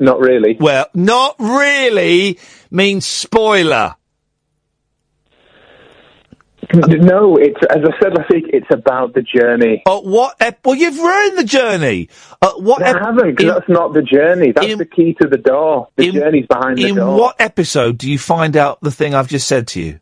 [0.01, 0.57] Not really.
[0.59, 2.39] Well, not really
[2.71, 3.97] means spoiler.
[6.75, 8.45] No, it's as I said last week.
[8.53, 9.83] It's about the journey.
[9.87, 10.37] Oh, what?
[10.41, 12.09] Ep- well, you've ruined the journey.
[12.43, 12.83] Uh, what?
[12.83, 13.37] I haven't.
[13.37, 14.53] 'cause that's not the journey.
[14.53, 15.89] That's the key to the door.
[15.97, 17.19] The journey's behind the In door.
[17.19, 19.99] what episode do you find out the thing I've just said to you?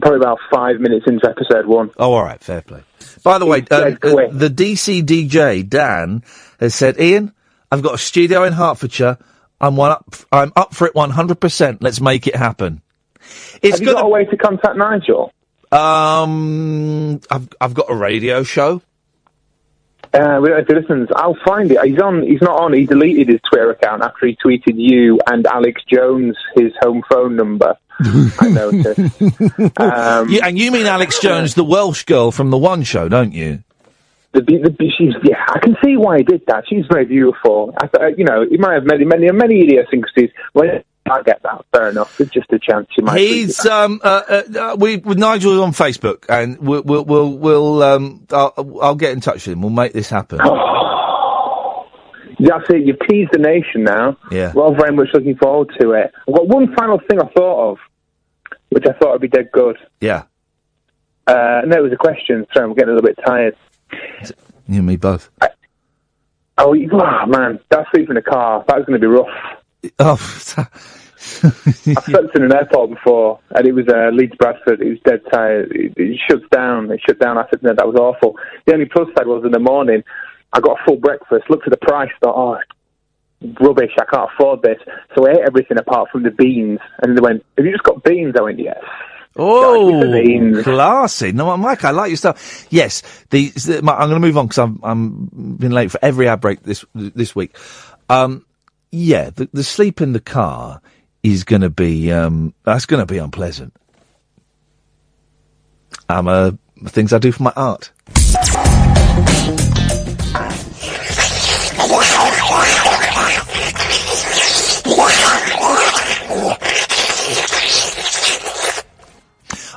[0.00, 1.90] Probably about five minutes into episode one.
[1.98, 2.82] Oh, all right, fair play.
[3.22, 6.22] By the way, um, uh, the DC DJ Dan
[6.60, 7.32] has said, "Iain,
[7.70, 9.18] I've got a studio in Hertfordshire.
[9.60, 10.16] I'm one up.
[10.32, 11.40] I'm up for it 100.
[11.40, 12.80] percent Let's make it happen."
[13.60, 15.32] It's Have you got a way to contact Nigel?
[15.70, 18.82] Um, I've I've got a radio show.
[20.14, 21.08] Uh, we don't know if he listens.
[21.16, 21.78] I'll find it.
[21.84, 22.22] He's on.
[22.22, 22.72] He's not on.
[22.74, 27.36] He deleted his Twitter account after he tweeted you and Alex Jones his home phone
[27.36, 27.76] number.
[28.00, 29.00] I noticed.
[29.78, 33.32] Um, You- and you mean Alex Jones, the Welsh girl from the One Show, don't
[33.32, 33.62] you?
[34.32, 36.64] The, the, the, she's, yeah, I can see why he did that.
[36.68, 37.74] She's very beautiful.
[37.78, 40.30] I, you know, he might have many, many, many idiosyncrasies.
[40.54, 40.80] Well,
[41.10, 41.64] I get that.
[41.72, 42.20] Fair enough.
[42.20, 42.86] It's just a chance.
[42.94, 43.18] She might.
[43.18, 47.82] He's um uh, uh, uh, we with Nigel on Facebook, and we'll we'll we'll, we'll
[47.82, 49.62] um I'll, I'll get in touch with him.
[49.62, 50.38] We'll make this happen.
[52.38, 52.86] That's it.
[52.86, 54.16] You've teased the nation now.
[54.30, 54.52] Yeah.
[54.54, 56.12] Well, very much looking forward to it.
[56.28, 57.78] I've got one final thing I thought of,
[58.70, 59.76] which I thought would be dead good.
[60.00, 60.24] Yeah,
[61.26, 62.46] Uh, no, it was a question.
[62.52, 63.56] Sorry, I'm getting a little bit tired.
[64.66, 65.30] you and me both.
[66.58, 69.28] Oh, you- oh man, that sleep in the car, that was going to be rough.
[69.98, 70.18] Oh,
[71.44, 74.80] I've slept in an airport before, and it was uh, Leeds Bradford.
[74.80, 75.70] It was dead tired.
[75.72, 76.90] It, it shuts down.
[76.90, 77.38] It shut down.
[77.38, 78.36] I said, no, that was awful.
[78.66, 80.02] The only plus side was in the morning,
[80.52, 82.58] I got a full breakfast, looked at the price, thought, oh,
[83.60, 84.78] rubbish, I can't afford this.
[85.14, 86.80] So I ate everything apart from the beans.
[87.02, 88.34] And they went, have you just got beans?
[88.38, 88.78] I went, yes.
[89.36, 91.32] Oh, classy.
[91.32, 92.66] No, Mike, I like your stuff.
[92.70, 95.98] Yes, the, the my- I'm going to move on because I'm I'm been late for
[96.02, 97.56] every ad break this this week.
[98.10, 98.44] Um,
[98.92, 100.80] yeah, the, the sleep in the car
[101.22, 103.74] is going to be um that's going to be unpleasant.
[106.08, 106.52] Um, uh,
[106.86, 107.90] things I do for my art.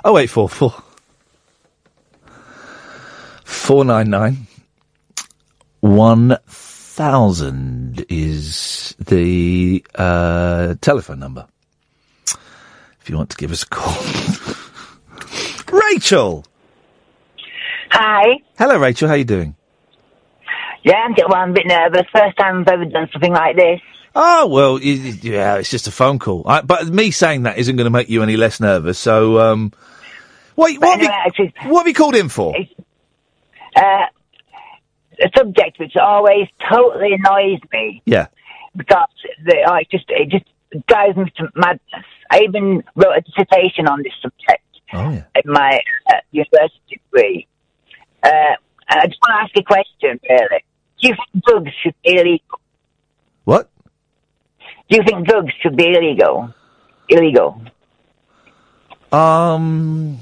[0.08, 0.76] Oh eight four four
[3.44, 4.48] four nine nine
[5.80, 11.48] one thousand is the uh, telephone number.
[13.02, 13.96] If you want to give us a call,
[15.72, 16.46] Rachel.
[17.92, 18.40] Hi.
[18.58, 19.08] Hello, Rachel.
[19.08, 19.56] How are you doing?
[20.84, 22.04] Yeah, I'm, well, I'm a bit nervous.
[22.12, 23.80] First time I've ever done something like this.
[24.18, 26.44] Oh well, yeah, it's just a phone call.
[26.48, 28.98] I, but me saying that isn't going to make you any less nervous.
[28.98, 29.74] So, um,
[30.56, 32.56] what, what, have you, what have you called in for?
[33.76, 34.06] Uh,
[35.20, 38.28] a subject which always totally annoys me Yeah.
[38.76, 39.08] Because
[39.46, 40.46] the, it just it just
[40.88, 42.06] drives me to madness.
[42.32, 45.24] I even wrote a dissertation on this subject Oh yeah.
[45.36, 45.80] in my
[46.12, 47.48] uh, university degree.
[48.24, 48.56] Uh,
[48.90, 50.64] I just want to ask a question, really.
[51.02, 52.60] Do you think drugs should be illegal?
[53.44, 53.70] What?
[54.90, 56.54] Do you think drugs should be illegal?
[57.10, 57.62] Illegal.
[59.12, 60.18] Um,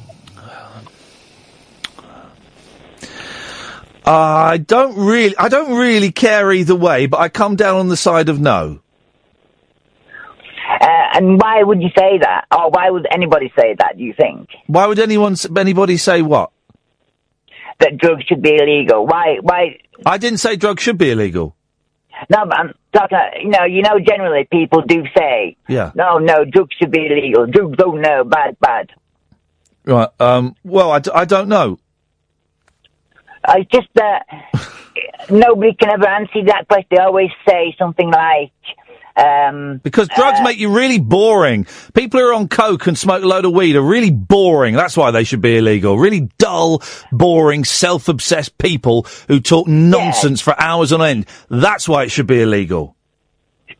[4.05, 7.97] I don't really, I don't really care either way, but I come down on the
[7.97, 8.81] side of no.
[10.81, 12.45] Uh, and why would you say that?
[12.51, 14.49] Or why would anybody say that, do you think?
[14.67, 16.51] Why would anyone, anybody say what?
[17.79, 19.05] That drugs should be illegal.
[19.05, 19.79] Why, why?
[20.05, 21.55] I didn't say drugs should be illegal.
[22.29, 25.91] No, but I'm talking, you know, you know, generally people do say, Yeah.
[25.95, 27.45] no, no, drugs should be illegal.
[27.47, 28.91] Drugs, oh no, bad, bad.
[29.85, 30.07] Right.
[30.19, 30.55] Um.
[30.63, 31.77] Well, I, d- I don't know.
[33.45, 34.25] Uh, it's just that
[35.29, 36.87] nobody can ever answer that question.
[36.91, 38.51] They always say something like,
[39.15, 41.67] um, Because drugs make you really boring.
[41.93, 44.73] People who are on coke and smoke a load of weed are really boring.
[44.75, 45.97] That's why they should be illegal.
[45.99, 51.25] Really dull, boring, self-obsessed people who talk nonsense for hours on end.
[51.49, 52.95] That's why it should be illegal.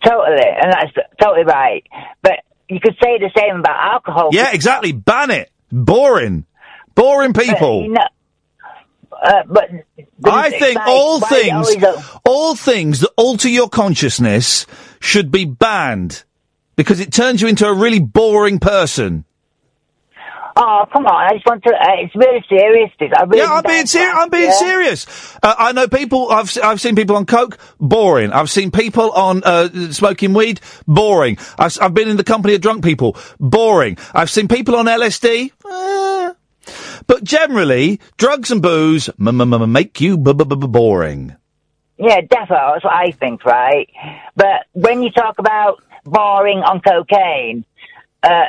[0.03, 0.91] totally, and that's
[1.21, 1.83] totally right.
[2.21, 4.29] But you could say the same about alcohol.
[4.31, 4.91] Yeah, exactly.
[4.91, 5.51] Ban it.
[5.71, 6.45] Boring.
[6.95, 7.83] Boring people.
[7.83, 8.07] You know,
[9.23, 9.69] uh, but
[10.25, 11.83] I think like, all why things,
[12.25, 14.65] all things that alter your consciousness
[14.99, 16.23] should be banned
[16.75, 19.25] because it turns you into a really boring person.
[20.55, 21.15] Oh, come on!
[21.15, 21.71] I just want to.
[21.73, 22.91] Uh, it's really serious.
[22.99, 23.09] This.
[23.17, 24.15] I really Yeah, I'm being serious.
[24.15, 24.51] I'm being Yeah.
[24.51, 25.37] serious.
[25.41, 26.29] Uh, I know people.
[26.31, 28.31] I've se- I've seen people on coke, boring.
[28.31, 31.39] I've seen people on uh, smoking weed, boring.
[31.57, 33.97] I've, I've been in the company of drunk people, boring.
[34.13, 35.49] I've seen people on LSD.
[37.07, 41.35] But generally, drugs and booze make you b- b- b- boring.
[41.97, 42.57] Yeah, definitely.
[42.73, 43.89] That's what I think, right?
[44.35, 47.65] But when you talk about boring on cocaine,
[48.23, 48.45] uh,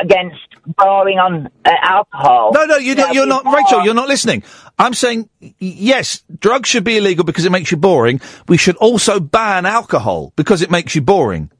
[0.00, 0.38] against
[0.78, 2.52] boring on uh, alcohol.
[2.54, 3.84] No, no, You You're not, Rachel.
[3.84, 4.42] You're not listening.
[4.78, 5.28] I'm saying
[5.58, 8.20] yes, drugs should be illegal because it makes you boring.
[8.48, 11.50] We should also ban alcohol because it makes you boring.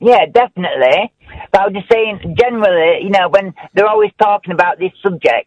[0.00, 1.12] Yeah, definitely.
[1.54, 5.46] But I was just saying, generally, you know, when they're always talking about this subject,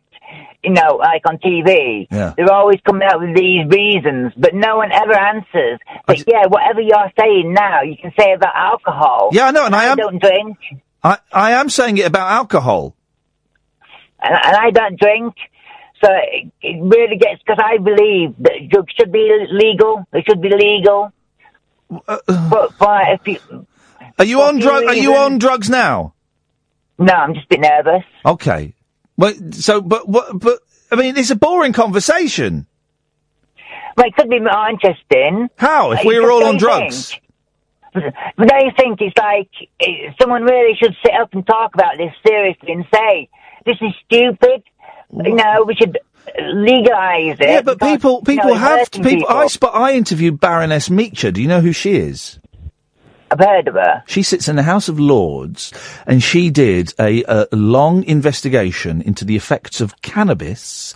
[0.63, 2.34] you know, like on TV, Yeah.
[2.38, 5.79] they're always coming out with these reasons, but no one ever answers.
[6.05, 9.31] But yeah, whatever you're saying now, you can say about alcohol.
[9.34, 10.57] Yeah, I know, and I am- don't drink,
[11.03, 12.95] I, I am saying it about alcohol.
[14.21, 15.35] and, and I don't drink.
[16.01, 20.05] So it, it really gets because I believe that drugs should be legal.
[20.11, 21.11] They should be legal.
[22.07, 22.17] Uh,
[22.49, 23.66] but for if you,
[24.19, 24.84] Are you on drug?
[24.85, 26.14] Are you on drugs now?
[26.98, 28.03] no, I'm just a bit nervous.
[28.26, 28.73] Okay.
[29.18, 30.60] Well, so, but, what, but,
[30.91, 32.68] I mean, it's a boring conversation.
[33.95, 35.49] Well, it could be more interesting.
[35.57, 35.91] How?
[35.91, 37.11] If we were all don't on drugs?
[37.11, 37.23] think.
[38.38, 39.49] But don't you think it's like
[39.80, 43.27] eh, someone really should sit up and talk about this seriously and say
[43.65, 44.64] this is stupid?
[45.11, 45.98] You know, we should
[46.38, 47.49] legalize it.
[47.49, 49.27] Yeah, but because, people, you know, people it's have hurting people.
[49.30, 51.34] I, sp- I interviewed Baroness Meacher.
[51.34, 52.39] Do you know who she is?
[53.29, 54.03] I've heard of her.
[54.07, 55.73] She sits in the House of Lords,
[56.05, 60.93] and she did a, a long investigation into the effects of cannabis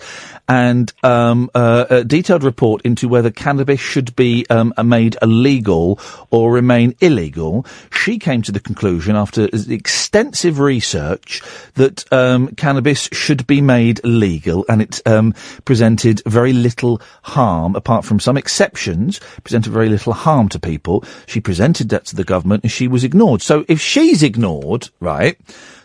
[0.47, 5.99] and um, uh, a detailed report into whether cannabis should be um, made illegal
[6.29, 7.65] or remain illegal.
[7.91, 11.41] She came to the conclusion, after extensive research,
[11.75, 15.33] that um, cannabis should be made legal, and it um,
[15.65, 21.03] presented very little harm, apart from some exceptions, presented very little harm to people.
[21.27, 23.41] She presented that to the government, and she was ignored.
[23.41, 25.37] So if she's ignored, right?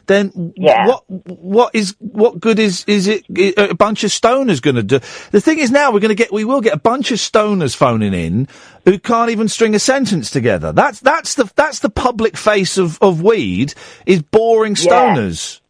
[0.07, 0.29] Then
[0.59, 3.25] what what is what good is is it
[3.57, 4.99] a bunch of stoners going to do?
[5.31, 7.75] The thing is now we're going to get we will get a bunch of stoners
[7.77, 8.49] phoning in
[8.85, 10.73] who can't even string a sentence together.
[10.73, 13.75] That's that's the that's the public face of of weed
[14.07, 15.15] is boring Yeah.
[15.17, 15.61] stoners.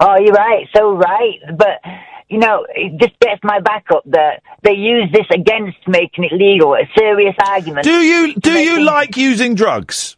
[0.00, 1.38] Oh, you're right, so right.
[1.56, 1.80] But,
[2.28, 6.32] you know, it just gets my back up that they use this against making it
[6.32, 7.84] legal, a serious argument.
[7.84, 10.15] Do you do you like using drugs?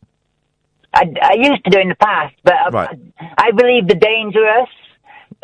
[0.95, 2.99] I, I used to do in the past, but I, Right.
[3.39, 4.69] I believe they're dangerous.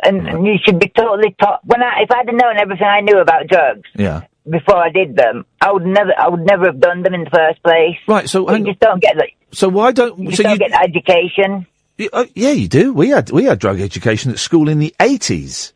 [0.02, 1.60] And, and you should be totally taught.
[1.64, 4.22] When I, if I'd have known everything I knew about drugs Yeah.
[4.48, 7.30] before I did them, I would never, I would never have done them in the
[7.30, 7.96] first place.
[8.08, 8.28] Right.
[8.28, 11.66] So you just don't get the, So why don't you so don't you get education.
[11.98, 12.92] Y- uh, yeah, you do.
[12.92, 15.72] We had we had drug education at school in the eighties.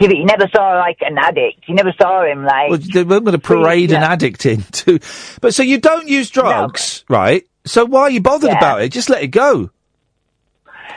[0.00, 1.68] Yeah, but you never saw like an addict.
[1.68, 2.68] You never saw him like.
[2.70, 4.98] Well, they weren't going to parade an addict into.
[5.40, 7.46] But so you don't use drugs, right?
[7.66, 8.58] So why are you bothered Yeah.
[8.58, 8.90] about it?
[8.90, 9.70] Just let it go.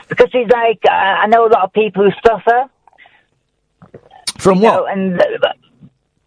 [0.09, 2.69] Because he's like, uh, I know a lot of people who suffer.
[4.37, 4.73] From what?
[4.73, 5.21] know, and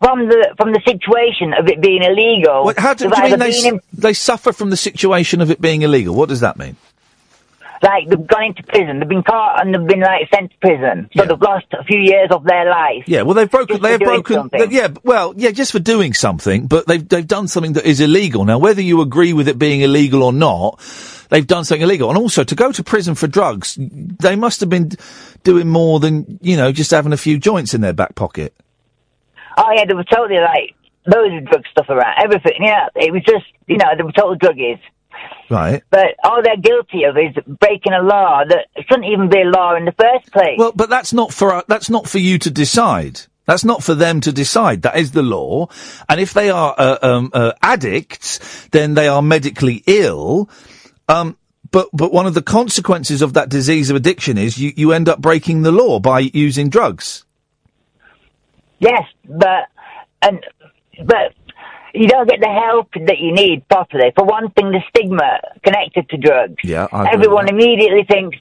[0.03, 2.65] from the from the situation of it being illegal.
[2.65, 5.61] What, how do, do you mean they, s- they suffer from the situation of it
[5.61, 6.15] being illegal?
[6.15, 6.77] What does that mean?
[7.83, 11.09] Like they've gone into prison, they've been caught and they've been like sent to prison,
[11.17, 13.05] so they've lost a few years of their life.
[13.07, 13.81] Yeah, well, they've broken.
[13.81, 14.51] they've broken.
[14.71, 18.45] yeah, well, yeah, just for doing something, but they've they've done something that is illegal.
[18.45, 20.79] Now, whether you agree with it being illegal or not,
[21.31, 22.11] they've done something illegal.
[22.11, 24.91] And also, to go to prison for drugs, they must have been
[25.43, 28.55] doing more than you know, just having a few joints in their back pocket.
[29.57, 30.75] Oh yeah, they were totally like
[31.07, 32.63] loads of drug stuff around, everything.
[32.63, 34.81] Yeah, it was just you know they were total druggies.
[35.51, 35.83] Right.
[35.91, 39.75] But all they're guilty of is breaking a law that shouldn't even be a law
[39.75, 40.57] in the first place.
[40.57, 43.21] Well, but that's not for uh, that's not for you to decide.
[43.47, 44.83] That's not for them to decide.
[44.83, 45.69] That is the law.
[46.09, 50.49] And if they are uh, um, uh, addicts, then they are medically ill.
[51.09, 51.37] Um,
[51.73, 55.09] but but one of the consequences of that disease of addiction is you, you end
[55.09, 57.25] up breaking the law by using drugs.
[58.79, 59.69] Yes, but
[60.23, 60.45] and
[61.05, 61.35] but
[61.95, 64.13] you don't get the help that you need properly.
[64.17, 66.57] For one thing, the stigma connected to drugs.
[66.63, 68.39] Yeah, Everyone immediately thinks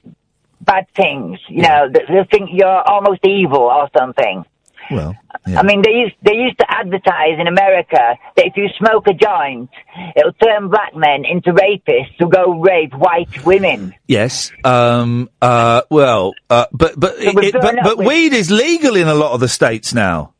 [0.60, 1.38] bad things.
[1.48, 2.00] You know, they,
[2.30, 4.44] think you're almost evil or something.
[4.90, 5.14] Well,
[5.46, 9.14] I mean, they used they used to advertise in America that if you smoke a
[9.14, 9.70] joint,
[10.16, 13.94] it'll turn black men into rapists who go rape white women.
[14.08, 14.50] Yes.
[14.64, 15.30] Um.
[15.40, 15.82] Uh.
[15.90, 16.32] Well.
[16.48, 16.66] Uh.
[16.72, 19.38] But but So we're it, but but with- weed is legal in a lot of
[19.38, 20.34] the states now.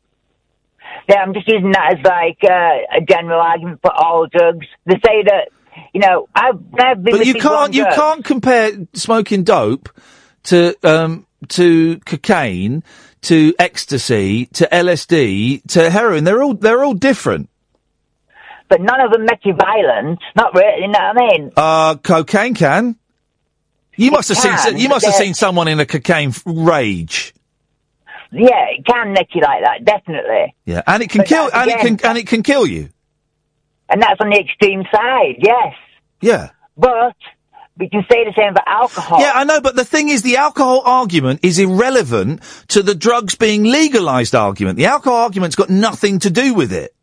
[1.11, 4.65] Yeah, I'm just using that as like uh, a general argument for all drugs.
[4.85, 5.49] They say that
[5.93, 9.89] you know I've, I've been But you can't you can't compare smoking dope
[10.43, 12.83] to um to cocaine
[13.23, 16.23] to ecstasy to LSD to heroin.
[16.23, 17.49] They're all they're all different.
[18.69, 20.19] but none of them make you violent.
[20.37, 21.51] Not really, you know what I mean?
[21.57, 22.95] Uh, cocaine can.
[23.97, 27.33] You must have can, seen you must have seen someone in a cocaine rage.
[28.31, 30.55] Yeah, it can make you like that, definitely.
[30.65, 32.89] Yeah, and it can But kill and it can and it can kill you.
[33.89, 35.73] And that's on the extreme side, yes.
[36.21, 36.51] Yeah.
[36.77, 37.15] But
[37.77, 39.19] We can say the same for alcohol.
[39.19, 43.35] Yeah, I know, but the thing is, the alcohol argument is irrelevant to the drugs
[43.35, 44.77] being legalised argument.
[44.77, 46.93] The alcohol argument's got nothing to do with it.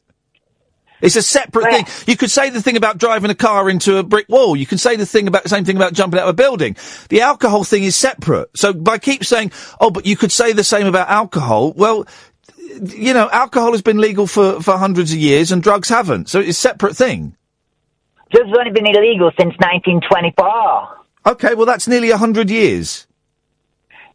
[1.00, 1.86] It's a separate thing.
[2.06, 4.56] You could say the thing about driving a car into a brick wall.
[4.56, 6.76] You can say the thing about the same thing about jumping out of a building.
[7.08, 8.50] The alcohol thing is separate.
[8.56, 11.72] So by keep saying, oh, but you could say the same about alcohol.
[11.72, 12.06] Well,
[12.80, 16.28] you know, alcohol has been legal for, for hundreds of years and drugs haven't.
[16.28, 17.36] So it's a separate thing.
[18.30, 20.98] Drugs have only been illegal since 1924.
[21.26, 23.06] Okay, well that's nearly a hundred years.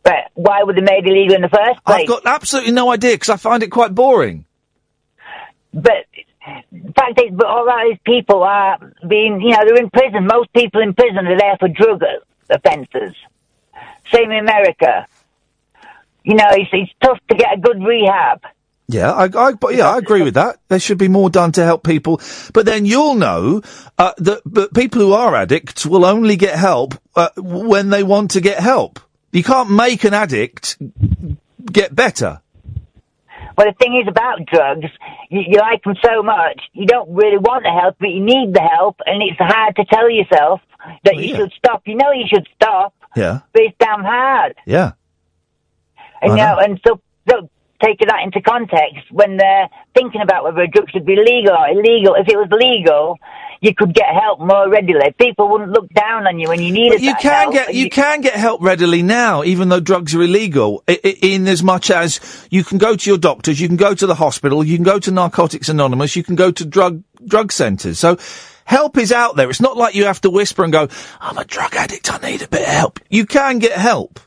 [0.03, 2.01] But why were they made illegal in the first place?
[2.01, 4.45] I've got absolutely no idea because I find it quite boring.
[5.73, 6.05] But
[6.71, 10.27] the fact is, but all these people are being, you know, they're in prison.
[10.27, 12.03] Most people in prison are there for drug
[12.49, 13.15] offences.
[14.11, 15.07] Same in America.
[16.23, 18.41] You know, it's, it's tough to get a good rehab.
[18.87, 20.59] Yeah, I, I, but yeah, I agree with that.
[20.67, 22.19] There should be more done to help people.
[22.53, 23.61] But then you'll know
[23.97, 28.31] uh, that but people who are addicts will only get help uh, when they want
[28.31, 28.99] to get help.
[29.31, 30.77] You can't make an addict
[31.71, 32.41] get better.
[33.57, 34.87] Well, the thing is about drugs,
[35.29, 38.53] you, you like them so much, you don't really want the help, but you need
[38.53, 40.61] the help, and it's hard to tell yourself
[41.05, 41.83] that you should stop.
[41.85, 44.55] You know you should stop, Yeah, but it's damn hard.
[44.65, 44.91] yeah.
[46.21, 47.49] And, you know, and so, so
[47.83, 51.67] taking that into context, when they're thinking about whether a drug should be legal or
[51.67, 53.17] illegal, if it was legal,
[53.63, 55.13] you could get help more readily.
[55.17, 57.77] People wouldn't look down on you when you needed But you can help, get and
[57.77, 60.83] you can get help readily now, even though drugs are illegal.
[60.87, 62.19] I, I, in as much as
[62.51, 64.99] you can go to your doctors, you can go to the hospital, you can go
[64.99, 67.99] to Narcotics Anonymous, you can go to drug drug centres.
[67.99, 68.17] So
[68.65, 69.49] help is out there.
[69.49, 70.89] It's not like you have to whisper and go,
[71.21, 72.11] "I'm a drug addict.
[72.13, 74.19] I need a bit of help." You can get help.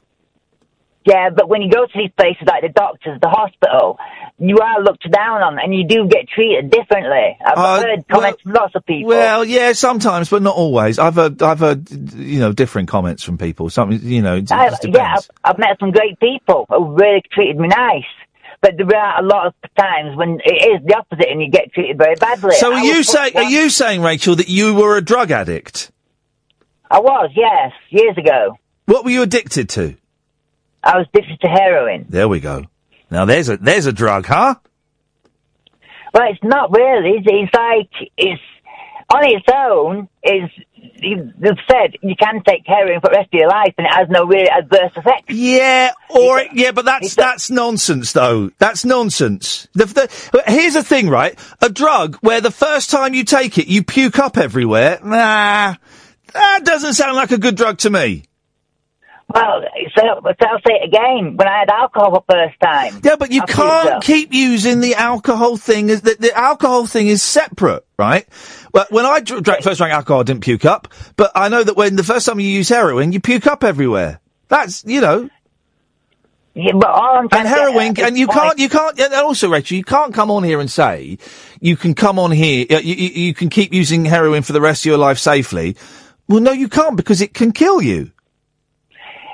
[1.06, 3.96] Yeah, but when you go to these places like the doctors, the hospital,
[4.38, 7.38] you are looked down on and you do get treated differently.
[7.46, 9.10] I've Uh, heard comments from lots of people.
[9.10, 10.98] Well, yeah, sometimes, but not always.
[10.98, 13.70] I've heard I've heard you know different comments from people.
[13.70, 14.42] Something you know.
[14.50, 18.02] I, yeah, I've, I've met some great people who really treated me nice.
[18.60, 21.72] But there are a lot of times when it is the opposite and you get
[21.72, 22.56] treated very badly.
[22.56, 25.92] So I are you saying are you saying Rachel that you were a drug addict?
[26.90, 28.58] I was, yes, years ago.
[28.86, 29.96] What were you addicted to?
[30.86, 32.06] I was addicted to heroin.
[32.08, 32.64] There we go.
[33.10, 34.54] Now there's a there's a drug, huh?
[36.14, 37.18] Well, it's not really.
[37.18, 38.42] It's, it's like it's
[39.12, 40.08] on its own.
[40.22, 40.50] Is
[41.00, 44.08] they've said you can take heroin for the rest of your life and it has
[44.08, 45.34] no real adverse effects.
[45.34, 48.50] Yeah, or yeah, but that's that's nonsense, though.
[48.58, 49.68] That's nonsense.
[49.74, 51.38] The, the, here's the thing, right?
[51.60, 55.00] A drug where the first time you take it, you puke up everywhere.
[55.02, 55.74] Nah,
[56.32, 58.24] that doesn't sound like a good drug to me.
[59.28, 59.64] Well,
[59.96, 61.36] so, so I'll say it again.
[61.36, 63.00] When I had alcohol for the first time.
[63.02, 65.90] Yeah, but you I can't keep using the alcohol thing.
[65.90, 68.26] As the, the alcohol thing is separate, right?
[68.72, 70.88] Well, when I dr- drank, first drank alcohol, I didn't puke up.
[71.16, 74.20] But I know that when the first time you use heroin, you puke up everywhere.
[74.48, 75.28] That's you know.
[76.54, 78.98] Yeah, but all I'm and heroin, and you can't, you can't.
[78.98, 81.18] And also, Rachel, you can't come on here and say
[81.60, 84.60] you can come on here, uh, you, you, you can keep using heroin for the
[84.62, 85.76] rest of your life safely.
[86.28, 88.10] Well, no, you can't because it can kill you.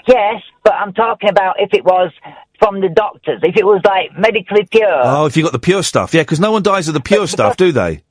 [0.07, 2.13] Yes, but I'm talking about if it was
[2.59, 3.41] from the doctors.
[3.43, 5.01] If it was like medically pure.
[5.05, 7.27] Oh, if you got the pure stuff, yeah, because no one dies of the pure
[7.27, 8.03] stuff, do they?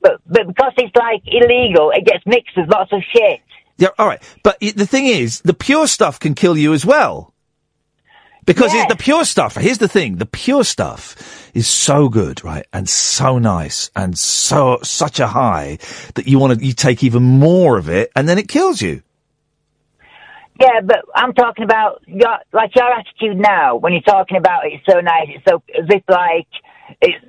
[0.00, 3.40] But but because it's like illegal, it gets mixed with lots of shit.
[3.78, 4.22] Yeah, all right.
[4.42, 7.34] But the thing is, the pure stuff can kill you as well.
[8.46, 12.64] Because it, the pure stuff, here's the thing, the pure stuff is so good, right?
[12.72, 15.78] And so nice and so, such a high
[16.14, 19.02] that you want to, you take even more of it and then it kills you.
[20.60, 24.84] Yeah, but I'm talking about your like your attitude now when you're talking about it's
[24.88, 25.28] so nice.
[25.28, 26.48] It's so as if like
[27.00, 27.24] it's.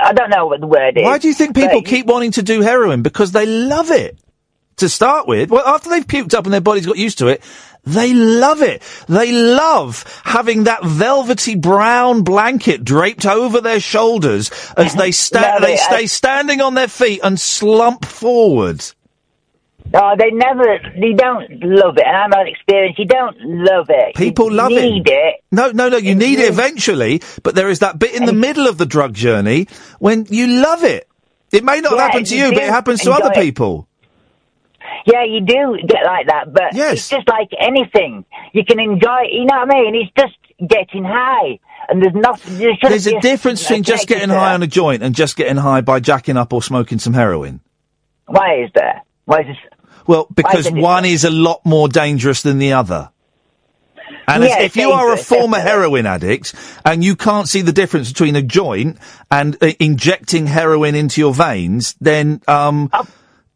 [0.00, 1.04] I don't know what the word is.
[1.04, 3.02] Why do you think people but- keep wanting to do heroin?
[3.02, 4.18] Because they love it.
[4.80, 7.42] To start with, well, after they've puked up and their bodies got used to it,
[7.84, 8.82] they love it.
[9.08, 15.74] They love having that velvety brown blanket draped over their shoulders as they sta- they
[15.74, 15.80] it.
[15.80, 18.84] stay standing on their feet and slump forward.
[19.92, 20.78] No, they never.
[21.00, 22.98] They don't love it, and I'm not experienced.
[22.98, 24.14] You don't love it.
[24.14, 24.82] People you love it.
[24.82, 25.34] need it.
[25.52, 25.96] No, no, no.
[25.96, 29.14] You need it eventually, but there is that bit in the middle of the drug
[29.14, 29.68] journey
[29.98, 31.08] when you love it.
[31.52, 33.42] It may not Yeah, happen to you but it happens to other it.
[33.42, 33.88] people.
[35.06, 38.24] Yeah, you do get like that, but it's just like anything.
[38.52, 39.22] You can enjoy.
[39.24, 39.94] it, You know what I mean?
[39.94, 40.34] It's just
[40.68, 41.58] getting high,
[41.88, 42.58] and there's nothing.
[42.58, 45.36] There There's be a difference between just getting high uh, on a joint and just
[45.36, 47.60] getting high by jacking up or smoking some heroin.
[48.26, 49.02] Why is there?
[49.26, 49.56] Why is this?
[50.06, 53.10] Well, because one is a lot more dangerous than the other.
[54.28, 56.54] And Yeah, if you are a former heroin addict
[56.84, 58.98] and you can't see the difference between a joint
[59.30, 62.90] and uh, injecting heroin into your veins, then um,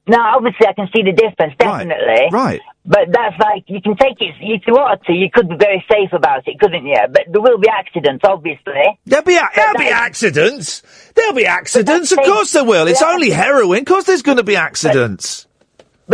[0.07, 2.29] Now, obviously, I can see the difference, definitely.
[2.31, 2.33] Right.
[2.33, 2.61] right.
[2.85, 5.85] But that's like, you can take it, if you wanted to, you could be very
[5.91, 6.97] safe about it, couldn't you?
[7.13, 8.99] But there will be accidents, obviously.
[9.07, 10.83] There'll be, a- there'll be accidents.
[11.15, 12.11] There'll be accidents.
[12.13, 12.87] Of course there will.
[12.89, 13.11] It's Yeah.
[13.13, 13.81] only heroin.
[13.81, 15.45] Of course there's going to be accidents.
[15.45, 15.50] But,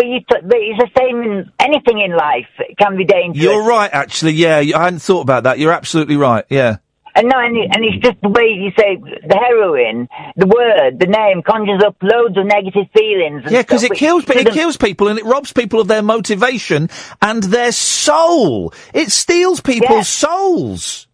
[0.05, 2.49] you t- but it's the same in anything in life.
[2.59, 3.43] It can be dangerous.
[3.43, 4.33] You're right, actually.
[4.33, 5.59] Yeah, I hadn't thought about that.
[5.59, 6.45] You're absolutely right.
[6.51, 6.77] Yeah.
[7.15, 10.07] And no, and, it, and it's just the way you say the heroin,
[10.37, 13.45] the word, the name conjures up loads of negative feelings.
[13.45, 16.03] and Yeah, because it kills pe- it kills people and it robs people of their
[16.03, 16.91] motivation
[17.23, 18.75] and their soul.
[18.93, 21.07] It steals people's souls.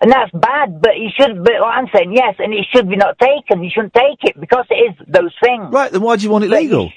[0.00, 2.96] And that's bad, but you should, but what I'm saying, yes, and it should be
[2.96, 3.62] not taken.
[3.62, 5.70] You shouldn't take it because it is those things.
[5.70, 6.90] Right, then why do you want it legal?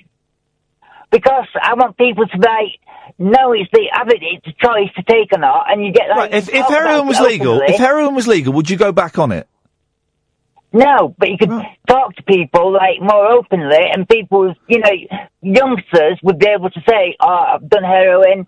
[1.11, 2.79] Because I want people to like,
[3.17, 6.05] no, it's the, have it, it's a choice to take or not, and you get
[6.07, 6.17] that.
[6.17, 9.31] Right, if, if heroin was legal, if heroin was legal, would you go back on
[9.31, 9.47] it?
[10.71, 11.49] No, but you could
[11.87, 14.91] talk to people like more openly, and people, you know,
[15.41, 18.45] youngsters would be able to say, "Oh, I've done heroin,"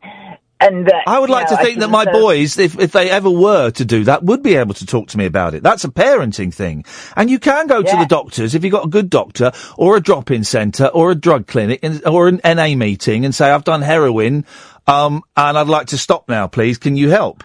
[0.62, 3.30] and uh, I would like know, to think that my boys, if, if they ever
[3.30, 5.64] were to do that, would be able to talk to me about it.
[5.64, 6.86] That's a parenting thing.
[7.16, 10.00] And you can go to the doctors if you've got a good doctor or a
[10.00, 13.82] drop-in centre or a drug clinic and, or an NA meeting and say, I've done
[13.82, 14.46] heroin,
[14.88, 16.78] um, and I'd like to stop now, please.
[16.78, 17.44] Can you help?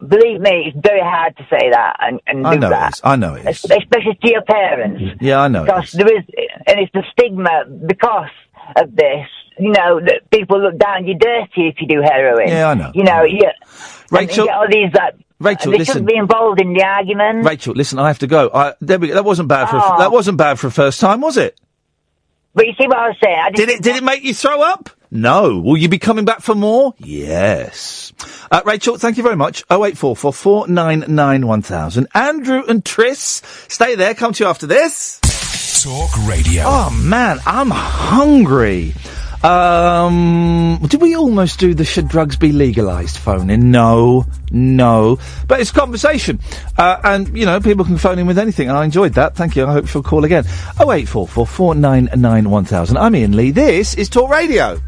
[0.00, 3.00] Believe me, it's very hard to say that and, and I know that, it is.
[3.02, 3.64] I know it is.
[3.64, 5.20] especially to your parents.
[5.20, 6.24] Yeah, I know it because there is,
[6.66, 8.30] and it's the stigma because
[8.76, 9.26] of this.
[9.60, 12.48] You know that people look down You're dirty if you do heroin.
[12.48, 12.92] Yeah, I know.
[12.94, 13.40] You know, you.
[13.44, 13.52] and
[14.10, 15.14] Rachel- you get all these like.
[15.40, 15.92] Rachel, they listen.
[15.92, 17.44] shouldn't be involved in the argument.
[17.46, 18.50] Rachel, listen, I have to go.
[18.52, 19.14] I, there we go.
[19.14, 19.98] That wasn't bad for a, Oh.
[19.98, 21.60] that wasn't bad for a first time, was it?
[22.54, 23.38] But you see what I was saying?
[23.40, 23.80] I Did it?
[23.82, 24.90] Did it make you throw up?
[25.12, 25.60] No.
[25.60, 26.92] Will you be coming back for more?
[26.98, 28.12] Yes.
[28.50, 29.62] Uh, Rachel, thank you very much.
[29.70, 32.08] Oh eight four four four nine nine one thousand.
[32.14, 34.14] Andrew and Tris, stay there.
[34.14, 35.20] Come to you after this.
[35.84, 36.64] Talk Radio.
[36.66, 38.92] Oh man, I'm hungry.
[39.42, 43.70] Um, did we almost do the should drugs be legalised phone in?
[43.70, 45.18] No, no.
[45.46, 46.40] But it's conversation.
[46.76, 48.68] Uh, and, you know, people can phone in with anything.
[48.68, 49.36] And I enjoyed that.
[49.36, 49.66] Thank you.
[49.66, 50.44] I hope you'll call again.
[50.80, 52.96] 0844 499 1000.
[52.96, 53.50] I'm Iain Lee.
[53.50, 54.80] This is Talk Radio.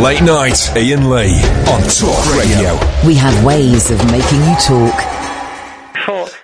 [0.00, 1.34] Late night, Iain Lee
[1.66, 2.78] on Talk Radio.
[3.04, 4.94] We have ways of making you talk.
[6.06, 6.37] I'm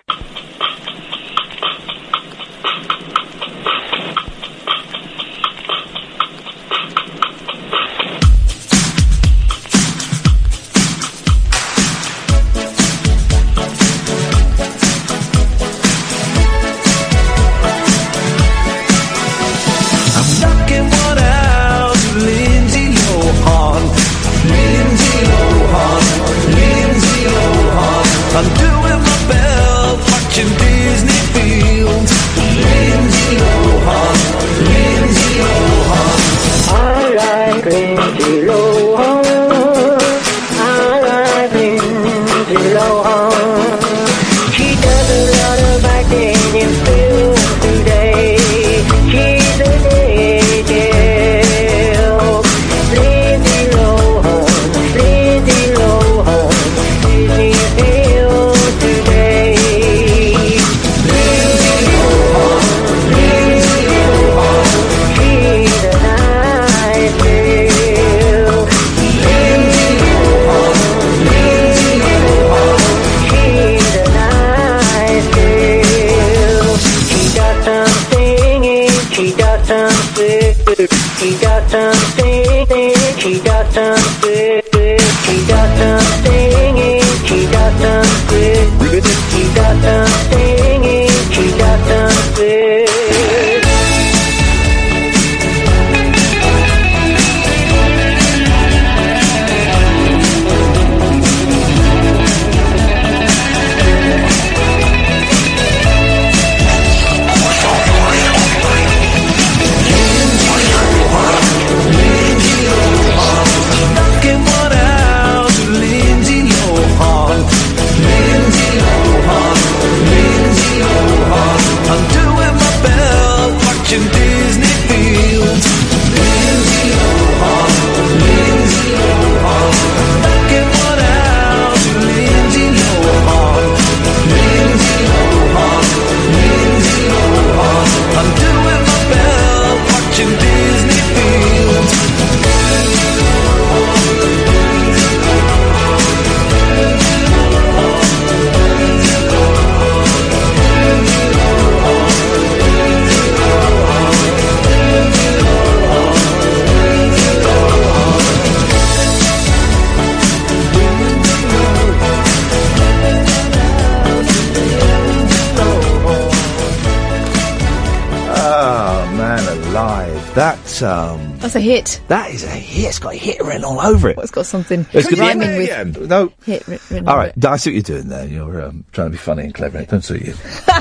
[171.54, 172.00] That's a hit.
[172.08, 172.88] that is a hit.
[172.88, 174.18] It's got a hit written all over it.
[174.18, 176.08] It's got something It's gonna be rhyming there with again.
[176.08, 176.32] No.
[176.44, 178.26] hit writ- written All over right, I see what you're doing there.
[178.26, 179.78] You're um, trying to be funny and clever.
[179.78, 180.34] It don't suit you.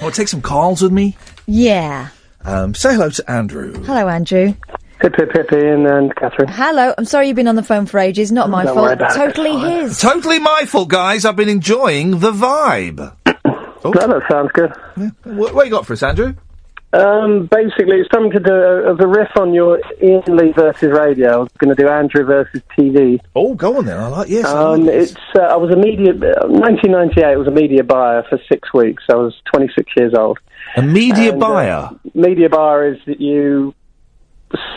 [0.00, 1.18] I'll take some calls with me.
[1.46, 2.08] Yeah.
[2.46, 3.74] Um, say hello to Andrew.
[3.84, 4.54] Hello, Andrew.
[5.02, 6.48] Hip, hip, hip, Iain and Katherine.
[6.48, 6.94] Hello.
[6.96, 8.32] I'm sorry you've been on the phone for ages.
[8.32, 9.00] Not my Don't worry fault.
[9.00, 10.00] about it, Totally his.
[10.00, 11.26] Totally my fault, guys.
[11.26, 13.14] I've been enjoying the vibe.
[13.84, 14.72] No, that sounds good.
[15.22, 16.34] What, what you got for us, Andrew?
[16.92, 20.90] Um, basically, it's something to do uh, as a riff on your Iain Lee versus
[20.90, 21.32] radio.
[21.32, 23.18] I was going to do Andrew versus TV.
[23.36, 23.98] Oh, go on then.
[23.98, 24.46] I like yes.
[24.46, 25.10] I Um, like this.
[25.12, 26.12] it's uh, I was a media.
[26.12, 29.02] Uh, 1998 was a media buyer for six weeks.
[29.10, 30.38] I was 26 years old.
[30.76, 31.90] A media And, uh, buyer.
[32.14, 33.74] media buyer is that you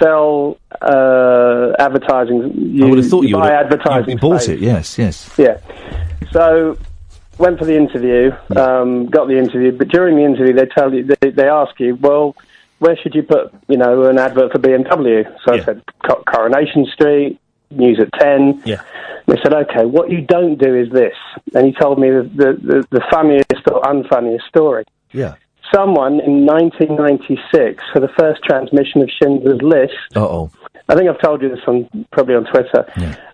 [0.02, 2.52] sell uh, advertising.
[2.58, 4.10] You, I would have thought you, buy would have, advertising.
[4.12, 4.56] you bought space.
[4.58, 4.60] it.
[4.62, 5.34] Yes, yes.
[5.38, 5.60] Yeah.
[6.34, 6.78] So
[7.42, 11.04] went for the interview, um, got the interview, but during the interview they tell you
[11.04, 12.36] they, they ask you, well,
[12.80, 15.26] where should you put you know an advert for BMW?
[15.44, 15.82] So I said
[16.26, 17.40] Coronation Street,
[17.72, 18.62] News at Ten.
[18.66, 18.82] Yeah.
[19.28, 21.16] They said, okay, what you don't do is this,
[21.54, 24.86] and he told me the the, the, the funniest or unfunniest story.
[25.12, 25.36] Yeah.
[25.74, 29.94] Someone in 1996 for the first transmission of Schindler's List.
[30.16, 30.52] Oh.
[30.90, 32.86] I think I've told you this on probably on Twitter.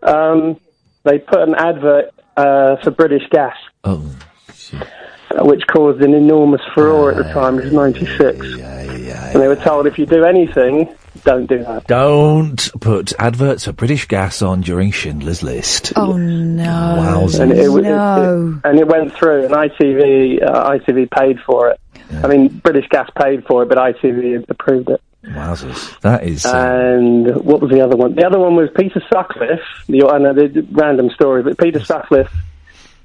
[0.03, 0.59] Um,
[1.03, 4.05] they put an advert uh, for British Gas, Oh.
[4.73, 7.59] uh, which caused an enormous furore at the time.
[7.59, 10.88] It was '96, and they were told if you do anything,
[11.23, 11.88] don't do that.
[11.88, 15.93] Don't put adverts for British Gas on during Schindler's List.
[15.95, 16.64] Oh no.
[16.99, 17.39] Wowzers.
[17.41, 18.59] And it, was- it- no.
[18.64, 21.80] it- and it went through, and ITV uh, ITV paid for it.
[22.23, 25.01] I mean, British Gas paid for it, but ITV approved it.
[25.28, 25.99] Wowzers.
[26.02, 26.45] That is.
[26.45, 28.16] uh, And what was the other one?
[28.16, 29.60] The other one was Peter Sutcliffe.
[29.88, 32.32] The, I know the random story, but Peter Sutcliffe,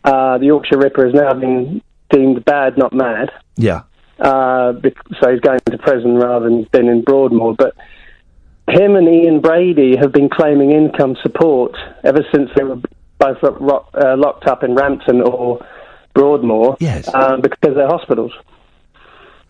[0.05, 3.31] uh, the Yorkshire Ripper, has now been deemed bad, not mad.
[3.57, 3.83] yeah.
[4.21, 4.75] Uh,
[5.21, 7.55] so he's going to prison rather than been in Broadmoor.
[7.55, 7.75] But
[8.69, 11.75] him and Ian Brady have been claiming income support
[12.05, 12.77] ever since they were
[13.19, 15.67] both uh, locked up in Rampton or
[16.15, 16.77] Broadmoor.
[16.79, 17.09] Yes.
[17.13, 18.33] Uh, because they're hospitals.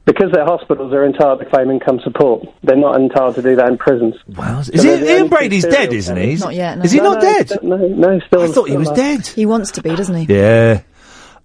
[0.05, 2.45] Because they're hospitals, they're entitled to claim income support.
[2.65, 4.17] They're not entitled to do that in prisons.
[4.37, 4.59] Wow.
[4.59, 6.23] Is So it, they're Ian only Brady's dead, isn't he?
[6.25, 6.41] killers.
[6.41, 6.85] Not yet, no.
[6.85, 7.49] Is he No, not no, dead?
[7.49, 8.43] he's- No, no, he's still.
[8.43, 8.97] I thought he was alive.
[8.97, 9.27] dead.
[9.29, 10.35] He wants to be, doesn't he?
[10.35, 10.81] Yeah.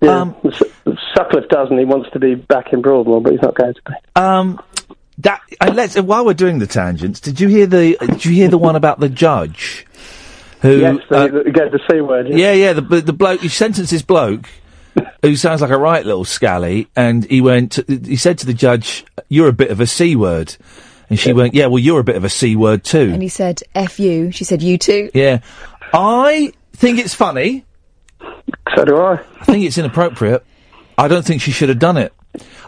[0.02, 0.22] Yeah.
[0.22, 0.36] Um,
[1.16, 1.78] Sutcliffe doesn't.
[1.78, 3.94] He wants to be back in Broadmoor, but he's not going to be.
[4.16, 4.60] Um,
[5.20, 7.98] that and let's while we're doing the tangents, did you hear the?
[8.00, 9.86] Did you hear the one about the judge?
[10.62, 10.78] Who?
[10.80, 12.28] yes, the, uh, the, get the c word.
[12.30, 12.74] yeah, yeah.
[12.74, 13.42] The the bloke.
[13.44, 14.48] You sentenced this bloke.
[15.22, 17.80] Who sounds like a right little scally, and he went.
[17.88, 20.56] He said to the judge, "You're a bit of a c word,"
[21.10, 23.28] and she went, "Yeah, well, you're a bit of a c word too." And he
[23.30, 24.32] said, F you.
[24.32, 25.10] She said, you too.
[25.14, 25.40] Yeah,
[25.94, 27.66] I think it's funny.
[28.76, 29.14] So do I.
[29.42, 30.46] I think it's inappropriate.
[30.98, 32.14] I don't think she should have done it.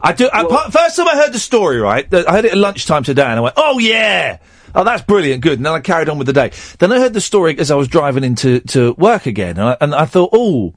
[0.02, 0.30] I do.
[0.32, 2.12] I, pa- first time I heard the story, right?
[2.14, 4.40] I heard it at lunchtime today, and I went, "Oh yeah,
[4.76, 6.52] oh that's brilliant, good." And then I carried on with the day.
[6.80, 9.78] Then I heard the story as I was driving into to work again, and I,
[9.82, 10.74] and I thought, "Oh."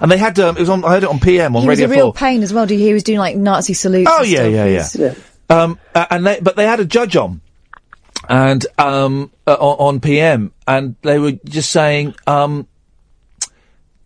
[0.00, 0.84] And they had um, it was on.
[0.84, 2.14] I heard it on PM on he was a real Four.
[2.14, 2.66] pain as well.
[2.66, 4.10] Did you hear he was doing like Nazi salutes?
[4.12, 4.52] Oh and yeah, stuff?
[4.52, 5.10] yeah, yeah.
[5.10, 7.40] He's- Um, uh, and they, but they had a judge on,
[8.28, 12.66] and um, uh, on, on PM, and they were just saying um,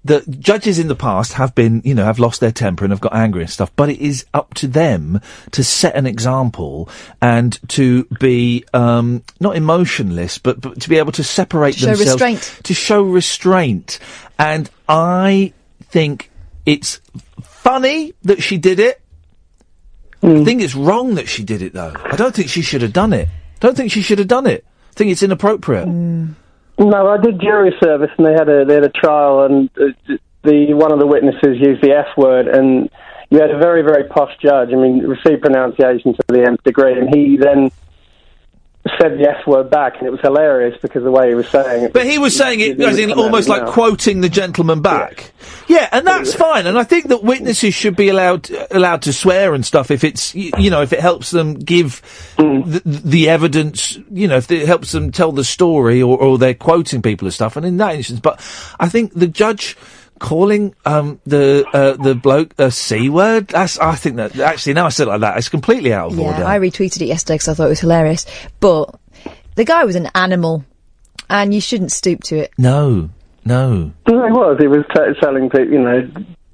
[0.04, 3.00] the judges in the past have been, you know, have lost their temper and have
[3.00, 3.70] got angry and stuff.
[3.76, 5.20] But it is up to them
[5.52, 6.88] to set an example
[7.20, 11.86] and to be um, not emotionless, but, but to be able to separate To show
[11.88, 12.60] themselves, restraint.
[12.64, 13.98] to show restraint.
[14.38, 15.52] And I
[15.90, 16.30] think
[16.66, 17.00] it's
[17.42, 19.00] funny that she did it.
[20.22, 21.94] I think it's wrong that she did it, though.
[21.96, 23.28] I don't think she should have done it.
[23.28, 24.64] I Don't think she should have done it.
[24.90, 25.88] I think it's inappropriate.
[25.88, 26.36] No,
[26.78, 30.74] I did jury service, and they had a they had a trial, and uh, the
[30.74, 32.90] one of the witnesses used the F word, and
[33.30, 34.70] you had a very very posh judge.
[34.72, 37.70] I mean, received pronunciation to the nth degree, and he then
[38.98, 41.84] said the F word back, and it was hilarious because the way he was saying
[41.84, 41.92] it.
[41.92, 45.32] But he was saying it as in almost like quoting the gentleman back.
[45.68, 46.66] Yeah, and that's fine.
[46.66, 50.34] And I think that witnesses should be allowed allowed to swear and stuff if it's
[50.34, 52.00] you know if it helps them give
[52.36, 52.64] mm.
[52.64, 53.98] the, the evidence.
[54.10, 57.34] You know, if it helps them tell the story or, or they're quoting people and
[57.34, 57.56] stuff.
[57.56, 58.40] And in that instance, but
[58.80, 59.76] I think the judge.
[60.20, 63.48] Calling um, the uh, the bloke a c word.
[63.48, 66.18] That's I think that actually now I said it like that, it's completely out of
[66.18, 66.44] Yeah, order.
[66.44, 68.26] I retweeted it yesterday because I thought it was hilarious.
[68.60, 68.94] But
[69.56, 70.64] the guy was an animal,
[71.28, 72.52] and you shouldn't stoop to it.
[72.58, 73.08] no,
[73.44, 73.92] no.
[74.06, 74.56] No, he was.
[74.60, 76.06] He was t- telling people, you know,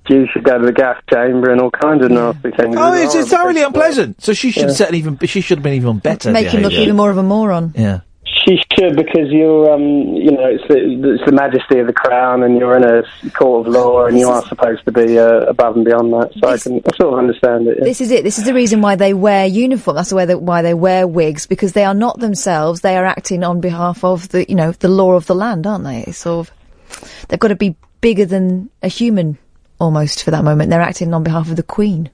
[0.08, 2.76] You should go to the gas chamber and all kinds of nasty things.
[2.78, 3.28] Oh, it's, it's horrible.
[3.28, 4.22] thoroughly unpleasant.
[4.22, 4.66] So she should Yeah.
[4.68, 5.18] have set even.
[5.26, 6.30] She should have been even better.
[6.30, 6.84] Make him look behaviour.
[6.84, 7.74] even more of a moron.
[7.76, 8.00] Yeah.
[8.46, 12.42] She should because you're, um, you know, it's the, it's the majesty of the crown,
[12.42, 15.76] and you're in a court of law, and you are supposed to be uh, above
[15.76, 16.32] and beyond that.
[16.34, 17.78] So I can I sort of understand it.
[17.78, 17.84] yeah.
[17.84, 18.22] This is it.
[18.22, 19.96] This is the reason why they wear uniform.
[19.96, 22.80] That's the why they wear wigs because they are not themselves.
[22.80, 25.84] They are acting on behalf of the, you know, the law of the land, aren't
[25.84, 26.04] they?
[26.04, 29.38] It's sort of, they've got to be bigger than a human
[29.80, 30.70] almost for that moment.
[30.70, 32.10] They're acting on behalf of the Queen.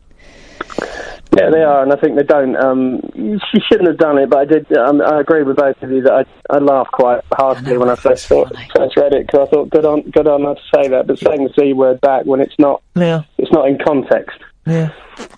[1.37, 2.55] Yeah, they are, and I think they don't.
[2.57, 4.71] Um, she shouldn't have done it, but I did.
[4.77, 7.95] Um, I agree with both of you that I, I laughed quite heartily when I
[7.95, 8.45] first saw,
[8.77, 11.07] first read it because I thought, good on, good on her to say that.
[11.07, 13.23] But saying the c word back when it's not, Yeah.
[13.39, 14.39] it's not in context.
[14.67, 14.91] Yeah,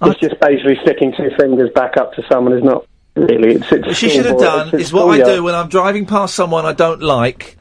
[0.02, 3.54] it's just basically sticking two fingers back up to someone is not really.
[3.54, 5.68] It's, it's What she should have done it's- it's is what I do when I'm
[5.68, 7.56] driving past someone I don't like.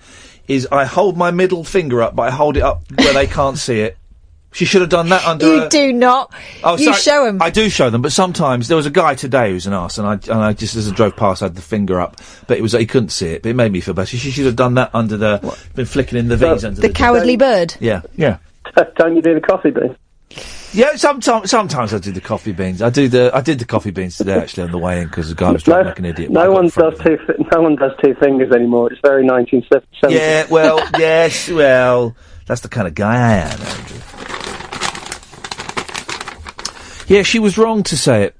[0.48, 3.58] Is I hold my middle finger up, but I hold it up where they can't
[3.58, 3.98] see it.
[4.54, 5.46] She should have done that under.
[5.46, 6.32] You a- do not.
[6.64, 6.98] Oh, you sorry.
[6.98, 7.42] show them.
[7.42, 10.08] I do show them, but sometimes there was a guy today who's an arse, and
[10.08, 12.18] I and I just as I drove past, I had the finger up,
[12.48, 14.16] but it was he couldn't see it, but it made me feel better.
[14.16, 16.94] She should have done that under the been flicking in the V's under the the,
[16.94, 17.76] cowardly bird.
[17.80, 18.38] Yeah, yeah.
[18.96, 19.96] Don't you do the coffee bean?
[20.72, 22.82] Yeah, sometimes sometimes I do the coffee beans.
[22.82, 25.30] I do the I did the coffee beans today actually on the way in because
[25.30, 26.32] the guy was driving like an idiot.
[26.32, 27.18] No one does two.
[27.28, 28.92] fi- No one does two fingers anymore.
[28.92, 29.84] It's very 1970s.
[30.10, 32.16] Yeah, well, yes, well,
[32.48, 34.00] that's the kind of guy I am, Andrew.
[37.08, 38.36] Yeah, she was wrong to say it.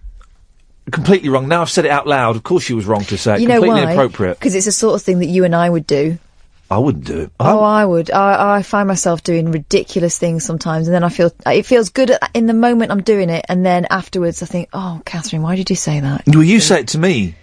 [0.92, 1.48] Completely wrong.
[1.48, 2.36] Now I've said it out loud.
[2.36, 3.42] Of course she was wrong to say it.
[3.42, 3.92] You know Completely why?
[3.92, 4.40] inappropriate.
[4.40, 6.18] Because it's the sort of thing that you and I would do.
[6.70, 7.32] I wouldn't do it.
[7.40, 8.10] Oh, I would.
[8.12, 12.12] I, I find myself doing ridiculous things sometimes, and then I feel it feels good
[12.12, 15.56] at, in the moment I'm doing it, and then afterwards I think, "Oh, Katherine, why
[15.56, 17.36] did you say that?" Well, you say it to me.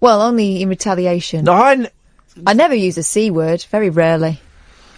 [0.00, 1.44] Well, only in retaliation.
[1.46, 1.72] No, I.
[1.72, 1.88] N-
[2.46, 3.64] I never use a c word.
[3.70, 4.40] Very rarely.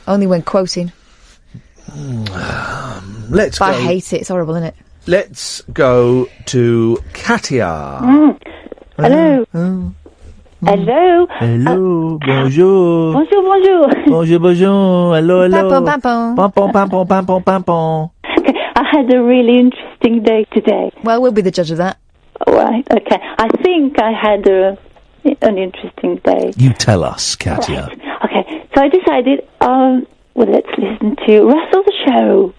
[0.08, 0.92] Only when quoting.
[1.96, 3.78] Let's but go.
[3.78, 4.20] I hate it.
[4.20, 4.74] It's horrible, isn't it?
[5.06, 8.00] Let's go to Katia.
[8.02, 8.40] Mm.
[8.98, 9.44] Hello.
[10.62, 11.26] Hello.
[11.40, 13.12] Hello, bonjour.
[13.14, 13.88] Bonjour, bonjour.
[14.06, 15.14] Bonjour, bonjour.
[15.16, 15.70] Hello, hello.
[15.70, 16.34] Pampon, pampon.
[16.36, 18.10] Pampon, pampon, pampon, pampon.
[18.76, 20.92] I had a really interesting day today.
[21.02, 21.96] Well, we'll be the judge of that.
[22.46, 22.86] All right.
[22.92, 23.16] Okay.
[23.38, 24.76] I think I had a,
[25.40, 26.52] an interesting day.
[26.58, 27.88] You tell us, Katia.
[28.24, 28.66] Okay.
[28.74, 32.54] So I decided, um, well, let's listen to Russell the Show.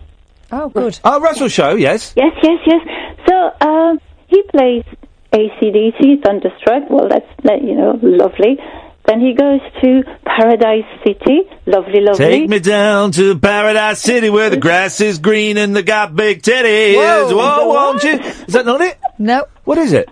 [0.51, 0.99] Oh, good.
[1.03, 2.13] Oh, Russell Show, yes.
[2.15, 2.81] Yes, yes, yes.
[3.27, 4.83] So um, he plays
[5.31, 6.89] ACDC, Thunderstruck.
[6.89, 7.25] Well, that's
[7.63, 8.57] you know lovely.
[9.07, 11.41] Then he goes to Paradise City.
[11.65, 12.17] Lovely, lovely.
[12.25, 16.41] Take me down to Paradise City where the grass is green and they got big
[16.43, 16.95] titties.
[16.95, 17.35] Whoa.
[17.35, 18.11] Whoa, won't you?
[18.19, 18.99] Is that not it?
[19.17, 19.45] No.
[19.63, 20.07] What is it?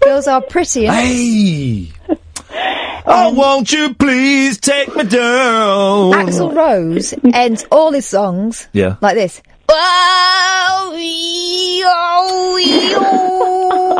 [0.00, 0.86] Girls are pretty.
[0.86, 1.90] Hey.
[3.10, 6.12] Oh, won't you please take me down?
[6.12, 8.96] Axl Rose ends all his songs Yeah.
[9.00, 9.40] like this.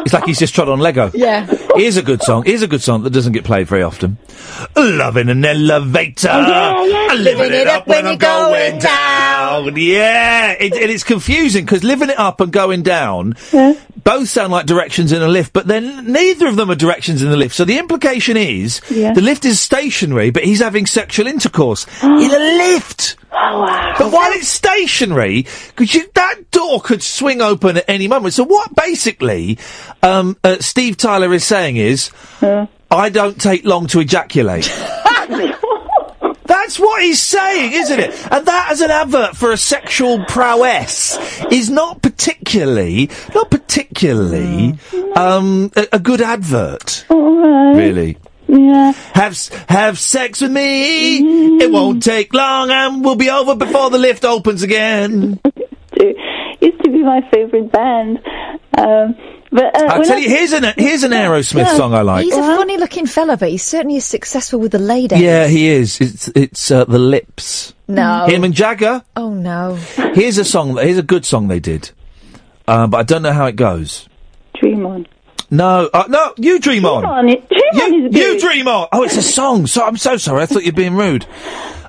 [0.09, 1.11] It's like he's just trod on Lego.
[1.12, 1.45] Yeah.
[1.74, 2.45] Here's a good song.
[2.47, 4.16] Here's a good song that doesn't get played very often.
[4.74, 6.31] Love in an elevator.
[6.32, 7.15] Oh, yeah, yeah.
[7.15, 9.38] Living it up when I'm going down.
[9.51, 10.53] Oh yeah.
[10.53, 13.35] It, and it's confusing because living it up and going down
[14.05, 17.31] both sound like directions in a lift, but then neither of them are directions in
[17.31, 17.55] the lift.
[17.55, 19.12] So the implication is Yeah.
[19.12, 23.16] the lift is stationary, but he's having sexual intercourse in a lift.
[23.33, 23.95] Oh, wow.
[23.99, 25.43] But while it's stationary,
[25.77, 28.33] because that door could swing open at any moment.
[28.35, 29.59] So what basically
[30.03, 32.11] um, uh, Steve Tyler is saying is,
[32.91, 34.73] I don't take long to ejaculate.
[36.69, 38.11] That's what he's saying, isn't it?
[38.31, 41.16] And that as an advert for a sexual prowess
[41.51, 44.78] is not particularly, not particularly,
[45.16, 47.07] um, a, a good advert.
[47.09, 48.19] Really.
[48.49, 48.93] Yeah.
[49.15, 49.39] Have
[49.70, 51.57] have sex with me.
[51.57, 55.40] It won't take long, and we'll be over before the lift opens again.
[55.99, 58.19] Used to be my favorite band.
[58.77, 59.16] Um,
[59.51, 60.29] but uh, I'll tell I- you.
[60.29, 62.25] Here's an here's an Aerosmith song I like.
[62.25, 65.20] He's a funny looking fella, but he certainly is successful with the ladies.
[65.20, 66.01] Yeah, he is.
[66.01, 67.75] It's it's uh, the Lips.
[67.87, 68.27] No.
[68.27, 69.03] Him and Jagger.
[69.16, 69.75] Oh no.
[70.15, 70.77] Here's a song.
[70.77, 71.91] Here's a good song they did,
[72.66, 74.09] uh, but I don't know how it goes.
[74.55, 75.07] Dream on.
[75.51, 77.07] No, uh, no, you dream on.
[77.07, 77.25] on.
[77.27, 78.89] Dream you, on is you dream on.
[78.93, 79.66] Oh, it's a song.
[79.66, 80.43] So I'm so sorry.
[80.43, 81.25] I thought you'd being rude.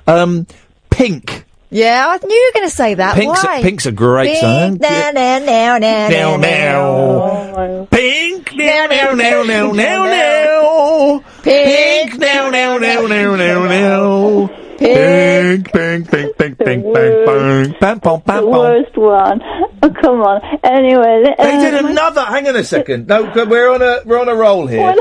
[0.06, 0.46] Um,
[0.88, 1.44] Pink.
[1.72, 3.14] Yeah, I knew you were going to say that.
[3.14, 3.62] Pink's a- Why?
[3.62, 4.70] Pink's a great song.
[4.78, 7.86] Pink, now, now, now, now, Now, now, now.
[7.90, 8.52] Pink.
[8.56, 11.24] Now, now, now, now, now, now.
[11.42, 12.18] Pink.
[12.18, 14.50] Now, now, now, now, now, now.
[14.78, 17.80] Pink, pink, pink, pink, pink, pink, pink.
[17.80, 18.50] Bam, bam, bam, the bam.
[18.50, 19.40] worst one.
[19.82, 20.40] Oh, come on.
[20.62, 22.22] Anyway, le- They did another.
[22.22, 23.06] Hang on a second.
[23.08, 24.94] No, 'cause we're on a we're on a roll here.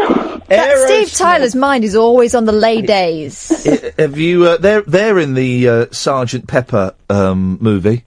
[0.48, 3.50] That Steve Tyler's mind is always on the lay days.
[3.98, 4.46] Have you?
[4.46, 8.06] Uh, they're they're in the uh, Sergeant Pepper um, movie.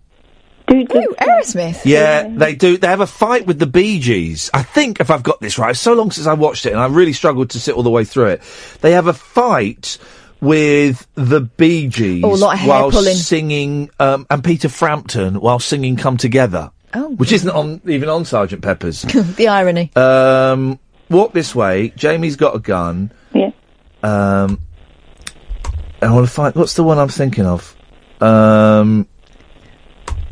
[0.68, 1.84] Do, do Ooh, Aerosmith.
[1.84, 2.78] Yeah, they do.
[2.78, 4.48] They have a fight with the Bee Gees.
[4.54, 6.80] I think, if I've got this right, it's so long since I watched it, and
[6.80, 8.42] I really struggled to sit all the way through it.
[8.80, 9.98] They have a fight
[10.42, 13.14] with the Bee Gees Oh, a lot of while pulling.
[13.16, 18.24] singing, um, and Peter Frampton while singing "Come Together," Oh, which isn't on even on
[18.26, 19.02] Sergeant Pepper's.
[19.36, 19.90] the irony.
[19.96, 20.78] um,
[21.08, 21.90] walk this way.
[21.96, 23.12] Janie's got a gun.
[23.32, 23.52] Yeah.
[24.02, 24.60] Um,
[26.02, 26.54] I want to find.
[26.56, 27.74] What's the one I'm thinking of?
[28.20, 29.06] Um,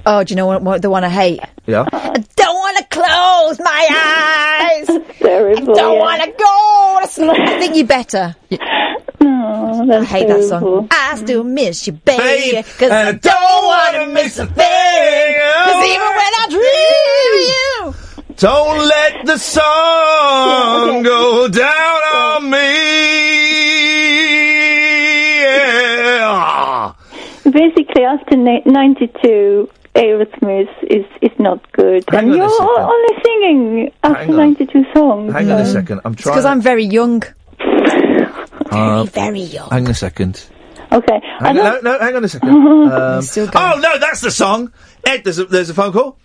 [0.07, 1.41] Oh, do you know what, what the one I hate?
[1.67, 1.85] yeah.
[1.93, 4.87] I don't want to close my eyes.
[5.19, 5.73] Terrible.
[5.73, 6.01] I don't yeah.
[6.01, 7.39] want to go to sleep.
[7.39, 8.35] I think you better.
[9.23, 10.61] No, that's I hate that song.
[10.61, 10.89] terrible.
[10.91, 12.53] I still miss you, baby.
[12.53, 15.37] Babe, Cause and I don't wanna miss a thing.
[15.65, 18.35] Cause even when I dream of you.
[18.37, 22.59] Don't let the sun go down on me.
[25.43, 26.93] Yeah.
[27.45, 32.05] Basically, after 92, Aerosmith is, is not good.
[32.09, 35.33] Hang and on you're only singing after 92 songs.
[35.33, 36.01] Hang on a second.
[36.05, 36.35] I'm trying.
[36.35, 37.23] because I'm very young.
[38.71, 39.71] uh, Very young.
[39.71, 40.43] hang on a second.
[40.93, 41.21] Okay.
[41.39, 42.51] Hang on, no, no, hang on a second.
[42.91, 44.73] Um, Still oh no, that's the song.
[45.07, 46.19] Ed, there's a, there's a phone call.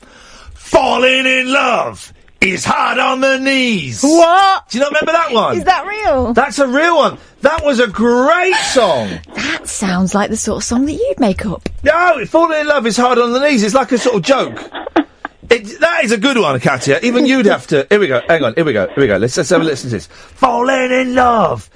[0.53, 4.01] Falling in love is hard on the knees.
[4.01, 4.69] What?
[4.69, 5.57] Do you not remember that one?
[5.57, 6.33] Is that real?
[6.33, 7.17] That's a real one.
[7.41, 9.09] That was a great song.
[9.35, 11.69] That sounds like the sort of song that you'd make up.
[11.83, 13.61] No, falling in love is hard on the knees.
[13.63, 14.59] It's like a sort of joke.
[15.49, 16.99] It, that is a good one, Katia.
[17.05, 17.85] Even you'd have to.
[17.89, 18.21] Here we go.
[18.27, 18.53] Hang on.
[18.55, 18.87] Here we go.
[18.87, 19.17] Here we go.
[19.17, 20.07] Let's, let's have a listen to this.
[20.07, 21.69] Falling in love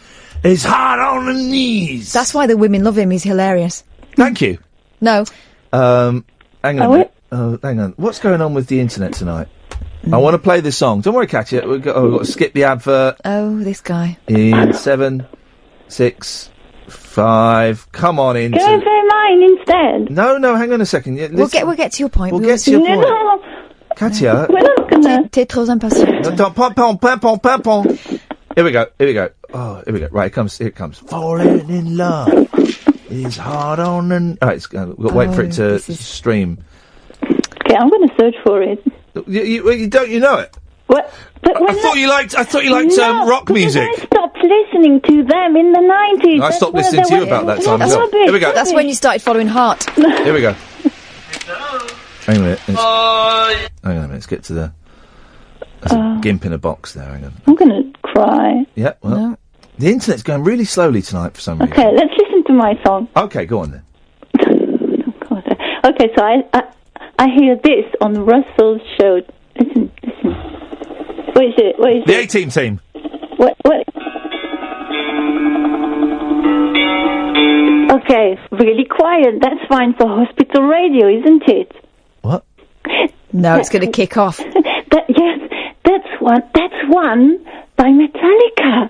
[0.43, 2.11] is hard on the knees.
[2.13, 3.11] That's why the women love him.
[3.11, 3.83] He's hilarious.
[4.15, 4.57] Thank you.
[5.01, 5.25] No.
[5.71, 6.25] Um,
[6.63, 6.87] hang on.
[6.87, 7.09] Oh, a.
[7.31, 7.93] Oh, hang on.
[7.97, 9.47] What's going on with the internet tonight?
[10.11, 11.01] I want to play this song.
[11.01, 11.67] Don't worry, Katia.
[11.67, 14.17] We've got, oh, we've got to skip the advert Oh, this guy.
[14.27, 15.27] in seven,
[15.89, 16.49] six,
[16.87, 17.91] five.
[17.91, 18.53] Come on in.
[18.53, 20.09] Can I play mine instead?
[20.15, 20.55] No, no.
[20.55, 21.17] Hang on a second.
[21.17, 22.31] Yeah, We'll get we'll get to your point.
[22.31, 23.01] We'll We get to your No, point.
[23.01, 23.58] no,
[23.99, 24.47] Katia.
[24.49, 25.27] we're not gonna.
[25.29, 26.25] T'es trop impatient.
[26.25, 27.97] Attends, pom, pom, pom, pom, pom, pom.
[28.55, 28.85] Here we go.
[28.97, 29.29] Here we go.
[29.53, 30.07] Oh, here we go.
[30.09, 30.57] Right, it comes.
[30.57, 30.97] Here it comes.
[30.99, 32.29] Falling in love
[33.09, 34.37] is hard on and.
[34.41, 36.63] All right, it's, uh, we've got to wait for Oh, it to is- stream.
[37.23, 38.81] Okay, I'm gonna search for it.
[39.27, 40.09] You, you, you don't.
[40.09, 40.55] You know it.
[40.87, 41.13] What?
[41.41, 42.35] But I when thought you liked.
[42.35, 43.83] I thought you liked no, um, rock music.
[43.87, 46.35] I stopped listening to them in the 90s.
[46.35, 48.09] I That's stopped where listening they to you about that they time were as well.
[48.11, 48.53] Here we go.
[48.53, 49.89] That's when you started following Heart.
[49.95, 50.55] Here we go.
[52.29, 52.61] Hang on a minute.
[52.67, 54.13] Let's- hang on a minute.
[54.13, 54.71] Let's get to the.
[55.81, 56.19] There's a uh.
[56.19, 57.05] gimp in a box there.
[57.05, 57.33] Hang on.
[57.47, 58.65] I'm gonna cry.
[58.75, 58.93] Yeah.
[59.01, 59.35] Well,
[59.79, 61.73] the internet's going really slowly tonight for some reason.
[61.73, 63.07] Okay, let's listen to my song.
[63.17, 63.83] Okay, go on then.
[65.81, 66.63] Oh, okay, so I, I
[67.17, 69.21] I hear this on Russell's show.
[69.59, 70.31] Listen, listen.
[71.33, 71.79] What is it?
[71.79, 72.25] What is The it?
[72.25, 72.81] A Team team.
[73.37, 73.55] What?
[73.63, 73.87] What?
[78.03, 79.35] Okay, really quiet.
[79.41, 81.71] That's fine for hospital radio, isn't it?
[82.89, 83.13] What?
[83.33, 84.39] No, it's going to kick off.
[84.91, 85.39] That yes,
[85.85, 86.41] that's one.
[86.55, 87.45] That's one
[87.75, 88.89] by Metallica.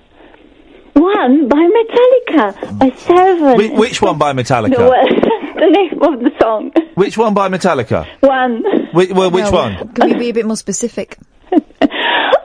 [0.94, 2.78] One by Metallica.
[2.78, 3.58] By seven.
[3.58, 4.70] Whi- which one by Metallica?
[4.78, 6.72] No, well, that's the name of the song.
[6.94, 8.06] Which one by Metallica?
[8.20, 8.64] One.
[8.94, 9.92] Which, well, which No, one?
[9.92, 11.18] Can we be a bit more specific?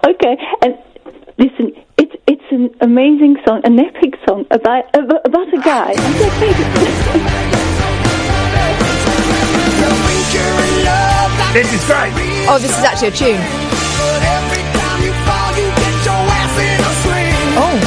[0.06, 0.77] Okay, and
[1.40, 5.94] listen, it's it's an amazing song, an epic song about about, about a guy.
[11.56, 12.11] This is great.
[12.49, 13.40] Oh, this is actually a tune.
[17.56, 17.80] Oh.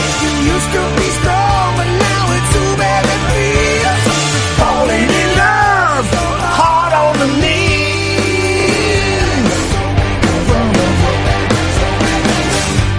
[4.57, 6.09] Falling in love,
[6.57, 7.85] hard on the knees.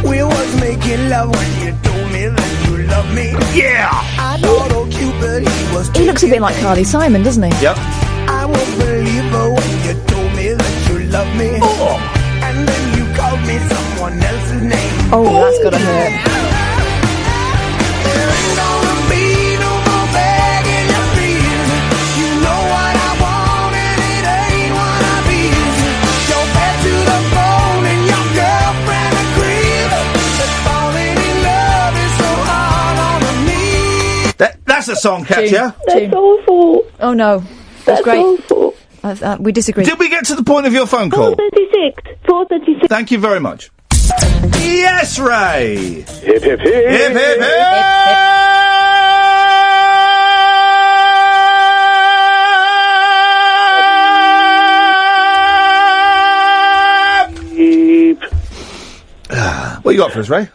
[0.04, 3.34] We was making love when you told me that you love me.
[3.60, 3.90] Yeah.
[4.20, 6.00] I thought old Cupid he.
[6.00, 7.50] He looks a bit like Carly Simon, doesn't he?
[7.60, 7.76] Yep.
[11.20, 11.50] Love me.
[11.62, 12.00] Oh.
[12.48, 14.94] And then you called me someone else's name.
[15.12, 16.14] Oh, that's gotta hurt.
[18.08, 19.26] There ain't gonna be
[19.66, 21.70] no more begging your please.
[22.20, 25.60] You know what I want and it ain't what I need.
[26.30, 26.50] You're
[26.86, 29.92] to the bone and your girlfriend agrees.
[30.40, 33.66] That falling in love is so hard on me.
[34.40, 35.76] That, that's a song, Katya.
[35.86, 36.88] That's awful.
[37.02, 38.20] Oh no, that's, That's great.
[38.24, 38.49] awful.
[39.04, 39.84] Uh, uh, we disagree.
[39.86, 41.36] Did we get to the point of your phone call?
[41.36, 42.26] 436.
[42.28, 42.88] 436.
[42.88, 43.72] Thank you very much.
[44.60, 46.02] Yes, Ray.
[46.02, 46.62] Hip, hip, hip.
[46.62, 48.30] Hip, hip, Hip.
[59.84, 60.50] What you got for us, Ray?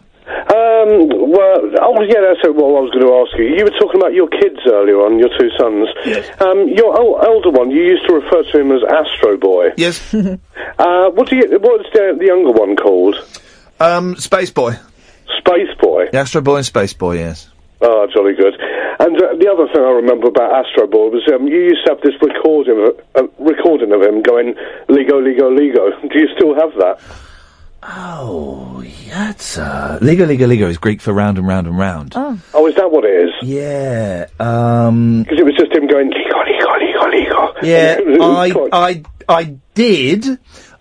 [0.85, 3.56] Um, well, oh yeah, that's what I was going to ask you.
[3.56, 5.89] You were talking about your kids earlier on, your two sons.
[6.05, 6.28] Yes.
[6.40, 9.73] Um, your el- elder one, you used to refer to him as Astro Boy.
[9.77, 10.12] Yes.
[10.15, 11.59] uh, what do you?
[11.59, 13.16] What's the, the younger one called?
[13.81, 14.77] Um, Space Boy.
[15.39, 16.06] Space Boy.
[16.12, 17.48] The Astro Boy and Space Boy, yes.
[17.81, 18.55] Oh, jolly good.
[18.98, 21.93] And uh, the other thing I remember about Astro Boy was um, you used to
[21.93, 24.55] have this recording of, uh, recording of him going
[24.89, 25.90] Lego, Lego, Lego.
[26.09, 27.01] Do you still have that?
[27.86, 32.15] Oh, that's uh, Liga, Liga, Liga is Greek for round and round and round.
[32.16, 32.40] Oh.
[32.55, 33.31] Oh, is that what it is?
[33.43, 34.27] Yeah.
[34.40, 35.23] Um.
[35.23, 37.55] Because it was just him going Lego, Lego, Lego, Lego.
[37.62, 39.44] Yeah, I, I, I
[39.74, 40.24] did.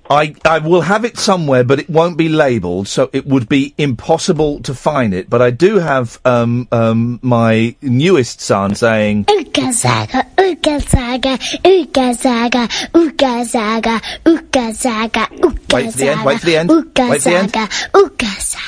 [0.10, 3.74] I, I will have it somewhere, but it won't be labelled, so it would be
[3.78, 5.30] impossible to find it.
[5.30, 12.14] But I do have um, um, my newest son saying, Ooga zaga, ooga zaga, ooga
[12.16, 17.10] zaga, ooga zaga, ooga zaga, ooga Wait for the end, wait for the end, Ooga
[17.10, 17.52] wait for the end.
[17.52, 18.68] zaga, ooga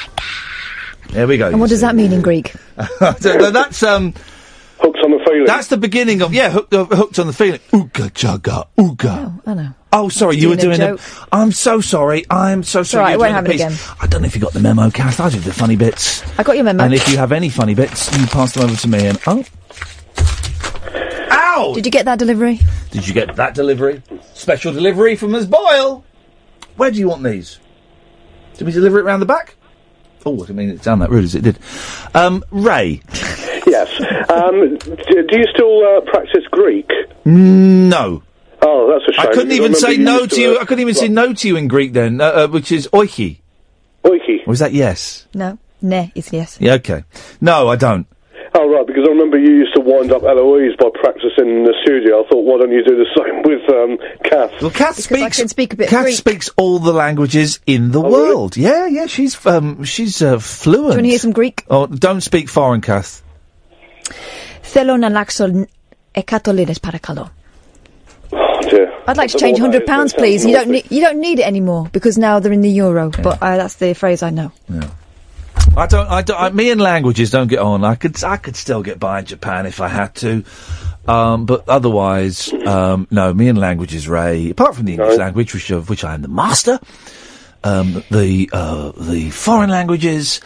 [1.12, 2.54] "There we go." And what does that mean in Greek?
[3.20, 4.14] So that's um,
[4.80, 5.46] hooked on the feeling.
[5.46, 7.60] That's the beginning of yeah, hooked, uh, hooked on the feeling.
[7.72, 9.42] Ooga jaga, ooga.
[9.46, 9.70] I know.
[9.98, 10.98] Oh, sorry, you were Doing doing a a.
[10.98, 11.28] joke.
[11.32, 12.26] I'm so sorry.
[12.30, 13.00] I'm so sorry.
[13.02, 13.74] all right, you're it won't happen again.
[14.02, 15.22] I don't know if you got the memo, Kath.
[15.22, 16.22] I did the funny bits.
[16.38, 16.84] I got your memo.
[16.84, 19.08] And if you have any funny bits, you pass them over to me.
[19.08, 19.46] And oh,
[21.32, 21.72] ow!
[21.76, 22.60] Did you get that delivery?
[22.92, 24.02] Did you get that delivery?
[24.34, 25.46] Special delivery from Ms.
[25.48, 26.04] Boyle.
[26.76, 27.60] Where do you want these?
[28.58, 29.56] Did we deliver it round the back?
[30.26, 31.60] Oh, I didn't mean it down that route as it did.
[32.14, 33.02] Um, Ray.
[33.68, 33.90] Yes.
[34.30, 36.90] Um, do, do you still uh, practice Greek?
[37.26, 38.24] No.
[38.65, 39.31] Oh, that's a shame.
[39.31, 40.59] I couldn't because even remember say you no used to you.
[40.59, 42.71] uh, I couldn't even say well, no to you in Greek then, uh, uh, which
[42.73, 43.39] is oiki.
[44.05, 44.47] Oiki.
[44.47, 45.27] Or is that yes?
[45.35, 45.59] No.
[45.83, 46.59] Ne is yes.
[46.61, 47.05] Yeah, okay.
[47.41, 48.07] No, I don't.
[48.53, 51.75] Oh, right, because I remember you used to wind up Eloise by practicing in the
[51.83, 52.21] studio.
[52.25, 54.61] I thought, why don't you do the same with um, Kath?
[54.61, 56.17] Well, Kath Because I can speak a bit of Kath Greek.
[56.17, 58.57] speaks all the languages in the world.
[58.57, 60.73] Yeah, yeah, she's um, she's uh, fluent.
[60.73, 61.65] Do you want to hear some Greek?
[61.71, 63.23] Oh, don't speak foreign, Kath.
[64.63, 65.67] Θέλω να αλλάξω
[66.13, 67.31] 100 λίρες παρακαλώ.
[69.06, 69.12] Dear.
[69.12, 70.46] I'd like to change 100 pounds, please.
[70.46, 73.10] You don't need you don't need it anymore because now they're in the euro.
[73.12, 74.52] But uh, that's the phrase I know.
[75.78, 76.10] I don't.
[76.10, 76.40] I don't.
[76.40, 77.84] I, me and languages don't get on.
[77.84, 78.24] I could.
[78.24, 80.44] I could still get by in Japan if I had to.
[81.08, 83.34] Um, but otherwise, um, no.
[83.34, 84.50] Me and languages, Ray.
[84.50, 86.80] Apart from the English language, which of which I am the master,
[87.64, 90.40] um, the uh, the foreign languages,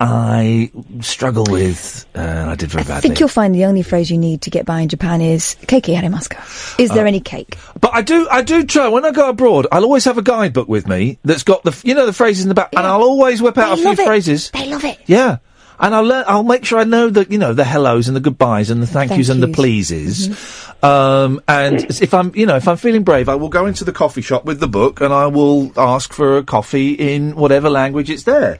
[0.00, 2.90] I struggle with, uh, and I did very bad.
[2.90, 3.08] I badly.
[3.08, 5.96] think you'll find the only phrase you need to get by in Japan is keiki
[5.96, 6.78] arimasu.
[6.80, 7.56] Is there Uh, any cake?
[7.80, 8.88] But I do, I do try.
[8.88, 11.94] When I go abroad, I'll always have a guidebook with me that's got the, you
[11.94, 14.06] know, the phrases in the back, and I'll always whip out They a few it.
[14.06, 14.50] phrases.
[14.50, 14.98] They love it.
[15.06, 15.38] Yeah.
[15.78, 18.20] And I'll learn, I'll make sure I know the, you know, the hellos and the
[18.20, 20.28] goodbyes and the thank, Thank yous and the pleases.
[20.28, 20.86] Mm-hmm.
[20.86, 23.90] Um, and if I'm, you know, if I'm feeling brave, I will go into the
[23.92, 28.08] coffee shop with the book and I will ask for a coffee in whatever language
[28.08, 28.58] it's there.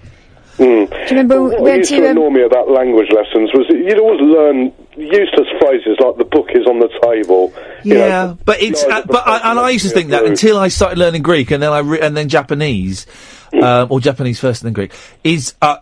[0.59, 0.89] Mm.
[0.89, 3.67] Do you remember What we used to, to um, annoy me about language lessons was
[3.69, 7.53] that you'd always learn useless phrases like the book is on the table.
[7.83, 10.21] you know, Yeah, but it's guys uh, but I, and I used to think that
[10.21, 10.29] through.
[10.31, 13.07] until I started learning Greek and then I re- and then Japanese,
[13.53, 14.93] um, or Japanese first and then Greek
[15.25, 15.79] is uh,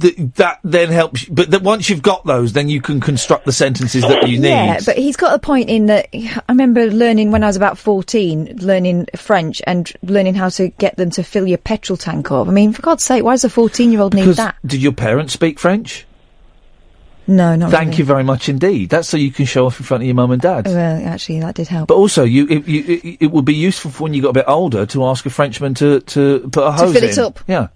[0.00, 1.24] th- that then helps.
[1.24, 4.48] But that once you've got those, then you can construct the sentences that you need.
[4.48, 6.08] Yeah, but he's got a point in that.
[6.14, 10.96] I remember learning when I was about fourteen, learning French and learning how to get
[10.96, 12.48] them to fill your petrol tank up.
[12.48, 14.56] I mean, for God's sake, why does a fourteen-year-old need that?
[14.64, 16.06] did your parents speak French?
[17.24, 17.98] No, not Thank really.
[17.98, 18.90] you very much indeed.
[18.90, 20.66] That's so you can show off in front of your mum and dad.
[20.66, 21.86] Oh, well, actually, that did help.
[21.86, 24.32] But also, you it, you it, it would be useful for when you got a
[24.32, 27.10] bit older to ask a Frenchman to to put a To hose to fill in.
[27.10, 27.38] it up.
[27.46, 27.68] Yeah,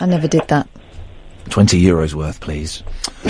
[0.00, 0.68] I never did that.
[1.50, 2.80] twenty euros worth, please.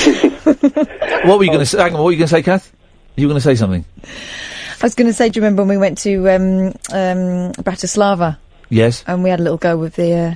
[1.25, 1.79] what were you going to say?
[1.79, 2.73] Hang on, what were you going to say, Kath?
[3.17, 3.85] You were going to say something?
[4.05, 8.37] I was going to say, do you remember when we went to um, um, Bratislava
[8.69, 9.05] Yes.
[9.07, 10.35] and we had a little go with the uh,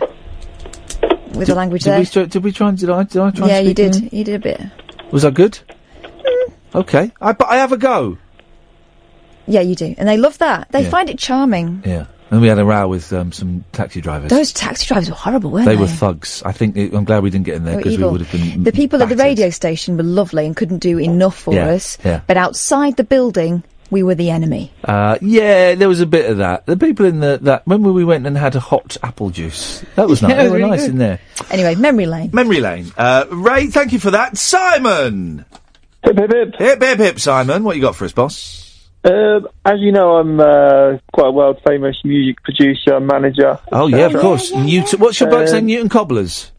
[1.34, 2.00] with the language did there?
[2.00, 4.12] We, try- did we try and did I did I try yeah, you did.
[4.12, 4.60] You did a bit.
[5.12, 5.58] Was that good?
[6.74, 8.16] Okay, I but I have a go.
[9.46, 10.68] Yeah, you do, and they love that.
[10.70, 10.90] They Yeah.
[10.90, 11.82] find it charming.
[11.84, 14.30] Yeah, and we had a row with um, some taxi drivers.
[14.30, 15.80] Those taxi drivers were horrible, weren't they they?
[15.80, 16.42] were thugs.
[16.44, 18.62] I think it, I'm glad we didn't get in there because we would have been.
[18.64, 21.98] The people at the radio station were lovely and couldn't do enough for Yeah, us.
[22.04, 22.20] yeah.
[22.26, 24.72] But outside the building, we were the enemy.
[24.84, 26.64] Uh, yeah, there was a bit of that.
[26.66, 29.84] The people in the that remember we went and had a hot apple juice.
[29.96, 30.30] That was nice.
[30.30, 30.90] Yeah, they were really nice good.
[30.90, 31.18] in there.
[31.50, 32.30] Anyway, memory lane.
[32.32, 32.92] Memory lane.
[32.96, 34.38] Uh, Ray, thank you for that.
[34.38, 35.44] Simon.
[36.04, 36.54] Hip hip hip.
[36.56, 37.18] Hip hip hip.
[37.20, 38.59] Simon, what you got for us, boss?
[39.02, 43.58] Uh, as you know, I'm uh, quite a world famous music producer, and manager.
[43.72, 44.52] Oh yeah, of course.
[44.52, 45.00] Newton.
[45.00, 45.66] What's your bloke's Um, name?
[45.66, 46.52] Newton Cobblers.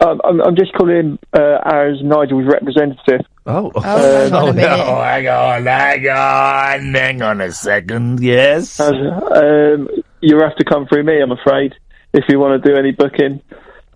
[0.00, 3.20] I'm, I'm, I'm just calling uh, as Nigel's representative.
[3.46, 4.62] Oh, Oh, hang on a.
[4.64, 8.20] Oh, hang on, hang on, hang on a second.
[8.20, 8.80] Yes.
[8.80, 9.88] As, um,
[10.20, 11.74] you have to come through me, I'm afraid,
[12.12, 13.40] if you want to do any booking.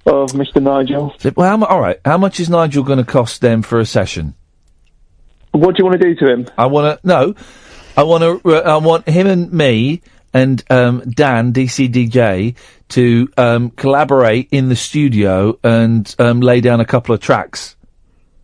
[0.07, 0.63] of Mr.
[0.63, 1.13] Nigel.
[1.37, 1.99] Well, how all right.
[2.05, 4.35] How much is Nigel going to cost them for a session?
[5.51, 6.47] What do you want to do to him?
[6.57, 7.35] I want to no.
[7.97, 8.57] I want to.
[8.57, 10.03] Uh, I want him and me
[10.35, 12.57] and um, Dan DCDJ
[12.91, 17.75] to um, collaborate in the studio and um, lay down a couple of tracks.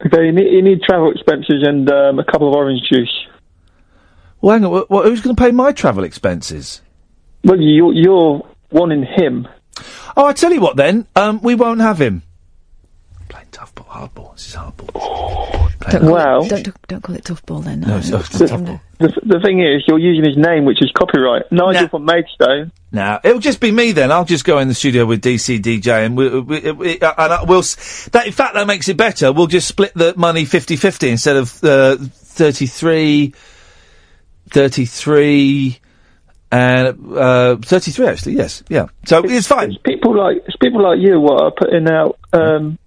[0.04, 3.26] Okay, you need, you need travel expenses and um, a couple of orange juice.
[4.40, 4.72] Well, hang on.
[4.82, 6.80] wh- wh- who's going to pay my travel expenses?
[7.44, 9.46] Well, you're, you're wanting him.
[10.16, 10.76] Oh, I tell you what.
[10.76, 12.22] Then um, we won't have him.
[13.93, 14.35] Playing tough ball, hardball.
[14.36, 15.90] This is hardball.
[15.90, 17.81] Don't call, Well- it, don't, don't call it tough ball then.
[17.81, 18.19] No, No, it's- no.
[18.19, 18.81] it's tough ball.
[18.98, 21.51] The, the thing is, you're using his name, which is copyright.
[21.51, 22.70] Nigel from Maidstone.
[22.93, 24.12] Now it'll just be me then.
[24.12, 27.32] I'll just go in the studio with DC DJ and we, we, we, uh, and
[27.32, 27.62] I- we'll.
[28.12, 29.32] That in fact that makes it better.
[29.32, 33.35] We'll just split the money 50-50 instead of uh, 33,
[34.51, 35.78] 33
[36.52, 38.35] and uh, 33 actually.
[38.35, 38.86] Yes, yeah.
[39.06, 39.70] So it's, fine.
[39.73, 42.78] It's people like it's people like you what are putting out um,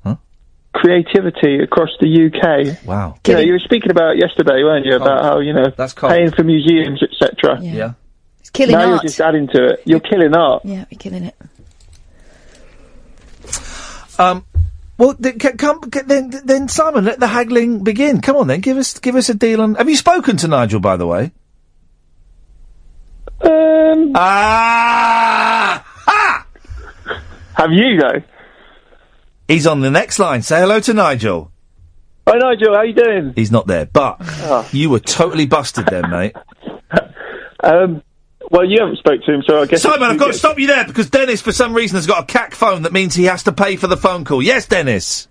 [0.75, 2.85] creativity across the UK.
[2.85, 3.15] Wow.
[3.25, 4.95] You know, you were speaking about yesterday, weren't you?
[4.95, 6.11] About how you know That's cold.
[6.11, 7.59] paying for museums, etc.
[7.61, 7.93] Yeah.
[8.41, 8.89] It's killing now art.
[8.91, 9.81] you're just adding to it.
[9.85, 10.63] You're killing art.
[10.65, 11.35] Yeah, you're killing it.
[14.19, 14.45] Um.
[14.97, 18.21] Well, then, c- come c- then, then Simon, let the haggling begin.
[18.21, 19.75] Come on, then, give us give us a deal on.
[19.75, 21.31] Have you spoken to Nigel, by the way?
[23.41, 24.11] Um.
[24.15, 25.85] Ah!
[26.07, 26.47] Ah!
[27.55, 28.21] Have you though?
[29.47, 30.41] He's on the next line.
[30.41, 31.51] Say hello to Nigel.
[32.27, 33.33] Hi Nigel, how you doing?
[33.35, 34.67] He's not there, but Oh.
[34.71, 36.35] you were totally busted then, mate.
[37.63, 38.03] Um.
[38.51, 40.67] Well, you haven't spoke to him, so I guess Simon, I've got to stop you
[40.67, 43.41] there because Dennis, for some reason, has got a CAC phone that means he has
[43.43, 44.39] to pay for the phone call.
[44.43, 45.27] Yes, Dennis.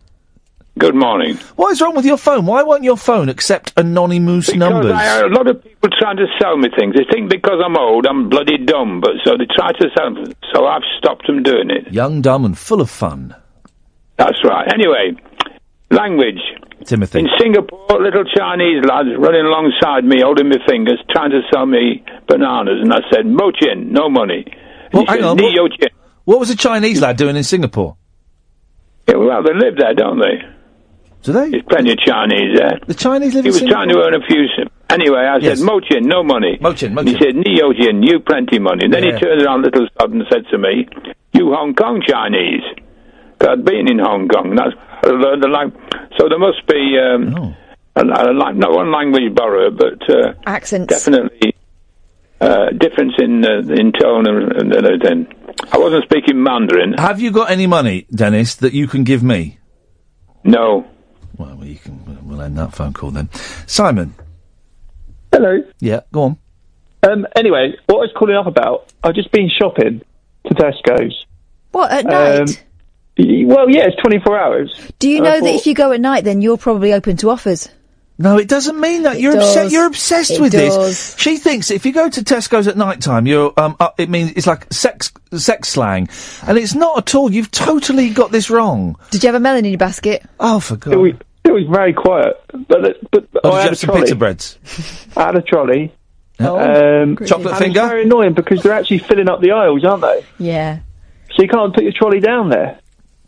[0.76, 1.36] Good morning.
[1.54, 2.44] What is wrong with your phone?
[2.46, 4.86] Why won't your phone accept anonymous numbers?
[4.86, 6.96] Because I have a lot of people trying to sell me things.
[6.96, 10.32] They think because I'm old, I'm bloody dumb, but so they try to sell me.
[10.52, 11.92] So I've stopped them doing it.
[11.92, 13.32] Young, dumb, and full of fun.
[14.16, 14.66] That's right.
[14.72, 15.12] Anyway,
[15.90, 16.40] language.
[16.84, 17.20] Timothy.
[17.20, 22.04] In Singapore, little Chinese lads running alongside me, holding my fingers, trying to sell me
[22.28, 24.44] bananas, and I said, "Mo chin, no money."
[24.92, 25.88] Well, hang said, on, what- yo chin."
[26.24, 27.96] What was a Chinese lad doing in Singapore?
[29.08, 30.42] Yeah, well, they live there, don't they?
[31.22, 31.50] Do they?
[31.50, 32.78] There's plenty of Chinese there.
[32.86, 33.76] The Chinese live He was Singapore.
[33.84, 34.46] trying to earn a few.
[34.90, 35.58] Anyway, I Yes.
[35.58, 36.58] said, Mochin, no money.
[36.60, 38.84] Mochin, And he said, Neo Jin, you plenty money.
[38.84, 39.14] And then Yeah.
[39.14, 40.86] he turned around, little sod, and said to me,
[41.32, 42.62] you Hong Kong Chinese.
[43.44, 44.54] 'Cause I'd been in Hong Kong.
[44.54, 45.72] That's, I learned the lang-
[46.18, 47.54] So there must be, um,
[47.96, 50.86] a, a, lang- not one language barrier, but uh, Accents.
[50.88, 51.54] definitely
[52.40, 55.26] uh, difference in uh, in tone and, and everything.
[55.72, 56.94] I wasn't speaking Mandarin.
[56.94, 59.58] Have you got any money, Dennis, that you can give me?
[60.42, 60.86] No.
[61.36, 62.18] Well, you can.
[62.28, 63.28] We'll end that phone call then.
[63.66, 64.14] Simon.
[65.32, 65.62] Hello.
[65.80, 66.38] Yeah, go on.
[67.02, 67.26] Um.
[67.36, 70.00] Anyway, what I was calling up about, I've just been shopping
[70.46, 71.26] to Tesco's.
[71.72, 72.38] What at night?
[72.40, 72.54] Um, y-
[73.18, 74.80] well, yeah, it's 24 hours.
[74.98, 77.16] Do you And know I that if you go at night, then you're probably open
[77.18, 77.68] to offers?
[78.16, 79.20] No, it doesn't mean that.
[79.20, 79.48] You're does.
[79.48, 79.72] obsessed.
[79.72, 80.76] You're obsessed It with does.
[80.76, 81.16] this.
[81.18, 83.74] She thinks if you go to Tesco's at night time, you're um.
[83.80, 86.08] Uh, it means it's like sex sex slang,
[86.46, 87.32] and it's not at all.
[87.32, 88.96] You've totally got this wrong.
[89.10, 90.22] Did you have a melon in your basket?
[90.38, 90.94] Oh, for God!
[90.94, 91.12] It was,
[91.42, 93.88] it was very quiet, but it- but Oh, did I you had have a some
[93.88, 94.00] trolley.
[94.02, 94.58] pizza breads?
[95.16, 95.92] I had a trolley.
[96.38, 97.80] Oh, um, Chocolate and finger?
[97.80, 100.24] It's very annoying because they're actually filling up the aisles, aren't they?
[100.38, 100.78] Yeah.
[101.34, 102.78] So you can't put your trolley down there.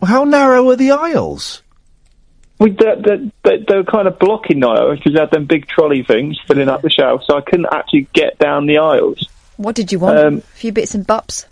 [0.01, 1.63] Well, how narrow are the aisles?
[2.59, 5.47] We they, they, they, they were kind of blocking the aisles because they had them
[5.47, 9.29] big trolley things filling up the shelf, so I couldn't actually get down the aisles.
[9.57, 10.19] What did you want?
[10.19, 11.47] Um, a few bits and bops.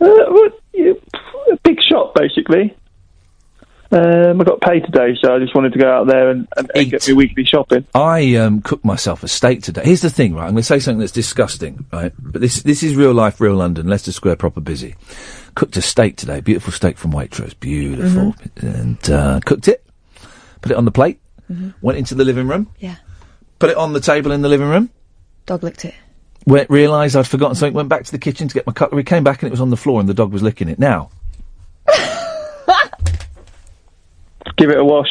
[0.00, 0.92] Uh, well, yeah,
[1.52, 2.76] a big shop, basically.
[3.90, 6.70] Um, I got paid today, so I just wanted to go out there and, and,
[6.74, 7.86] and get my weekly shopping.
[7.94, 9.82] I um, cooked myself a steak today.
[9.84, 10.44] Here's the thing, right?
[10.46, 12.12] I'm going to say something that's disgusting, right?
[12.18, 13.86] But this this is real life, real London.
[13.86, 14.96] Leicester Square, proper busy.
[15.56, 19.84] Cooked a steak today, beautiful steak from Waitrose, beautiful, and uh, cooked it.
[20.60, 21.18] Put it on the plate.
[21.80, 22.70] Went into the living room.
[22.78, 22.96] Yeah.
[23.58, 24.90] Put it on the table in the living room.
[25.46, 25.94] Dog licked it.
[26.46, 27.74] Went, realised I'd forgotten something.
[27.74, 29.02] Went back to the kitchen to get my cutlery.
[29.02, 30.78] Came back and it was on the floor, and the dog was licking it.
[30.78, 31.10] Now,
[34.56, 35.08] Give it a wash.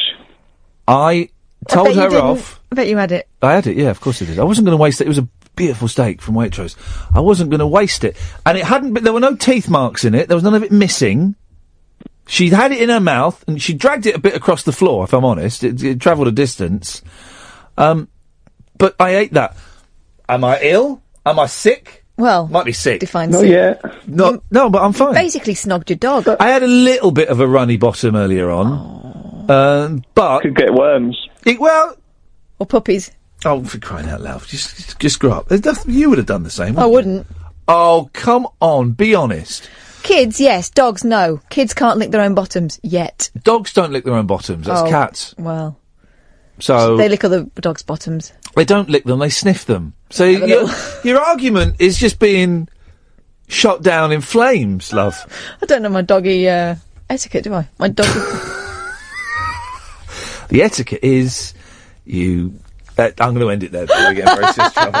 [0.88, 1.28] I
[1.68, 2.60] told I her off.
[2.72, 3.28] I bet you had it.
[3.42, 4.38] I had it, yeah, of course I did.
[4.38, 5.04] I wasn't going to waste it.
[5.06, 6.76] It was a beautiful steak from Waitrose.
[7.14, 8.16] I wasn't going to waste it.
[8.44, 10.28] And it hadn't been, there were no teeth marks in it.
[10.28, 11.34] There was none of it missing.
[12.28, 15.04] She'd had it in her mouth and she dragged it a bit across the floor,
[15.04, 15.64] if I'm honest.
[15.64, 17.02] It, it travelled a distance.
[17.78, 18.08] Um,
[18.78, 19.56] but I ate that.
[20.28, 21.02] Am I ill?
[21.24, 22.04] Am I sick?
[22.16, 23.00] Well, Might be sick.
[23.00, 23.50] define Not sick.
[23.50, 24.08] yet.
[24.08, 25.12] No, no, but I'm fine.
[25.12, 26.26] Basically, snogged your dog.
[26.40, 30.72] I had a little bit of a runny bottom earlier on, um, but could get
[30.72, 31.28] worms.
[31.44, 31.94] It, well,
[32.58, 33.10] or puppies.
[33.46, 34.42] Oh, for crying out loud!
[34.46, 35.50] Just, just, just grow up.
[35.50, 36.78] Nothing- You would have done the same.
[36.78, 37.34] I wouldn't you?
[37.68, 38.92] Oh, come on!
[38.92, 39.70] Be honest.
[40.02, 40.70] Kids, yes.
[40.70, 41.40] Dogs, no.
[41.50, 43.30] Kids can't lick their own bottoms yet.
[43.42, 44.66] Dogs don't lick their own bottoms.
[44.66, 45.34] That's Oh, cats.
[45.38, 45.78] Well,
[46.60, 48.32] So they lick other dogs' bottoms.
[48.54, 49.94] They don't lick them; they sniff them.
[50.10, 50.68] So your,
[51.04, 52.68] your argument is just being
[53.48, 55.14] shot down in flames, love.
[55.62, 56.76] I don't know my doggy uh,
[57.10, 57.68] etiquette, do I?
[57.78, 58.10] My doggy.
[60.48, 61.54] The etiquette is
[62.04, 62.54] you.
[62.98, 65.00] Uh, I'm going to end it there before we get in very serious trouble.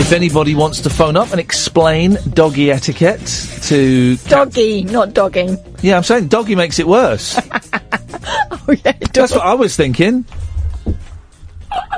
[0.00, 3.20] If anybody wants to phone up and explain doggy etiquette
[3.62, 5.56] to doggy, not dogging.
[5.82, 7.38] yeah, I'm saying doggy makes it worse.
[7.72, 10.24] oh yeah, that's what I was thinking.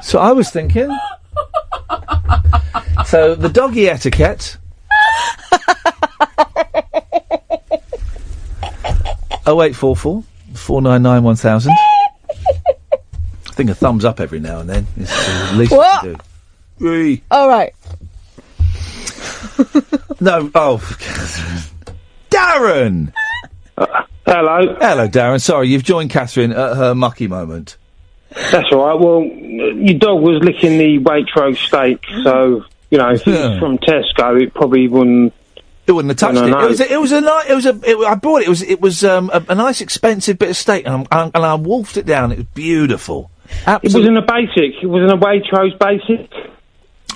[0.02, 0.94] So I was thinking.
[3.06, 4.58] so the doggy etiquette.
[9.46, 11.74] Oh eight four four four nine nine one thousand.
[13.54, 16.02] I think a thumbs up every now and then is the least What?
[16.02, 16.24] we can do.
[16.78, 17.22] Three.
[17.30, 17.72] All right.
[20.20, 20.78] No, oh,
[22.30, 23.12] Darren.
[23.76, 24.76] hello.
[24.80, 25.40] Hello, Darren.
[25.40, 27.76] Sorry, you've joined Catherine at her mucky moment.
[28.30, 28.98] That's all right.
[28.98, 33.78] Well, your dog was licking the Waitrose steak, so you know if it was from
[33.78, 35.34] Tesco, it probably wouldn't.
[35.86, 36.50] It wouldn't have touched I it.
[36.50, 36.80] don't It was.
[36.80, 37.20] A, it was a.
[37.20, 37.80] ni- It was a.
[37.90, 38.46] It, I bought it.
[38.46, 38.62] It was.
[38.62, 41.96] It was um, a, a nice, expensive bit of steak, and, I'm, and I wolfed
[41.98, 42.32] it down.
[42.32, 43.30] It was beautiful.
[43.66, 44.82] It wasn't a basic.
[44.82, 46.30] It wasn't a Waitrose basic.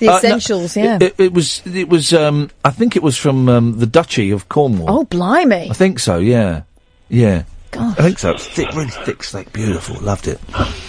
[0.01, 0.97] The Uh, no, essentials, yeah.
[0.97, 1.63] It, it, it was.
[1.67, 2.13] It was.
[2.13, 5.01] Um, I think it was from um, the Duchy of Cornwall.
[5.01, 5.69] oh, blimey.
[5.71, 6.19] I think so.
[6.19, 6.63] Yeah.
[7.09, 7.45] Yeah.
[7.75, 8.31] I think so.
[8.31, 9.53] It's thick, really thick steak.
[9.53, 10.01] Beautiful.
[10.01, 10.41] Loved it.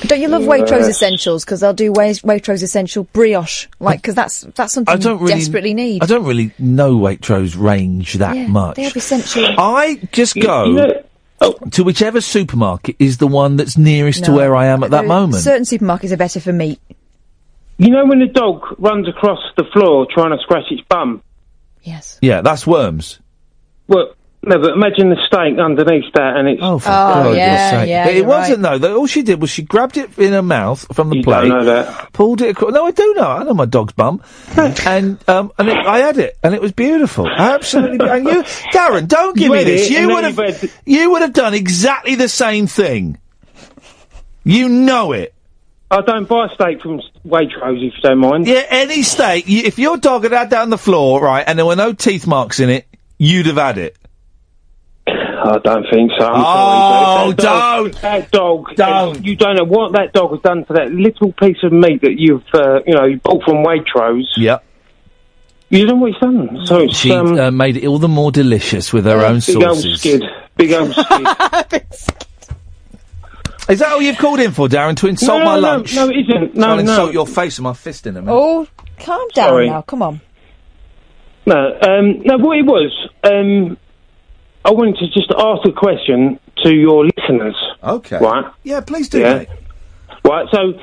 [0.03, 1.43] Don't you love Waitrose essentials?
[1.43, 5.33] Because they'll do Wais- Waitrose essential brioche, like because that's that's something I don't really
[5.33, 6.01] desperately need.
[6.01, 8.77] I don't really know Waitrose range that yeah, much.
[8.77, 9.45] They have essential.
[9.57, 11.03] I just go
[11.41, 15.05] Oh, to whichever supermarket is the one that's nearest to where I am at that
[15.05, 15.43] uh, moment.
[15.43, 16.79] Certain supermarkets are better for meat.
[17.77, 21.23] You know when a dog runs across the floor trying to scratch its bum.
[21.81, 22.19] Yes.
[22.21, 23.19] Yeah, that's worms.
[23.87, 26.61] Well, no, but imagine the steak underneath that, and it's.
[26.63, 27.89] Oh, for God's yeah, sake.
[27.89, 28.97] yeah, But it you're wasn't though.
[28.97, 31.65] All she did was she grabbed it in her mouth from the You plate, don't
[31.65, 32.13] know that.
[32.13, 32.71] pulled it across.
[32.71, 33.27] No, I do know.
[33.27, 34.21] I know my dog's bum,
[34.57, 37.27] and um, and it, I had it, and it was beautiful.
[37.27, 37.97] Absolutely.
[37.97, 38.43] be- and you,
[38.73, 39.89] Darren, don't give You me this.
[39.89, 43.17] it, You would have you've you would have done exactly the same thing.
[44.45, 45.33] You know it.
[45.91, 48.47] I don't buy steak from Waitrose if you don't mind.
[48.47, 49.47] Yeah, any steak.
[49.47, 51.93] You, if your dog had had that on the floor, right, and there were no
[51.93, 52.87] teeth marks in it,
[53.17, 53.97] you'd have had it.
[55.49, 56.25] I don't think so.
[56.25, 59.13] I'm Oh, sorry, but that dog, That dog.
[59.15, 59.25] Don't.
[59.25, 62.15] You don't know what that dog has done to that little piece of meat that
[62.17, 64.25] you've, uh, you know, you bought from Waitrose.
[64.37, 64.63] Yep.
[65.71, 66.65] You don't know what he's done.
[66.65, 69.63] So it's She um, uh, made it all the more delicious with her own big
[69.63, 70.23] old skid.
[70.55, 71.85] Big old skid.
[73.69, 74.97] Is that all you've called in for, Darren?
[74.97, 75.93] To insult No, my no, lunch?
[75.95, 76.55] no, it isn't.
[76.55, 76.79] No, I'll no.
[76.81, 78.33] insult your face with my fist in a minute.
[78.35, 78.67] Oh,
[78.97, 79.69] calm down Sorry.
[79.69, 79.83] now.
[79.83, 80.21] Come on.
[81.45, 82.37] No, um, no.
[82.37, 82.91] What it was,
[83.23, 83.77] um,
[84.65, 87.55] I wanted to just ask a question to your listeners.
[87.83, 88.17] Okay.
[88.19, 88.51] Right.
[88.63, 89.19] Yeah, please do.
[89.19, 89.37] Yeah.
[89.39, 89.49] mate.
[90.23, 90.47] Right.
[90.51, 90.73] So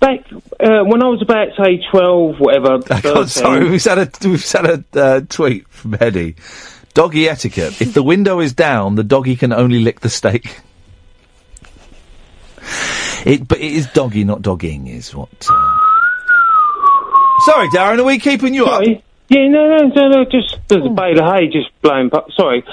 [0.00, 2.78] back uh, when I was about say twelve, whatever.
[2.88, 6.36] God, 13, sorry, we've had a we've had a uh, tweet from Eddie.
[6.94, 10.60] Doggy etiquette: if the window is down, the doggy can only lick the steak.
[13.26, 15.28] It, but it is doggy, not dogging, is what.
[15.46, 15.76] Uh...
[17.44, 18.82] Sorry, Darren, are we keeping you up?
[19.30, 20.24] Yeah, no, no, no, no.
[20.24, 22.10] Just there's a bale of hay just blowing.
[22.10, 22.64] Pu- sorry.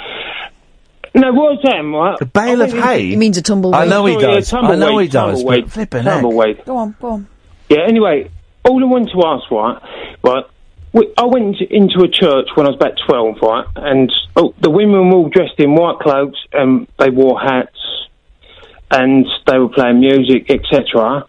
[1.14, 2.20] No, what was that, right?
[2.22, 3.14] A bale of hay.
[3.14, 3.76] It means a tumbleweed.
[3.76, 4.54] I know he Sorry, yeah, does.
[4.54, 5.38] I know he does.
[5.40, 6.22] tumbleweed, But flipping heck.
[6.66, 7.28] Go on, go on.
[7.70, 7.82] Yeah.
[7.88, 8.30] Anyway,
[8.66, 9.82] all I wanted to ask, right,
[10.24, 10.44] right.
[10.94, 14.54] we- I went into, into a church when I was about twelve, right, and oh,
[14.60, 17.80] the women were all dressed in white clothes, and they wore hats,
[18.92, 21.24] and they were playing music, etc.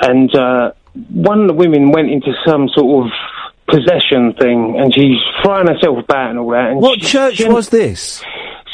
[0.00, 0.72] And uh,
[1.10, 3.12] one of the women went into some sort of
[3.68, 6.70] possession thing, and she's throwing herself about and all that.
[6.70, 8.22] And What she- church she- was this?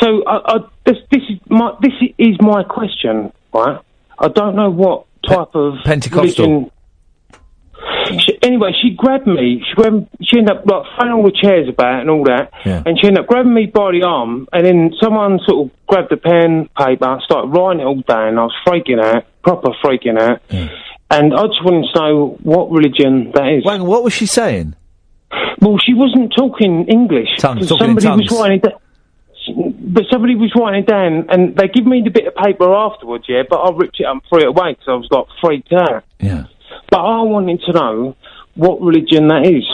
[0.00, 3.80] So I, I, this, this is my this is my question, right?
[4.18, 6.46] I don't know what type of Pentecostal.
[6.46, 6.70] religion-
[8.20, 9.62] She, anyway, she grabbed me.
[9.68, 12.82] She grabbed, she ended up like throwing all the chairs about and all that, Yeah.
[12.86, 16.10] and she ended up grabbing me by the arm, and then someone sort of grabbed
[16.10, 18.38] the pen paper, started writing it all down.
[18.38, 20.40] I was freaking out, proper freaking out,
[21.10, 23.64] and I just wanted to know what religion that is.
[23.64, 24.74] What was she saying?
[25.60, 27.28] Well, she wasn't talking English.
[27.38, 28.80] Tongues, talking in somebody was writing it down.
[29.94, 33.24] But somebody was writing it down, and they give me the bit of paper afterwards,
[33.28, 35.72] yeah, but I ripped it up and threw it away because I was like freaked
[35.72, 36.04] out.
[36.20, 36.44] Yeah.
[36.90, 38.16] But I wanted to know
[38.54, 39.64] what religion that is.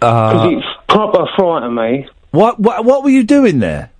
[0.00, 2.08] Because Uh, it's proper frightened me.
[2.30, 3.90] what, what what were you doing there?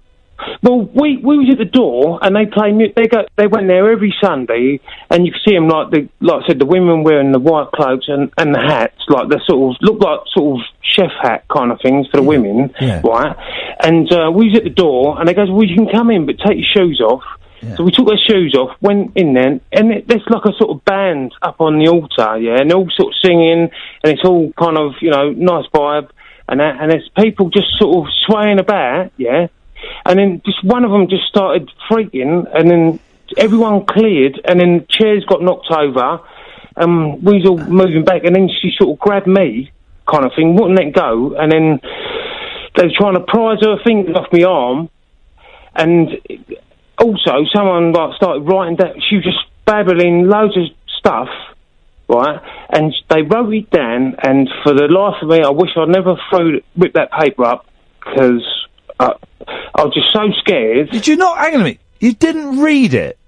[0.63, 2.73] Well, we we was at the door, and they play.
[2.95, 3.25] They go.
[3.37, 4.81] They went there every Sunday,
[5.11, 7.71] and you could see them like the like I said, the women wearing the white
[7.73, 11.45] cloaks and and the hats, like the sort of look like sort of chef hat
[11.49, 13.01] kind of things for the women, Yeah.
[13.05, 13.37] right?
[13.81, 16.27] And uh, we was at the door, and they goes, "Well, you can come in,
[16.27, 17.23] but take your shoes off."
[17.77, 20.69] So we took our shoes off, went in there, and it, there's like a sort
[20.71, 23.71] of band up on the altar, yeah, and all sort of singing,
[24.03, 26.11] and it's all kind of you know nice vibe,
[26.47, 29.47] and that, and there's people just sort of swaying about, yeah,
[30.05, 33.01] and then just one of them just started freaking, and then
[33.37, 36.21] everyone cleared, and then chairs got knocked over,
[36.77, 39.71] and we was all moving back, and then she sort of grabbed me,
[40.11, 41.81] kind of thing, wouldn't let go, and then
[42.77, 44.91] they were trying to prise her fingers off my arm,
[45.75, 46.09] and
[46.99, 50.65] also someone like started writing that She was just babbling loads of
[50.99, 51.29] stuff,
[52.09, 52.41] right?
[52.71, 54.17] And they wrote it down.
[54.23, 57.67] And for the life of me, I wish I'd never threw ripped that paper up
[58.01, 58.45] because
[59.01, 59.15] uh,
[59.75, 60.91] I was just so scared.
[60.91, 61.39] Did you not?
[61.39, 61.81] Hang on a minute.
[62.01, 63.19] You didn't read it.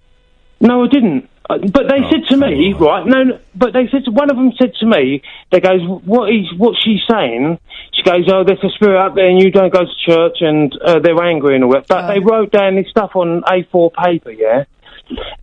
[0.60, 1.28] No, I didn't.
[1.48, 3.06] Uh, But they said to me, right?
[3.06, 5.22] No, no, but they said to, one of them said to me,
[5.52, 7.58] they goes, "What is what's she saying?"
[7.92, 10.74] She goes, "Oh, there's a spirit up there, and you don't go to church, and
[10.82, 14.30] uh, they're angry and all that." But they wrote down this stuff on A4 paper,
[14.32, 14.64] yeah,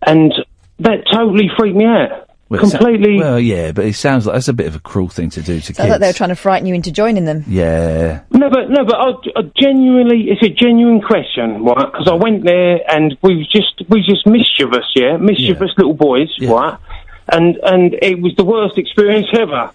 [0.06, 0.32] and
[0.80, 2.23] that totally freaked me out.
[2.50, 3.18] Well, it sou- Completely.
[3.18, 5.60] well, yeah, but it sounds like that's a bit of a cruel thing to do
[5.60, 5.88] to Sounds kids.
[5.88, 7.42] like they were trying to frighten you into joining them.
[7.48, 8.20] yeah.
[8.30, 9.10] No, but no, but I,
[9.40, 11.90] I genuinely, it's a genuine question, right?
[11.90, 15.94] Because I went there and we was just we was just mischievous, yeah, mischievous little
[15.94, 16.78] boys, right?
[17.28, 19.70] And and it was the worst experience ever.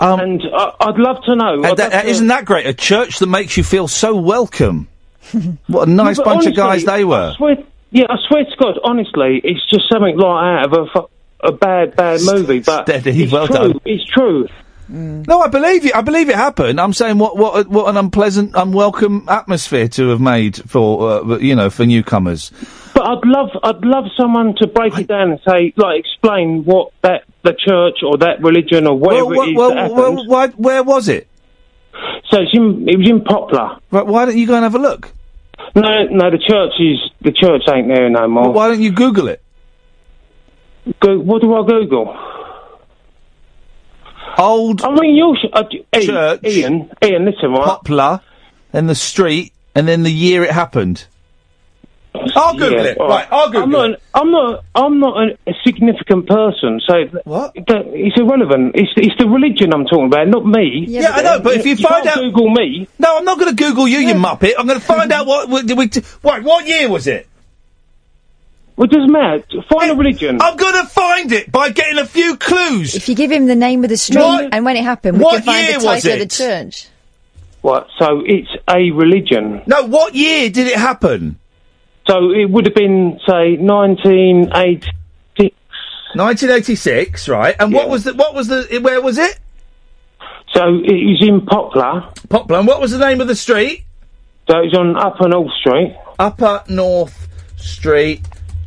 [0.00, 1.54] Um, and I, I'd love to know.
[1.54, 2.66] And that, love to- isn't that great?
[2.66, 4.88] A church that makes you feel so welcome.
[5.68, 7.30] what a nice No, but bunch of guys they were.
[7.32, 7.56] I swear,
[7.92, 11.08] yeah, I swear to God, honestly, it's just something like out of a, fu-
[11.40, 12.60] a bad, bad movie.
[12.60, 13.56] But Steady, it's well true.
[13.56, 13.80] done.
[13.84, 14.48] It's true.
[14.86, 15.92] No, I believe you.
[15.94, 16.78] I believe it happened.
[16.78, 21.54] I'm saying what what what an unpleasant, unwelcome atmosphere to have made for uh, you
[21.54, 22.50] know for newcomers.
[22.94, 26.92] But I'd love, I'd love someone to break it down and say, like, explain what
[27.02, 30.28] that the church or that religion or whatever Well, it is well, that well, happened.
[30.28, 31.28] why, where was it?
[32.30, 33.78] So it's in, it was in Poplar.
[33.90, 35.12] Right, why don't you go and have a look?
[35.74, 38.52] No, no, the church is the church ain't there no more.
[38.52, 39.42] why don't you Google it?
[41.00, 42.14] Go, what do I Google?
[44.36, 44.82] Old.
[44.82, 45.62] I mean, you sh- uh,
[45.94, 46.40] Iain, church.
[46.44, 47.64] Iain, Iain, listen, right?
[47.64, 48.20] Poplar,
[48.72, 51.06] then the street, and then the year it happened.
[52.36, 52.98] I'll Google Yeah, it.
[52.98, 54.02] all Right, I'll Google I'm not, it.
[54.14, 54.64] I'm not.
[54.74, 56.94] I'm not a, a significant person, so
[57.24, 57.52] what?
[57.56, 58.72] it's irrelevant.
[58.76, 60.84] It's it's the religion I'm talking about, not me.
[60.88, 62.88] Yeah, I know, but if you, find can't out, Google me.
[62.98, 64.52] No, I'm not going to Google you, you muppet.
[64.58, 65.48] I'm going to find out what.
[65.48, 67.28] what did we t- what, what year was it?
[68.92, 69.68] Well, it doesn't.
[69.68, 70.38] Find a religion.
[70.42, 72.94] I'm going to find it by getting a few clues.
[72.94, 75.24] If you give him the name of the street What- and when it happened, we
[75.24, 76.30] what can find year the was title of the it?
[76.30, 76.86] church.
[77.62, 77.88] What?
[77.98, 79.62] So it's a religion.
[79.66, 81.38] No, what year did it happen?
[82.06, 85.56] So it would have been say 1986.
[86.14, 87.56] 1986, right?
[87.58, 89.38] And what was the what was the where was it?
[90.52, 92.10] So it was in Poplar.
[92.28, 92.58] Poplar.
[92.58, 93.84] And what was the name of the street?
[94.50, 95.96] So it was on Upper North Street.
[96.18, 98.20] Upper North Street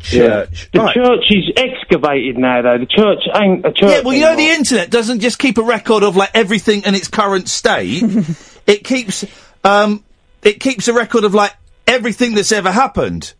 [0.09, 0.69] Church.
[0.71, 0.93] The Right.
[0.95, 2.77] church is excavated now, though.
[2.77, 3.89] The church ain't a church.
[3.89, 6.95] Yeah, well, you know, the internet doesn't just keep a record of like everything in
[6.95, 8.03] its current state.
[8.67, 9.25] it keeps,
[9.63, 10.03] um,
[10.43, 11.53] it keeps a record of like
[11.87, 13.33] everything that's ever happened.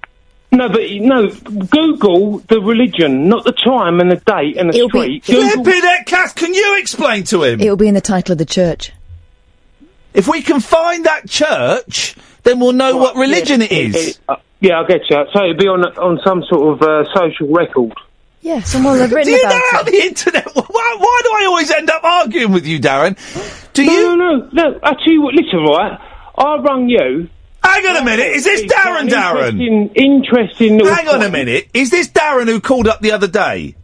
[0.52, 1.28] No, but no.
[1.30, 5.26] Google the religion, not the time and the date and the street.
[5.26, 7.60] Google- Flipping heck, Kath, can you explain to him?
[7.60, 8.92] It will be in the title of the church.
[10.14, 12.16] If we can find that church,
[12.48, 14.20] then we'll know what religion it is.
[14.30, 15.18] uh, yeah, I get you.
[15.34, 17.94] So it'd be on on some sort of uh, social record.
[18.42, 19.86] Yeah, someone have written Do you about know how it.
[19.86, 20.46] the internet?
[20.56, 23.18] Why, why do I always end up arguing with you, Darren?
[23.74, 24.16] Do no, you?
[24.16, 24.80] No, no, no.
[24.84, 25.34] I tell.
[25.34, 26.00] Listen, right.
[26.38, 27.30] I rung you.
[27.64, 28.28] Hang on a minute.
[28.28, 29.10] Is this Darren?
[29.10, 29.60] Darren?
[29.94, 31.70] Interesting, interesting Hang on a minute.
[31.74, 33.76] Is this Darren who called up the other day?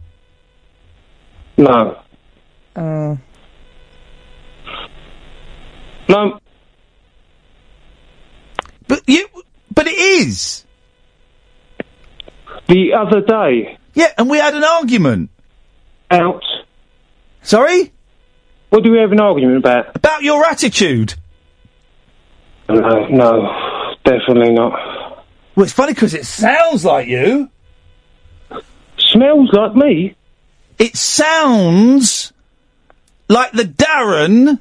[1.58, 2.00] No.
[2.76, 3.18] Oh.
[6.08, 6.40] No.
[8.88, 9.26] But you.
[9.72, 10.64] But it is.
[12.68, 13.78] The other day.
[13.94, 15.30] Yeah, and we had an argument.
[16.10, 16.42] Out.
[17.42, 17.92] Sorry?
[18.70, 19.94] What do we have an argument about?
[19.94, 21.14] About your attitude.
[22.68, 24.72] No, no, definitely not.
[25.54, 27.50] Well, it's funny because it sounds like you.
[28.98, 30.16] Smells like me.
[30.78, 32.32] It sounds
[33.28, 34.60] like the Darren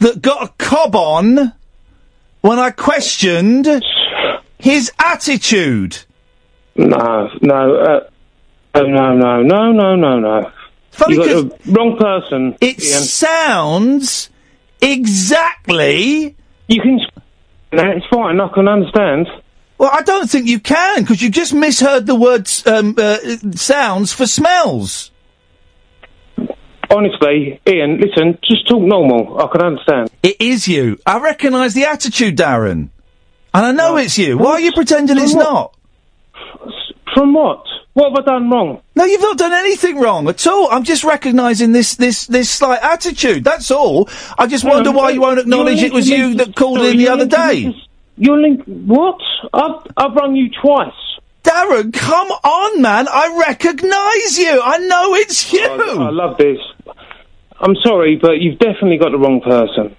[0.00, 1.54] that got a cob on
[2.48, 3.68] when I questioned
[4.58, 5.98] his attitude.
[6.76, 8.00] No, no, uh,
[8.74, 10.50] oh, no, no, no, no, no, no.
[10.92, 12.56] Funny you 'cause got the wrong person.
[12.62, 13.02] It Iain.
[13.02, 14.30] sounds
[14.80, 16.34] exactly.
[16.68, 17.00] You can.
[17.72, 18.40] That it's fine.
[18.40, 19.28] I can understand.
[19.76, 23.18] Well, I don't think you can because you just misheard the word um, uh,
[23.56, 25.10] sounds for smells.
[26.90, 29.38] Honestly, Iain, listen, just talk normal.
[29.40, 30.10] I can understand.
[30.22, 30.98] It is you.
[31.04, 32.88] I recognise the attitude, Darren,
[33.52, 34.38] and I know it's you.
[34.38, 35.74] Why are you pretending it's not?
[37.14, 37.64] From what?
[37.92, 38.80] What have I done wrong?
[38.94, 40.68] No, you've not done anything wrong at all.
[40.70, 43.42] I'm just recognising this this this slight attitude.
[43.44, 44.08] That's all.
[44.38, 46.96] I just Hang wonder on, why you won't acknowledge it was you that called in
[46.96, 47.74] the other day.
[48.16, 48.62] You're link.
[48.66, 49.20] What?
[49.52, 50.92] I've I've rung you twice.
[51.42, 53.08] Darren, come on, man!
[53.08, 54.60] I recognise you.
[54.62, 55.66] I know it's you.
[55.66, 56.58] I, I love this.
[57.60, 59.96] I'm sorry, but you've definitely got the wrong person.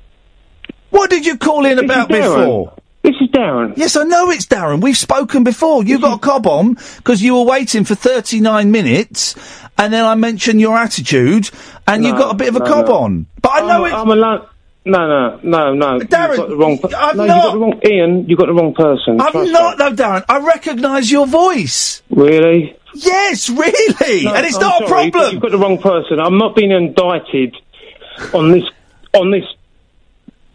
[0.92, 2.74] What did you call in This about before?
[3.02, 3.74] This is Darren.
[3.78, 4.82] Yes, I know it's Darren.
[4.82, 5.84] We've spoken before.
[5.84, 9.36] You got a cob on because you were waiting for 39 minutes,
[9.78, 11.50] and then I mentioned your attitude,
[11.88, 12.94] and you No, got a bit of a no, cob no.
[12.96, 13.26] on.
[13.42, 13.94] But I know I'm, it's.
[13.96, 14.46] I'm a lo-
[14.86, 16.00] no, no, no, no.
[16.00, 16.78] Darren, you've got the wrong.
[16.80, 17.82] Per- I'm no, not- you got the wrong.
[17.86, 19.22] Iain, you got the wrong person.
[19.22, 20.26] I'm Trust not, though, Darren.
[20.28, 22.02] I recognise your voice.
[22.10, 22.76] Really?
[22.96, 25.34] Yes, really, No, and it's I'm not a sorry, but problem.
[25.34, 26.20] You've got the wrong person.
[26.20, 27.56] I'm not being indicted
[28.34, 28.64] on this
[29.14, 29.46] on this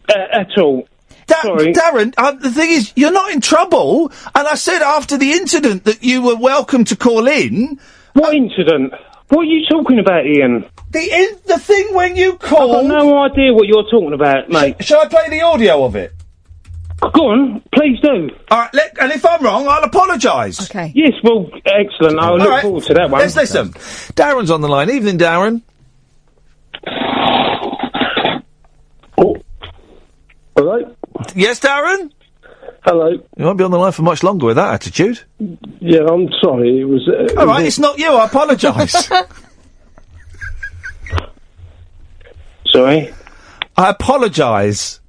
[0.08, 0.86] uh, at all.
[1.26, 1.72] Da- Sorry.
[1.72, 4.12] Darren, uh, the thing is, you're not in trouble.
[4.34, 7.78] And I said after the incident that you were welcome to call in.
[8.12, 8.92] What incident?
[9.28, 10.66] What are you talking about, Iain?
[10.90, 12.76] The in- the thing when you called.
[12.76, 14.84] I've got no idea what you're talking about, mate.
[14.84, 16.12] Shall I play the audio of it?
[17.12, 18.30] Go on, please do.
[18.50, 20.70] All right, let, and if I'm wrong, I'll apologise.
[20.70, 20.92] Okay.
[20.94, 22.18] Yes, well, excellent.
[22.18, 23.20] I All look right, forward to that one.
[23.20, 23.70] Let's listen.
[24.14, 24.90] Darren's on the line.
[24.90, 25.62] Evening, Darren.
[29.18, 29.36] Oh.
[30.56, 30.94] Hello?
[31.34, 32.10] Yes, Darren?
[32.84, 33.08] Hello.
[33.10, 35.20] You won't be on the line for much longer with that attitude.
[35.80, 36.80] Yeah, I'm sorry.
[36.80, 37.08] It was.
[37.08, 38.12] Uh, All right, it's not you.
[38.12, 39.08] I apologise.
[42.72, 43.14] Sorry?
[43.76, 45.00] I apologise.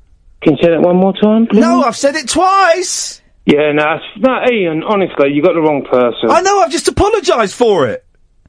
[0.46, 1.60] Can you say that one more time, please?
[1.60, 3.20] No, I've said it twice.
[3.48, 6.30] Yeah, no, it's- no, Iain, honestly, you got the wrong person.
[6.30, 8.06] I know, I've just apologised for it.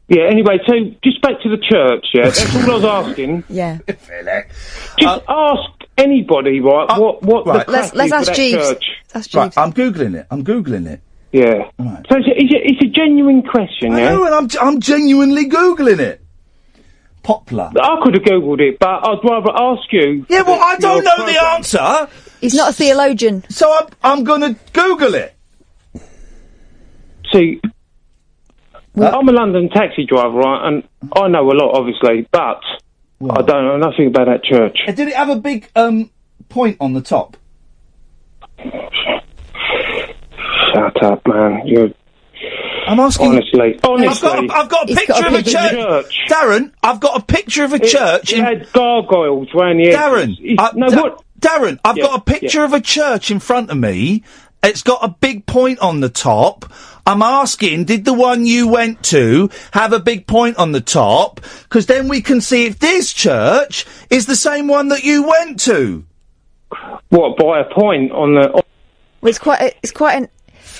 [0.08, 2.24] Yeah, anyway, so just back to the church, yeah?
[2.24, 3.44] That's all I was asking.
[3.48, 3.78] Yeah.
[4.98, 7.66] Just ask anybody, right, what, what Uh, right.
[7.66, 8.68] crack Let's- let's is with ask that Jeeves.
[8.68, 8.84] church.
[9.14, 10.26] That's Right, I'm googling it.
[10.30, 11.00] I'm googling it.
[11.32, 11.70] Yeah.
[11.78, 14.10] So it's a, it's, a, it's a genuine question, I yeah?
[14.10, 16.20] know, and I'm I'm genuinely googling it.
[17.26, 17.72] Poplar.
[17.80, 20.24] I could have googled it, but I'd rather ask you.
[20.28, 21.44] Yeah, well, I don't know the program.
[21.56, 22.08] answer.
[22.40, 23.42] He's not a theologian.
[23.50, 25.34] So I'm I'm gonna Google it.
[27.32, 27.60] See,
[28.94, 32.60] I'm a London taxi driver, right, and I know a lot, obviously, but
[33.28, 34.78] I don't know nothing about that church.
[34.86, 36.10] Uh, Did it have a big um
[36.48, 37.36] point on the top?
[40.72, 41.62] Shut up, man.
[41.66, 41.90] You're
[42.86, 43.28] I'm asking.
[43.28, 44.08] honestly, honestly.
[44.08, 45.70] I've got, a, I've got a He's picture got a of a picture.
[45.70, 46.18] church.
[46.28, 49.88] Darren, I've got a picture of a It- church It in had gargoyles around the
[49.88, 49.98] edges.
[49.98, 51.22] Darren, It's- uh, no, Da- what?
[51.40, 54.22] Darren, I've Yeah, got a picture of a church in front of me.
[54.62, 56.64] It's got a big point on the top.
[57.06, 61.40] I'm asking, did the one you went to have a big point on the top?
[61.64, 65.60] Because then we can see if this church is the same one that you went
[65.60, 66.04] to.
[67.10, 68.48] What by a point on the?
[68.50, 68.64] Well,
[69.30, 69.60] it's quite.
[69.60, 70.28] A, it's quite an.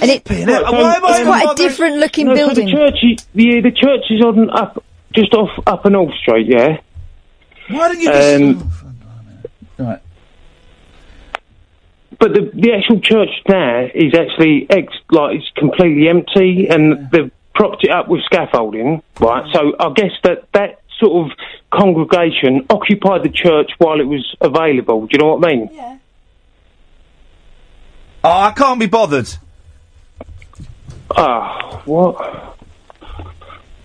[0.01, 2.67] And it, Flipping heck, why am it's even quite a different looking no, so building.
[2.67, 6.47] the church, is, yeah, the church is on up, just off up and North Street,
[6.49, 6.81] yeah.
[7.69, 8.43] Why don't you just?
[8.43, 8.71] Um,
[9.79, 10.01] right.
[12.19, 17.31] But the the actual church now is actually ex like it's completely empty, and they've
[17.55, 19.45] propped it up with scaffolding, right?
[19.53, 21.39] So I guess that that sort of
[21.71, 25.07] congregation occupied the church while it was available.
[25.07, 25.71] Do you know what I mean?
[25.73, 25.99] Yeah.
[28.25, 29.29] Oh, I can't be bothered.
[31.15, 32.17] Ah, what?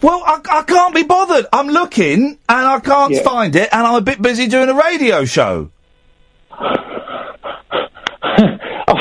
[0.01, 1.45] Well, I, I can't be bothered.
[1.53, 3.21] I'm looking and I can't Yeah.
[3.21, 5.69] find it, and I'm a bit busy doing a radio show.
[6.51, 6.93] I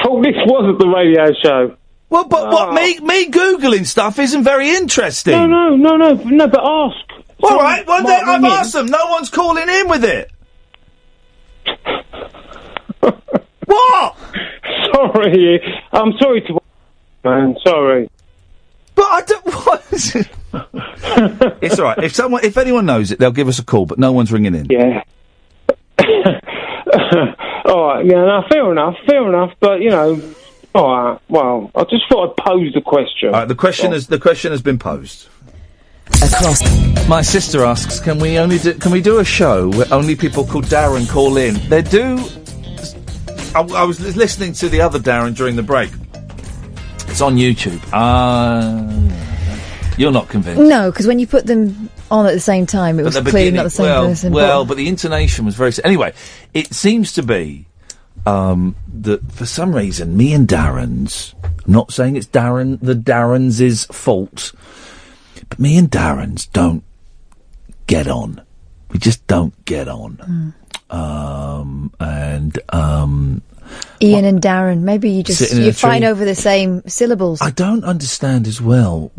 [0.02, 1.76] thought this wasn't the radio show.
[2.10, 5.32] Well, but what me me googling stuff isn't very interesting.
[5.32, 6.48] No, no, no, no, no.
[6.48, 6.96] But ask.
[7.42, 8.86] All Someone right, well then I've asked them.
[8.86, 10.30] No one's calling in with it.
[13.64, 14.16] what?
[14.92, 16.60] Sorry, I'm sorry to.
[17.24, 18.10] Man, sorry.
[18.94, 19.40] But I don't.
[19.70, 20.28] What is it?
[21.62, 21.98] it's all right.
[22.02, 23.86] If someone, if anyone knows it, they'll give us a call.
[23.86, 24.66] But no one's ringing in.
[24.70, 25.02] Yeah.
[27.66, 29.52] all right, yeah, no, fair enough, fair enough.
[29.60, 30.20] But you know,
[30.74, 31.20] all right.
[31.28, 33.28] Well, I just thought I'd pose the question.
[33.28, 35.28] All right, the question has the question has been posed.
[36.22, 37.08] Across.
[37.08, 40.44] My sister asks, can we only do, can we do a show where only people
[40.44, 41.54] called Darren call in?
[41.68, 42.18] They do.
[43.54, 45.90] I, I was listening to the other Darren during the break.
[47.10, 47.80] It's on YouTube.
[47.92, 48.86] Uh,
[49.98, 50.62] you're not convinced.
[50.62, 53.64] No, because when you put them on at the same time, it was clearly not
[53.64, 54.32] the same well, person.
[54.32, 55.72] Well, but the intonation was very.
[55.84, 56.14] Anyway,
[56.54, 57.66] it seems to be
[58.26, 63.84] um, that for some reason, me and Darren's, I'm not saying it's Darren, the Darren's
[63.86, 64.52] fault,
[65.48, 66.84] but me and Darren's don't
[67.86, 68.40] get on.
[68.90, 70.54] We just don't get on.
[70.90, 73.42] Um, and, um,
[74.02, 76.08] Iain and Darren, maybe you just Sitting you a fight tree.
[76.08, 77.40] over the same syllables.
[77.42, 79.12] I don't understand as well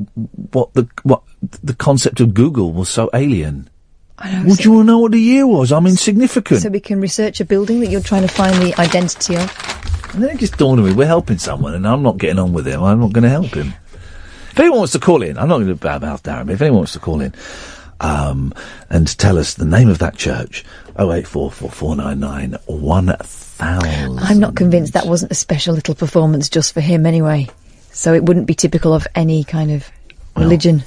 [0.51, 1.21] what the, what
[1.63, 3.69] the concept of Google was so alien.
[4.45, 5.71] Would you want to know what the year was?
[5.71, 6.61] I'm insignificant.
[6.61, 10.11] So we can research a building that you're trying to find the identity of.
[10.13, 12.53] And then it just dawned on me, we're helping someone and I'm not getting on
[12.53, 12.83] with him.
[12.83, 13.73] I'm not going to help him.
[14.51, 16.61] If anyone wants to call in, I'm not going to bad mouth Darren, but if
[16.61, 17.33] anyone wants to call in
[18.01, 18.53] um,
[18.89, 20.65] and tell us the name of that church,
[20.97, 22.59] 0844499
[23.61, 24.19] 1000.
[24.19, 27.48] I'm not convinced that wasn't a special little performance just for him anyway.
[27.91, 29.90] So it wouldn't be typical of any kind of
[30.35, 30.83] religion.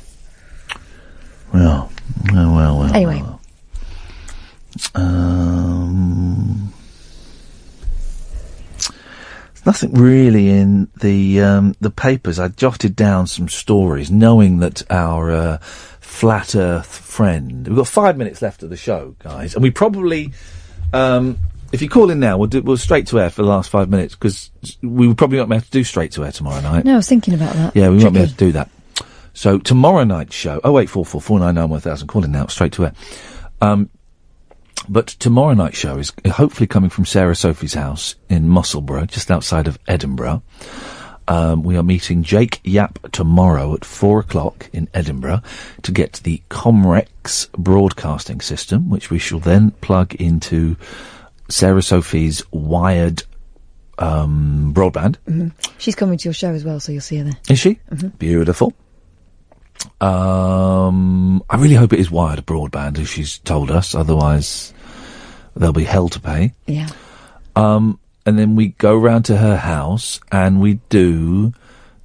[1.52, 1.90] Well,
[2.32, 2.94] well, well, well.
[2.94, 3.22] anyway,
[4.94, 6.72] Um,
[8.76, 12.38] there's nothing really in the um, the papers.
[12.38, 17.68] I jotted down some stories, knowing that our uh, flat Earth friend.
[17.68, 20.32] We've got five minutes left of the show, guys, and we probably,
[20.92, 21.38] um,
[21.74, 23.90] if you call in now, we'll do we'll straight to air for the last five
[23.90, 26.84] minutes because we will probably not be able to do straight to air tomorrow night.
[26.84, 27.74] no, I was thinking about that.
[27.74, 28.70] Yeah, we won't be able to do that.
[29.32, 32.06] So tomorrow night's show, oh eight four four four nine nine one thousand.
[32.06, 32.92] Call in now, straight to air.
[33.60, 33.90] Um,
[34.88, 39.66] but tomorrow night's show is hopefully coming from Sarah Sophie's house in Musselburgh, just outside
[39.66, 40.44] of Edinburgh.
[41.26, 45.42] Um, we are meeting Jake Yapp tomorrow at four o'clock in Edinburgh
[45.82, 50.76] to get the Comrex broadcasting system, which we shall then plug into
[51.54, 53.22] Sarah Sophie's wired
[53.98, 55.14] um, broadband.
[55.28, 55.52] Mhm.
[55.78, 57.36] She's coming to your show as well, so you'll see her there.
[57.48, 57.78] Is she?
[58.18, 58.72] Beautiful.
[60.00, 63.94] Um, I really hope it is wired broadband, as she's told us.
[63.94, 64.74] Otherwise,
[65.54, 66.54] there'll be hell to pay.
[66.66, 66.88] Yeah.
[67.54, 71.52] Um, and then we go round to her house and we do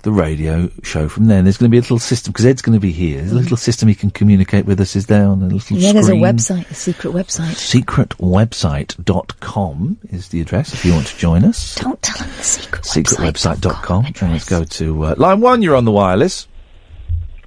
[0.03, 1.39] the radio show from there.
[1.39, 3.17] And there's going to be a little system because Ed's going to be here.
[3.17, 4.95] There's a little system he can communicate with us.
[4.95, 7.55] Is there on a little Yeah, there's a website, a secret website.
[7.55, 11.75] Secretwebsite.com is the address if you want to join us.
[11.75, 14.05] Don't tell him the secret Secretwebsite.com.
[14.05, 15.61] And let's go to uh, line one.
[15.61, 16.47] You're on the wireless.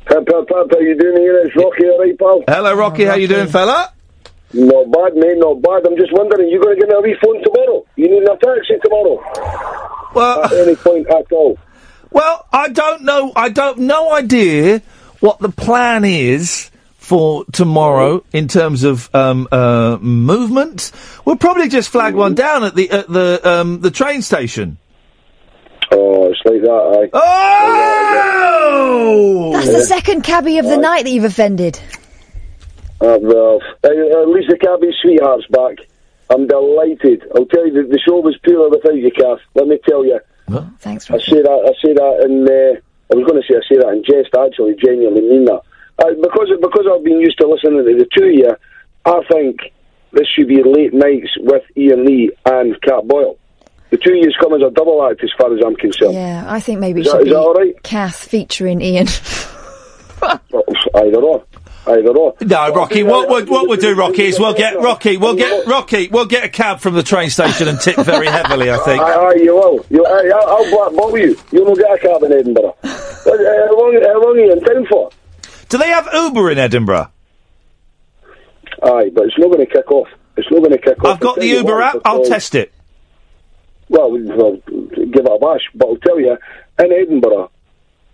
[0.07, 1.39] Pip, pip, pip, how you doing here?
[1.39, 2.43] It's Rocky, alright, pal?
[2.49, 3.05] Hello, Rocky.
[3.05, 3.93] How you doing, fella?
[4.53, 5.87] Not bad, mate, not bad.
[5.87, 7.87] I'm just wondering, you going to give me a wee phone tomorrow?
[7.97, 9.23] You need a taxi tomorrow?
[10.15, 11.57] Well, At any point at all.
[12.13, 13.33] Well, I don't know.
[13.35, 14.83] I don't no idea
[15.21, 20.93] what the plan is for tomorrow in terms of um, uh, movement.
[21.25, 24.77] We'll probably just flag one down at the at the um, the train station.
[25.91, 27.11] Oh, it's like that, aye.
[27.13, 29.53] Oh!
[29.53, 31.79] That's the second cabbie of the night that you've offended.
[33.01, 35.79] Uh, well, uh, at least the cabby sweetheart's back.
[36.31, 37.25] I'm delighted.
[37.35, 39.41] I'll tell you, the, the show was poor without you, Kath.
[39.55, 40.21] Let me tell you.
[40.81, 41.61] Thanks, I say that.
[41.67, 42.81] I say that and Uh,
[43.13, 44.35] I was going to say I say that in jest.
[44.37, 45.61] I Actually, genuinely mean that.
[45.99, 48.57] Uh, because because I've been used to listening to the two of you,
[49.05, 49.61] I think
[50.13, 53.37] this should be late nights with Iain Lee and Cat Boyle.
[53.91, 56.15] The two of you come as a double act, as far as I'm concerned.
[56.15, 57.83] Yeah, I think maybe it Is that- should is that all be right?
[57.83, 59.07] Kath featuring Iain.
[60.23, 60.65] Either or.
[60.97, 61.45] Either or.
[61.87, 63.03] No, Rocky.
[63.03, 65.17] What we'll, what we'll do, Rocky, is we'll get Rocky.
[65.17, 66.09] We'll get Rocky.
[66.09, 68.71] We'll get a cab from the train station and tip very heavily.
[68.71, 69.03] I think.
[69.03, 69.85] Aye, aye, you will.
[69.91, 71.37] You, aye, I'll, black you.
[71.51, 72.77] You will get a cab in Edinburgh.
[72.85, 75.11] uh, how, long, how long are you in town for?
[75.69, 77.11] Do they have Uber in Edinburgh?
[78.83, 80.09] Aye, but it's not going to kick off.
[80.37, 81.15] It's not going to kick off.
[81.15, 81.97] I've got the Uber app.
[82.05, 82.73] I'll test it.
[83.89, 85.69] Well, well, give it a bash.
[85.75, 86.37] But I'll tell you,
[86.79, 87.51] in Edinburgh,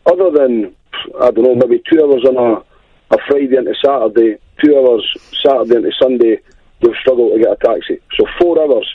[0.06, 0.74] other than,
[1.20, 2.64] I don't know, maybe two hours on a,
[3.10, 6.40] a Friday into Saturday, two hours Saturday into Sunday,
[6.80, 8.00] you'll struggle to get a taxi.
[8.16, 8.86] So four hours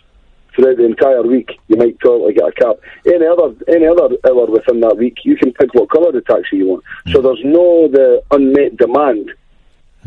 [0.56, 2.80] throughout the entire week, you might probably get a cab.
[3.06, 6.58] Any other any other hour within that week, you can pick what colour the taxi
[6.58, 6.84] you want.
[7.12, 7.26] So hmm.
[7.26, 9.32] there's no the unmet demand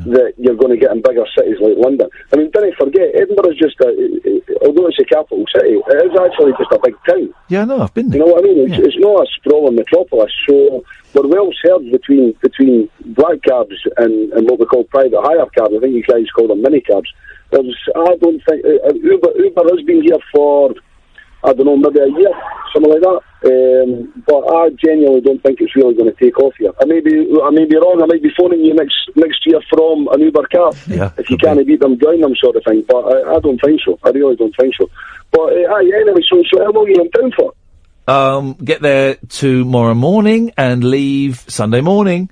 [0.05, 2.08] that you're going to get in bigger cities like London.
[2.33, 3.89] I mean, don't forget, Edinburgh's just a,
[4.62, 7.34] although it's a capital city, it is actually just a big town.
[7.49, 8.20] Yeah, no, I've been there.
[8.20, 8.73] You know what I mean?
[8.73, 10.84] It's, it's not a sprawling metropolis, so
[11.15, 15.75] we're well served between between black cabs and, and what we call private hire cabs.
[15.75, 17.12] I think you guys call them mini cabs.
[17.50, 20.75] There's, I don't think uh, Uber Uber has been here for
[21.44, 22.32] I don't know maybe a year,
[22.73, 23.20] something like that.
[23.47, 26.73] Um, but I genuinely don't think it's really going to take off here.
[26.81, 28.00] I may be I may be wrong.
[28.02, 31.36] I might be phoning you next next year from an Uber cab Yeah, if you
[31.36, 32.84] can't beat them, join them, sort of thing.
[32.89, 33.98] But I, I don't think so.
[34.02, 34.90] I really don't think so.
[35.31, 37.52] But uh, aye, anyway, so so how long are you in town for?
[38.08, 42.31] Um, get there tomorrow morning and leave Sunday morning.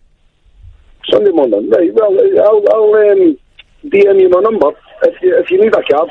[1.11, 1.69] Sunday morning.
[1.69, 3.37] Right, well, I'll, I'll um,
[3.85, 4.71] DM you my number
[5.05, 6.09] if you if you need a cab,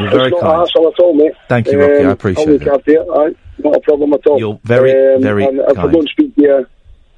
[0.00, 0.84] You're very it's not kind.
[0.84, 1.32] a at all, mate.
[1.48, 2.68] Thank you, Rocky, I appreciate I'll look it.
[2.68, 3.14] after you.
[3.14, 4.38] Aye, not a problem at all.
[4.38, 5.92] You're very, very and if I kind.
[5.92, 6.66] don't speak to you,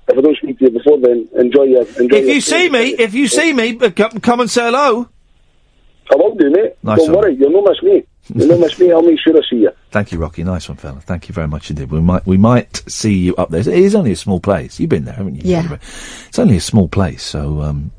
[0.08, 2.68] if I don't speak to you before then, enjoy your enjoy If your you see
[2.70, 5.08] me, if you see me, uh, come, come and say hello.
[6.10, 6.72] I will do, mate.
[6.82, 7.18] Nice don't one.
[7.24, 8.02] worry, you'll not miss me.
[8.34, 8.90] You'll not miss me.
[8.92, 9.70] I'll make sure I see you.
[9.90, 10.42] Thank you, Rocky.
[10.42, 11.00] Nice one, fella.
[11.00, 11.90] Thank you very much indeed.
[11.90, 13.60] We might, we might see you up there.
[13.60, 14.80] It is only a small place.
[14.80, 15.42] You've been there, haven't you?
[15.44, 15.76] Yeah.
[16.28, 17.60] It's only a small place, so.
[17.60, 17.90] Um,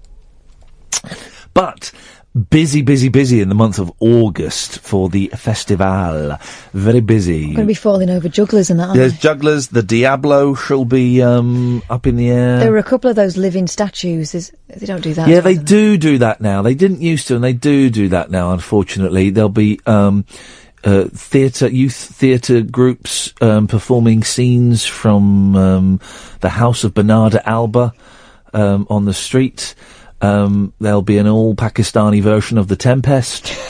[1.53, 1.91] but
[2.39, 6.37] busy, busy, busy in the month of August for the festival.
[6.73, 7.45] Very busy.
[7.45, 8.95] Going to be falling over jugglers and that.
[8.95, 9.67] There's jugglers.
[9.67, 12.59] The Diablo shall be um, up in the air.
[12.59, 12.71] there?
[12.71, 14.33] were a couple of those living statues.
[14.33, 15.27] Is they don't do that.
[15.27, 16.61] yeah, they do do that now.
[16.61, 18.53] They didn't used to, and they do do that now.
[18.53, 20.25] Unfortunately, there'll be um,
[20.83, 26.01] uh, theatre, youth theatre groups um, performing scenes from um,
[26.41, 27.93] the House of Bernarda Alba
[28.53, 29.75] um, on the street.
[30.21, 33.53] Um, there'll be an all Pakistani version of the Tempest.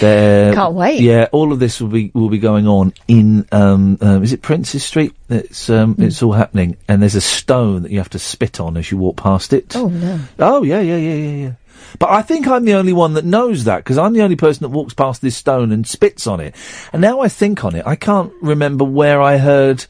[0.00, 1.00] There, Can't wait.
[1.00, 4.42] Yeah, all of this will be will be going on in um, um, is it
[4.42, 5.14] Princes Street?
[5.30, 6.02] It's um, Hmm.
[6.04, 8.98] it's all happening, and there's a stone that you have to spit on as you
[8.98, 9.74] walk past it.
[9.74, 10.20] Oh no.
[10.38, 11.52] Oh yeah, yeah, yeah, yeah, yeah.
[11.98, 14.62] But I think I'm the only one that knows that because I'm the only person
[14.64, 16.54] that walks past this stone and spits on it.
[16.92, 19.86] And now I think on it, I can't remember where I heard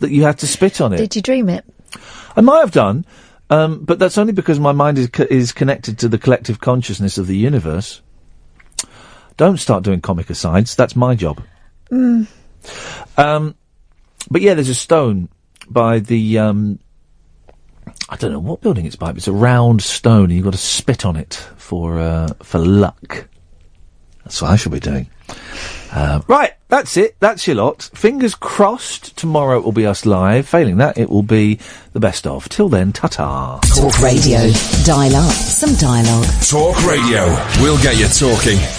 [0.00, 0.98] that you had to spit on it.
[0.98, 1.64] Did you dream it?
[2.36, 3.06] I might have done,
[3.50, 7.18] um, but that's only because my mind is co- is connected to the collective consciousness
[7.18, 8.02] of the universe.
[9.36, 10.74] Don't start doing comic asides.
[10.74, 11.42] That's my job.
[11.90, 12.26] Mm.
[13.16, 13.54] Um,
[14.30, 15.28] but yeah, there's a stone
[15.68, 16.38] by the.
[16.38, 16.78] Um,
[18.10, 19.08] I don't know what building it's by.
[19.08, 22.58] But it's a round stone, and you've got to spit on it for uh, for
[22.58, 23.28] luck.
[24.24, 25.08] That's what I shall be doing.
[25.98, 27.16] Uh, right, that's it.
[27.18, 27.90] That's your lot.
[27.92, 29.16] Fingers crossed.
[29.16, 30.46] Tomorrow it will be us live.
[30.46, 31.58] Failing that, it will be
[31.92, 32.48] the best of.
[32.48, 33.58] Till then, ta-ta.
[33.74, 34.38] Talk radio.
[34.84, 36.26] Dial up some dialogue.
[36.46, 37.26] Talk Radio.
[37.60, 38.58] We'll get you talking.